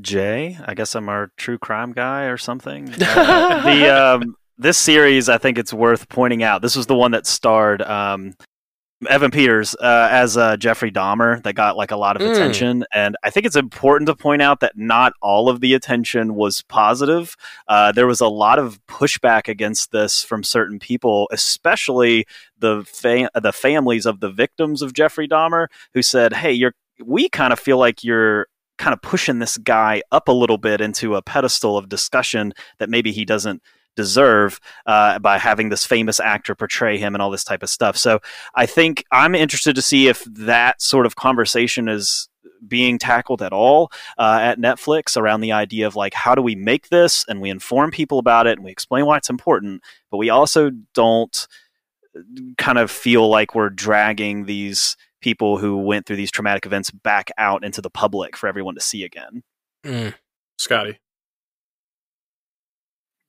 Jay, 0.00 0.56
I 0.64 0.74
guess 0.74 0.94
I'm 0.94 1.08
our 1.08 1.32
true 1.36 1.58
crime 1.58 1.92
guy 1.92 2.24
or 2.24 2.36
something. 2.36 2.94
Uh, 3.00 3.64
the 3.64 3.88
um, 3.88 4.36
this 4.56 4.78
series, 4.78 5.28
I 5.28 5.38
think 5.38 5.58
it's 5.58 5.72
worth 5.72 6.08
pointing 6.08 6.42
out. 6.42 6.62
This 6.62 6.76
was 6.76 6.86
the 6.86 6.94
one 6.94 7.10
that 7.12 7.26
starred 7.26 7.82
um, 7.82 8.34
Evan 9.08 9.30
Peters 9.30 9.74
uh, 9.76 10.08
as 10.10 10.36
uh, 10.36 10.56
Jeffrey 10.56 10.90
Dahmer 10.90 11.42
that 11.42 11.54
got 11.54 11.76
like 11.76 11.90
a 11.90 11.96
lot 11.96 12.16
of 12.16 12.22
mm. 12.22 12.32
attention, 12.32 12.84
and 12.92 13.16
I 13.22 13.30
think 13.30 13.46
it's 13.46 13.56
important 13.56 14.08
to 14.08 14.14
point 14.14 14.42
out 14.42 14.60
that 14.60 14.76
not 14.76 15.14
all 15.22 15.48
of 15.48 15.60
the 15.60 15.74
attention 15.74 16.34
was 16.34 16.62
positive. 16.62 17.34
Uh, 17.66 17.92
there 17.92 18.06
was 18.06 18.20
a 18.20 18.28
lot 18.28 18.58
of 18.58 18.78
pushback 18.86 19.48
against 19.48 19.90
this 19.90 20.22
from 20.22 20.42
certain 20.42 20.78
people, 20.78 21.28
especially 21.32 22.26
the 22.58 22.84
fa- 22.86 23.30
the 23.40 23.52
families 23.52 24.04
of 24.04 24.20
the 24.20 24.30
victims 24.30 24.82
of 24.82 24.92
Jeffrey 24.92 25.26
Dahmer, 25.26 25.68
who 25.94 26.02
said, 26.02 26.34
"Hey, 26.34 26.52
you're 26.52 26.74
we 27.02 27.28
kind 27.28 27.52
of 27.52 27.58
feel 27.58 27.78
like 27.78 28.04
you're." 28.04 28.46
kind 28.78 28.94
of 28.94 29.02
pushing 29.02 29.40
this 29.40 29.58
guy 29.58 30.00
up 30.10 30.26
a 30.26 30.32
little 30.32 30.56
bit 30.56 30.80
into 30.80 31.14
a 31.14 31.20
pedestal 31.20 31.76
of 31.76 31.90
discussion 31.90 32.50
that 32.78 32.88
maybe 32.88 33.12
he 33.12 33.26
doesn't 33.26 33.62
deserve 34.00 34.58
uh, 34.86 35.18
by 35.18 35.36
having 35.36 35.68
this 35.68 35.84
famous 35.84 36.18
actor 36.18 36.54
portray 36.54 36.96
him 36.96 37.14
and 37.14 37.20
all 37.20 37.30
this 37.30 37.44
type 37.44 37.62
of 37.62 37.68
stuff. 37.68 37.98
So 37.98 38.20
I 38.54 38.64
think 38.64 39.04
I'm 39.12 39.34
interested 39.34 39.74
to 39.76 39.82
see 39.82 40.08
if 40.08 40.24
that 40.24 40.80
sort 40.80 41.04
of 41.04 41.16
conversation 41.16 41.86
is 41.86 42.28
being 42.66 42.98
tackled 42.98 43.42
at 43.42 43.52
all 43.52 43.92
uh, 44.18 44.38
at 44.40 44.58
Netflix 44.58 45.18
around 45.18 45.42
the 45.42 45.52
idea 45.52 45.86
of 45.86 45.96
like 45.96 46.14
how 46.14 46.34
do 46.34 46.40
we 46.40 46.54
make 46.54 46.88
this 46.88 47.24
and 47.28 47.42
we 47.42 47.50
inform 47.50 47.90
people 47.90 48.18
about 48.18 48.46
it 48.46 48.56
and 48.56 48.64
we 48.64 48.70
explain 48.70 49.04
why 49.04 49.18
it's 49.18 49.30
important, 49.30 49.82
but 50.10 50.16
we 50.16 50.30
also 50.30 50.70
don't 50.94 51.46
kind 52.56 52.78
of 52.78 52.90
feel 52.90 53.28
like 53.28 53.54
we're 53.54 53.70
dragging 53.70 54.46
these 54.46 54.96
people 55.20 55.58
who 55.58 55.76
went 55.76 56.06
through 56.06 56.16
these 56.16 56.30
traumatic 56.30 56.64
events 56.64 56.90
back 56.90 57.30
out 57.36 57.62
into 57.62 57.82
the 57.82 57.90
public 57.90 58.34
for 58.34 58.48
everyone 58.48 58.74
to 58.74 58.80
see 58.80 59.04
again. 59.04 59.42
Mm. 59.84 60.14
Scotty 60.58 60.98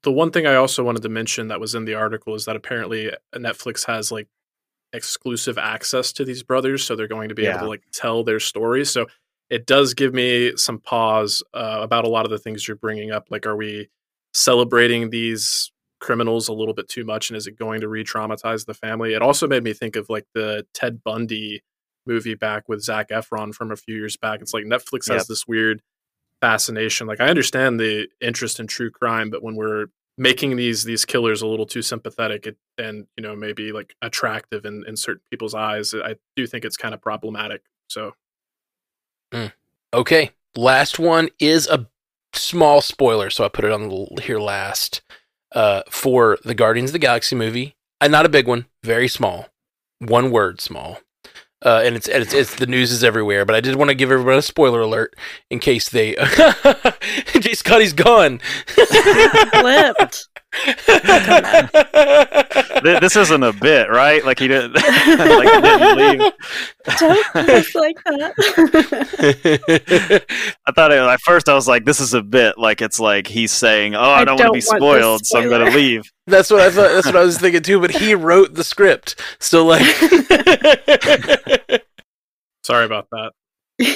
the 0.03 0.11
one 0.11 0.31
thing 0.31 0.47
I 0.47 0.55
also 0.55 0.83
wanted 0.83 1.03
to 1.03 1.09
mention 1.09 1.47
that 1.49 1.59
was 1.59 1.75
in 1.75 1.85
the 1.85 1.95
article 1.95 2.33
is 2.35 2.45
that 2.45 2.55
apparently 2.55 3.11
Netflix 3.35 3.85
has 3.85 4.11
like 4.11 4.27
exclusive 4.93 5.57
access 5.57 6.11
to 6.13 6.25
these 6.25 6.43
brothers, 6.43 6.83
so 6.83 6.95
they're 6.95 7.07
going 7.07 7.29
to 7.29 7.35
be 7.35 7.43
yeah. 7.43 7.51
able 7.51 7.61
to 7.61 7.69
like 7.69 7.83
tell 7.93 8.23
their 8.23 8.39
stories. 8.39 8.89
So 8.89 9.07
it 9.49 9.65
does 9.65 9.93
give 9.93 10.13
me 10.13 10.55
some 10.55 10.79
pause 10.79 11.43
uh, 11.53 11.79
about 11.81 12.05
a 12.05 12.09
lot 12.09 12.25
of 12.25 12.31
the 12.31 12.39
things 12.39 12.67
you're 12.67 12.77
bringing 12.77 13.11
up. 13.11 13.27
Like, 13.29 13.45
are 13.45 13.55
we 13.55 13.89
celebrating 14.33 15.09
these 15.09 15.71
criminals 15.99 16.47
a 16.47 16.53
little 16.53 16.73
bit 16.73 16.87
too 16.87 17.05
much, 17.05 17.29
and 17.29 17.37
is 17.37 17.47
it 17.47 17.59
going 17.59 17.81
to 17.81 17.87
re-traumatize 17.87 18.65
the 18.65 18.73
family? 18.73 19.13
It 19.13 19.21
also 19.21 19.47
made 19.47 19.63
me 19.63 19.73
think 19.73 19.95
of 19.95 20.09
like 20.09 20.25
the 20.33 20.65
Ted 20.73 21.03
Bundy 21.03 21.61
movie 22.07 22.33
back 22.35 22.67
with 22.67 22.81
Zac 22.81 23.09
Efron 23.09 23.53
from 23.53 23.71
a 23.71 23.75
few 23.75 23.95
years 23.95 24.17
back. 24.17 24.41
It's 24.41 24.53
like 24.53 24.65
Netflix 24.65 25.07
yep. 25.07 25.17
has 25.17 25.27
this 25.27 25.45
weird 25.47 25.81
fascination. 26.39 27.05
Like 27.07 27.21
I 27.21 27.27
understand 27.27 27.79
the 27.79 28.07
interest 28.19 28.59
in 28.59 28.67
true 28.67 28.89
crime, 28.89 29.29
but 29.29 29.43
when 29.43 29.55
we're 29.55 29.87
making 30.17 30.55
these 30.55 30.83
these 30.83 31.05
killers 31.05 31.41
a 31.41 31.47
little 31.47 31.65
too 31.65 31.81
sympathetic 31.81 32.47
it, 32.47 32.57
and 32.77 33.07
you 33.17 33.23
know 33.23 33.35
maybe 33.35 33.71
like 33.71 33.95
attractive 34.01 34.65
in, 34.65 34.83
in 34.87 34.95
certain 34.95 35.21
people's 35.29 35.55
eyes, 35.55 35.93
I 35.93 36.15
do 36.35 36.47
think 36.47 36.65
it's 36.65 36.77
kind 36.77 36.93
of 36.93 37.01
problematic. 37.01 37.63
So, 37.87 38.13
mm. 39.33 39.51
okay, 39.93 40.31
last 40.55 40.99
one 40.99 41.29
is 41.39 41.67
a 41.67 41.87
small 42.33 42.81
spoiler, 42.81 43.29
so 43.29 43.43
I 43.43 43.49
put 43.49 43.65
it 43.65 43.71
on 43.71 44.07
here 44.21 44.39
last. 44.39 45.01
Uh, 45.53 45.83
for 45.89 46.37
the 46.45 46.55
Guardians 46.55 46.91
of 46.91 46.93
the 46.93 46.99
Galaxy 46.99 47.35
movie, 47.35 47.75
and 47.99 48.09
not 48.09 48.25
a 48.25 48.29
big 48.29 48.47
one, 48.47 48.67
very 48.83 49.09
small, 49.09 49.47
one 49.99 50.31
word 50.31 50.61
small. 50.61 50.99
Uh, 51.63 51.81
and 51.83 51.95
it's, 51.95 52.07
it's 52.07 52.33
it's 52.33 52.55
the 52.55 52.65
news 52.65 52.91
is 52.91 53.03
everywhere, 53.03 53.45
but 53.45 53.55
I 53.55 53.61
did 53.61 53.75
want 53.75 53.89
to 53.89 53.95
give 53.95 54.11
everyone 54.11 54.35
a 54.35 54.41
spoiler 54.41 54.81
alert 54.81 55.15
in 55.49 55.59
case 55.59 55.89
they 55.89 56.15
Jay 57.39 57.53
Scotty's 57.53 57.93
gone. 57.93 58.39
Flipped. 58.65 60.27
Th- 62.83 62.99
this 62.99 63.15
isn't 63.15 63.43
a 63.43 63.53
bit, 63.53 63.89
right? 63.89 64.25
Like 64.25 64.37
he 64.39 64.49
didn't, 64.49 64.73
like 64.75 64.85
he 64.85 65.61
didn't 65.61 65.97
leave. 65.97 66.19
Don't 66.99 67.35
look 67.35 67.75
like 67.75 67.95
that. 68.03 68.33
I 70.67 70.71
thought 70.73 70.91
it, 70.91 70.97
at 70.97 71.21
first 71.21 71.47
I 71.47 71.53
was 71.53 71.69
like, 71.69 71.85
"This 71.85 72.01
is 72.01 72.13
a 72.13 72.21
bit." 72.21 72.57
Like 72.57 72.81
it's 72.81 72.99
like 72.99 73.27
he's 73.27 73.53
saying, 73.53 73.95
"Oh, 73.95 74.01
I, 74.01 74.21
I 74.21 74.25
don't, 74.25 74.37
want 74.39 74.47
to 74.47 74.59
be 74.59 74.59
don't 74.59 74.81
want 74.81 74.99
this 74.99 74.99
spoiled, 74.99 75.25
so 75.25 75.39
I'm 75.39 75.47
going 75.47 75.71
to 75.71 75.77
leave." 75.77 76.11
That's 76.27 76.51
what 76.51 76.59
I 76.61 76.69
thought. 76.69 76.89
That's 76.89 77.05
what 77.05 77.15
I 77.15 77.23
was 77.23 77.37
thinking 77.37 77.61
too. 77.61 77.79
But 77.79 77.91
he 77.91 78.13
wrote 78.13 78.53
the 78.53 78.63
script, 78.63 79.21
so 79.39 79.65
like, 79.65 79.85
Sorry 82.63 82.85
about 82.85 83.07
that. 83.11 83.31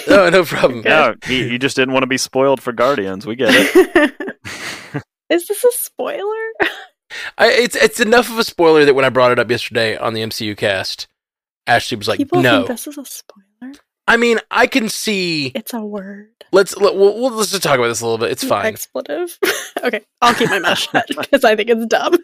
no, 0.07 0.29
no 0.29 0.43
problem. 0.45 0.79
Okay. 0.79 0.89
No, 0.89 1.15
he, 1.25 1.49
he 1.49 1.57
just 1.57 1.75
didn't 1.75 1.93
want 1.93 2.03
to 2.03 2.07
be 2.07 2.17
spoiled 2.17 2.61
for 2.61 2.71
Guardians. 2.71 3.25
We 3.27 3.35
get 3.35 3.49
it. 3.51 5.05
Is 5.29 5.47
this 5.47 5.63
a 5.63 5.71
spoiler? 5.71 6.51
I, 7.37 7.51
it's 7.51 7.75
it's 7.75 7.99
enough 7.99 8.29
of 8.29 8.39
a 8.39 8.43
spoiler 8.43 8.85
that 8.85 8.93
when 8.93 9.05
I 9.05 9.09
brought 9.09 9.31
it 9.31 9.39
up 9.39 9.49
yesterday 9.49 9.97
on 9.97 10.13
the 10.13 10.21
MCU 10.21 10.57
cast, 10.57 11.07
Ashley 11.67 11.97
was 11.97 12.07
like, 12.07 12.17
People 12.17 12.41
"No." 12.41 12.57
think 12.57 12.67
this 12.67 12.87
is 12.87 12.97
a 12.97 13.05
spoiler. 13.05 13.73
I 14.07 14.17
mean, 14.17 14.39
I 14.51 14.67
can 14.67 14.89
see. 14.89 15.47
It's 15.55 15.73
a 15.73 15.81
word. 15.81 16.29
Let's 16.51 16.77
let, 16.77 16.95
we'll, 16.95 17.19
we'll 17.19 17.31
let's 17.31 17.51
just 17.51 17.63
talk 17.63 17.79
about 17.79 17.87
this 17.87 18.01
a 18.01 18.05
little 18.05 18.19
bit. 18.19 18.31
It's 18.31 18.43
An 18.43 18.49
fine. 18.49 18.65
Expletive. 18.67 19.37
okay, 19.83 20.01
I'll 20.21 20.35
keep 20.35 20.49
my 20.49 20.59
mouth 20.59 20.77
shut 20.91 21.07
because 21.07 21.43
I 21.43 21.55
think 21.55 21.69
it's 21.69 21.85
dumb. 21.87 22.15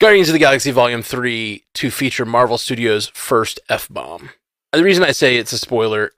Guardians 0.00 0.28
of 0.28 0.32
the 0.32 0.38
Galaxy 0.38 0.70
Volume 0.70 1.02
3 1.02 1.64
to 1.74 1.90
feature 1.90 2.24
Marvel 2.24 2.58
Studios' 2.58 3.08
first 3.08 3.60
F 3.68 3.88
bomb. 3.88 4.30
The 4.72 4.82
reason 4.82 5.04
I 5.04 5.12
say 5.12 5.36
it's 5.36 5.52
a 5.52 5.58
spoiler, 5.58 6.10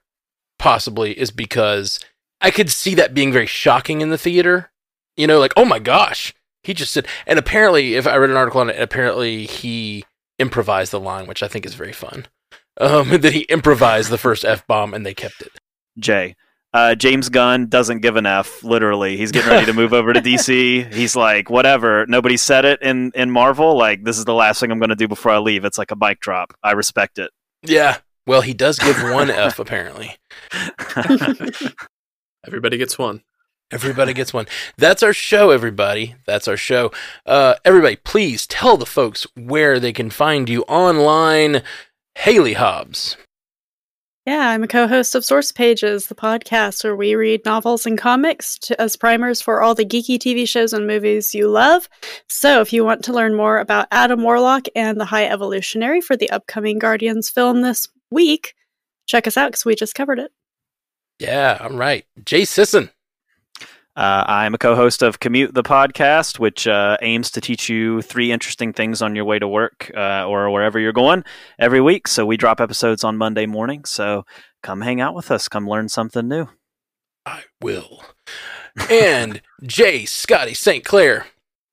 possibly, 0.57 1.17
is 1.17 1.29
because 1.29 1.99
I 2.41 2.51
could 2.51 2.71
see 2.71 2.95
that 2.95 3.13
being 3.13 3.31
very 3.31 3.45
shocking 3.45 4.01
in 4.01 4.09
the 4.09 4.17
theater. 4.17 4.71
You 5.17 5.27
know, 5.27 5.39
like, 5.39 5.53
oh 5.57 5.65
my 5.65 5.79
gosh, 5.79 6.33
he 6.63 6.73
just 6.73 6.93
said. 6.93 7.07
And 7.25 7.39
apparently, 7.39 7.95
if 7.95 8.07
I 8.07 8.15
read 8.15 8.29
an 8.29 8.37
article 8.37 8.61
on 8.61 8.69
it, 8.69 8.79
apparently 8.79 9.45
he 9.45 10.05
improvised 10.39 10.91
the 10.91 10.99
line, 10.99 11.27
which 11.27 11.43
I 11.43 11.47
think 11.47 11.65
is 11.65 11.73
very 11.73 11.93
fun. 11.93 12.27
Um, 12.79 13.09
that 13.21 13.33
he 13.33 13.41
improvised 13.41 14.09
the 14.09 14.17
first 14.17 14.45
F 14.45 14.65
bomb 14.67 14.93
and 14.93 15.05
they 15.05 15.13
kept 15.13 15.41
it. 15.41 15.51
Jay. 15.97 16.35
Uh, 16.73 16.93
James 16.93 17.29
Gunn 17.29 17.67
doesn't 17.67 18.01
give 18.01 18.17
an 18.17 18.25
F. 18.25 18.63
Literally, 18.63 19.17
he's 19.17 19.31
getting 19.31 19.49
ready 19.49 19.65
to 19.65 19.73
move 19.73 19.93
over 19.93 20.13
to 20.13 20.21
DC. 20.21 20.93
He's 20.93 21.15
like, 21.15 21.49
whatever. 21.49 22.05
Nobody 22.07 22.35
said 22.37 22.65
it 22.65 22.81
in 22.81 23.11
in 23.15 23.31
Marvel. 23.31 23.75
Like, 23.75 24.03
this 24.03 24.17
is 24.19 24.25
the 24.25 24.33
last 24.33 24.59
thing 24.59 24.69
I'm 24.69 24.77
going 24.77 24.89
to 24.89 24.95
do 24.95 25.07
before 25.07 25.31
I 25.31 25.39
leave. 25.39 25.63
It's 25.65 25.77
like 25.77 25.91
a 25.91 25.95
bike 25.95 26.19
drop. 26.19 26.53
I 26.61 26.73
respect 26.73 27.19
it. 27.19 27.31
Yeah. 27.63 27.97
Well, 28.27 28.41
he 28.41 28.53
does 28.53 28.77
give 28.77 29.01
one 29.01 29.29
F, 29.31 29.57
apparently. 29.57 30.17
Everybody 32.45 32.77
gets 32.77 32.99
one. 32.99 33.23
Everybody 33.71 34.13
gets 34.13 34.33
one. 34.33 34.45
That's 34.77 35.03
our 35.03 35.11
show, 35.11 35.49
everybody. 35.49 36.15
That's 36.25 36.47
our 36.47 36.55
show. 36.55 36.91
Uh, 37.25 37.55
everybody, 37.65 37.97
please 37.97 38.47
tell 38.47 38.77
the 38.77 38.85
folks 38.85 39.27
where 39.35 39.77
they 39.79 39.91
can 39.91 40.09
find 40.09 40.47
you 40.47 40.61
online. 40.63 41.63
Haley 42.15 42.53
Hobbs. 42.53 43.17
Yeah, 44.25 44.49
I'm 44.49 44.63
a 44.63 44.67
co 44.67 44.87
host 44.87 45.15
of 45.15 45.23
Source 45.23 45.51
Pages, 45.51 46.07
the 46.07 46.15
podcast 46.15 46.83
where 46.83 46.95
we 46.95 47.15
read 47.15 47.45
novels 47.45 47.85
and 47.85 47.97
comics 47.97 48.57
to, 48.59 48.81
as 48.81 48.97
primers 48.97 49.41
for 49.41 49.61
all 49.61 49.75
the 49.75 49.85
geeky 49.85 50.17
TV 50.17 50.47
shows 50.47 50.73
and 50.73 50.85
movies 50.85 51.33
you 51.33 51.49
love. 51.49 51.87
So 52.27 52.59
if 52.59 52.73
you 52.73 52.83
want 52.83 53.05
to 53.05 53.13
learn 53.13 53.35
more 53.35 53.59
about 53.59 53.87
Adam 53.91 54.23
Warlock 54.23 54.67
and 54.75 54.99
the 54.99 55.05
High 55.05 55.27
Evolutionary 55.27 56.01
for 56.01 56.17
the 56.17 56.29
upcoming 56.29 56.77
Guardians 56.77 57.29
film 57.29 57.61
this 57.61 57.87
week, 58.11 58.53
check 59.05 59.27
us 59.27 59.37
out 59.37 59.51
because 59.51 59.63
we 59.63 59.75
just 59.75 59.95
covered 59.95 60.19
it. 60.19 60.31
Yeah, 61.19 61.57
I'm 61.61 61.77
right. 61.77 62.05
Jay 62.25 62.43
Sisson. 62.43 62.89
Uh, 63.97 64.23
I'm 64.27 64.53
a 64.53 64.59
co-host 64.59 65.01
of 65.01 65.19
Commute 65.19 65.55
the 65.55 65.63
podcast, 65.63 66.37
which 66.37 66.67
uh, 66.67 66.97
aims 67.01 67.31
to 67.31 67.41
teach 67.41 67.67
you 67.67 68.03
three 68.03 68.31
interesting 68.31 68.71
things 68.71 69.01
on 69.01 69.15
your 69.15 69.25
way 69.25 69.39
to 69.39 69.47
work 69.47 69.89
uh, 69.97 70.23
or 70.27 70.51
wherever 70.51 70.77
you're 70.77 70.93
going 70.93 71.23
every 71.57 71.81
week. 71.81 72.07
So 72.07 72.23
we 72.23 72.37
drop 72.37 72.61
episodes 72.61 73.03
on 73.03 73.17
Monday 73.17 73.47
morning. 73.47 73.85
So 73.85 74.23
come 74.61 74.81
hang 74.81 75.01
out 75.01 75.15
with 75.15 75.31
us. 75.31 75.47
Come 75.47 75.67
learn 75.67 75.89
something 75.89 76.27
new. 76.27 76.45
I 77.25 77.45
will. 77.59 78.03
And 78.87 79.41
Jay 79.63 80.05
Scotty 80.05 80.53
St. 80.53 80.85
Clair. 80.85 81.25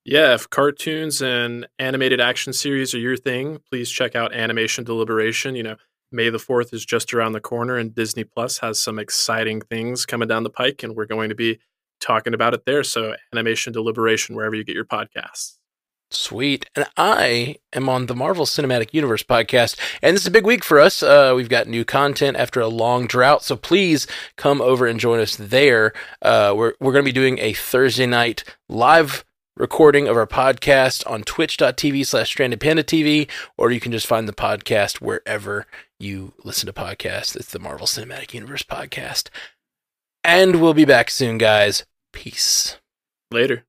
Yeah, 0.06 0.32
if 0.32 0.48
cartoons 0.48 1.20
and 1.20 1.66
animated 1.78 2.22
action 2.22 2.54
series 2.54 2.94
are 2.94 2.98
your 2.98 3.18
thing, 3.18 3.60
please 3.70 3.90
check 3.90 4.16
out 4.16 4.34
Animation 4.34 4.84
Deliberation. 4.84 5.56
You 5.56 5.62
know, 5.62 5.76
May 6.10 6.30
the 6.30 6.38
4th 6.38 6.72
is 6.72 6.86
just 6.86 7.12
around 7.12 7.32
the 7.32 7.40
corner, 7.40 7.76
and 7.76 7.94
Disney 7.94 8.24
Plus 8.24 8.58
has 8.58 8.80
some 8.80 8.98
exciting 8.98 9.60
things 9.60 10.06
coming 10.06 10.28
down 10.28 10.42
the 10.42 10.48
pike, 10.48 10.82
and 10.82 10.96
we're 10.96 11.06
going 11.06 11.28
to 11.28 11.34
be 11.34 11.58
talking 12.04 12.34
about 12.34 12.54
it 12.54 12.64
there. 12.66 12.82
So, 12.82 13.14
Animation 13.32 13.72
Deliberation, 13.72 14.34
wherever 14.36 14.54
you 14.54 14.64
get 14.64 14.74
your 14.74 14.84
podcasts. 14.84 15.56
Sweet. 16.10 16.66
And 16.76 16.86
I 16.96 17.56
am 17.72 17.88
on 17.88 18.06
the 18.06 18.14
Marvel 18.14 18.46
Cinematic 18.46 18.94
Universe 18.94 19.22
podcast. 19.22 19.78
And 20.00 20.14
this 20.14 20.22
is 20.22 20.28
a 20.28 20.32
big 20.32 20.46
week 20.46 20.62
for 20.62 20.78
us. 20.78 21.02
Uh, 21.02 21.32
we've 21.34 21.48
got 21.48 21.66
new 21.66 21.84
content 21.84 22.36
after 22.36 22.60
a 22.60 22.68
long 22.68 23.06
drought. 23.06 23.42
So 23.42 23.56
please 23.56 24.06
come 24.36 24.60
over 24.60 24.86
and 24.86 25.00
join 25.00 25.20
us 25.20 25.36
there. 25.36 25.92
Uh, 26.22 26.54
we're 26.56 26.74
we're 26.80 26.92
going 26.92 27.04
to 27.04 27.08
be 27.08 27.12
doing 27.12 27.38
a 27.38 27.52
Thursday 27.52 28.06
night 28.06 28.44
live 28.68 29.24
recording 29.56 30.08
of 30.08 30.16
our 30.16 30.26
podcast 30.26 31.08
on 31.10 31.22
twitch.tv 31.22 32.06
slash 32.06 32.28
stranded 32.28 32.60
panda 32.60 32.82
TV, 32.82 33.28
or 33.56 33.70
you 33.70 33.80
can 33.80 33.92
just 33.92 34.06
find 34.06 34.28
the 34.28 34.32
podcast 34.32 35.00
wherever 35.00 35.66
you 35.98 36.34
listen 36.44 36.66
to 36.66 36.72
podcasts. 36.72 37.36
It's 37.36 37.50
the 37.50 37.58
Marvel 37.58 37.86
Cinematic 37.86 38.34
Universe 38.34 38.62
podcast. 38.62 39.28
And 40.22 40.60
we'll 40.60 40.74
be 40.74 40.84
back 40.84 41.10
soon, 41.10 41.38
guys. 41.38 41.84
Peace. 42.14 42.78
Later. 43.30 43.66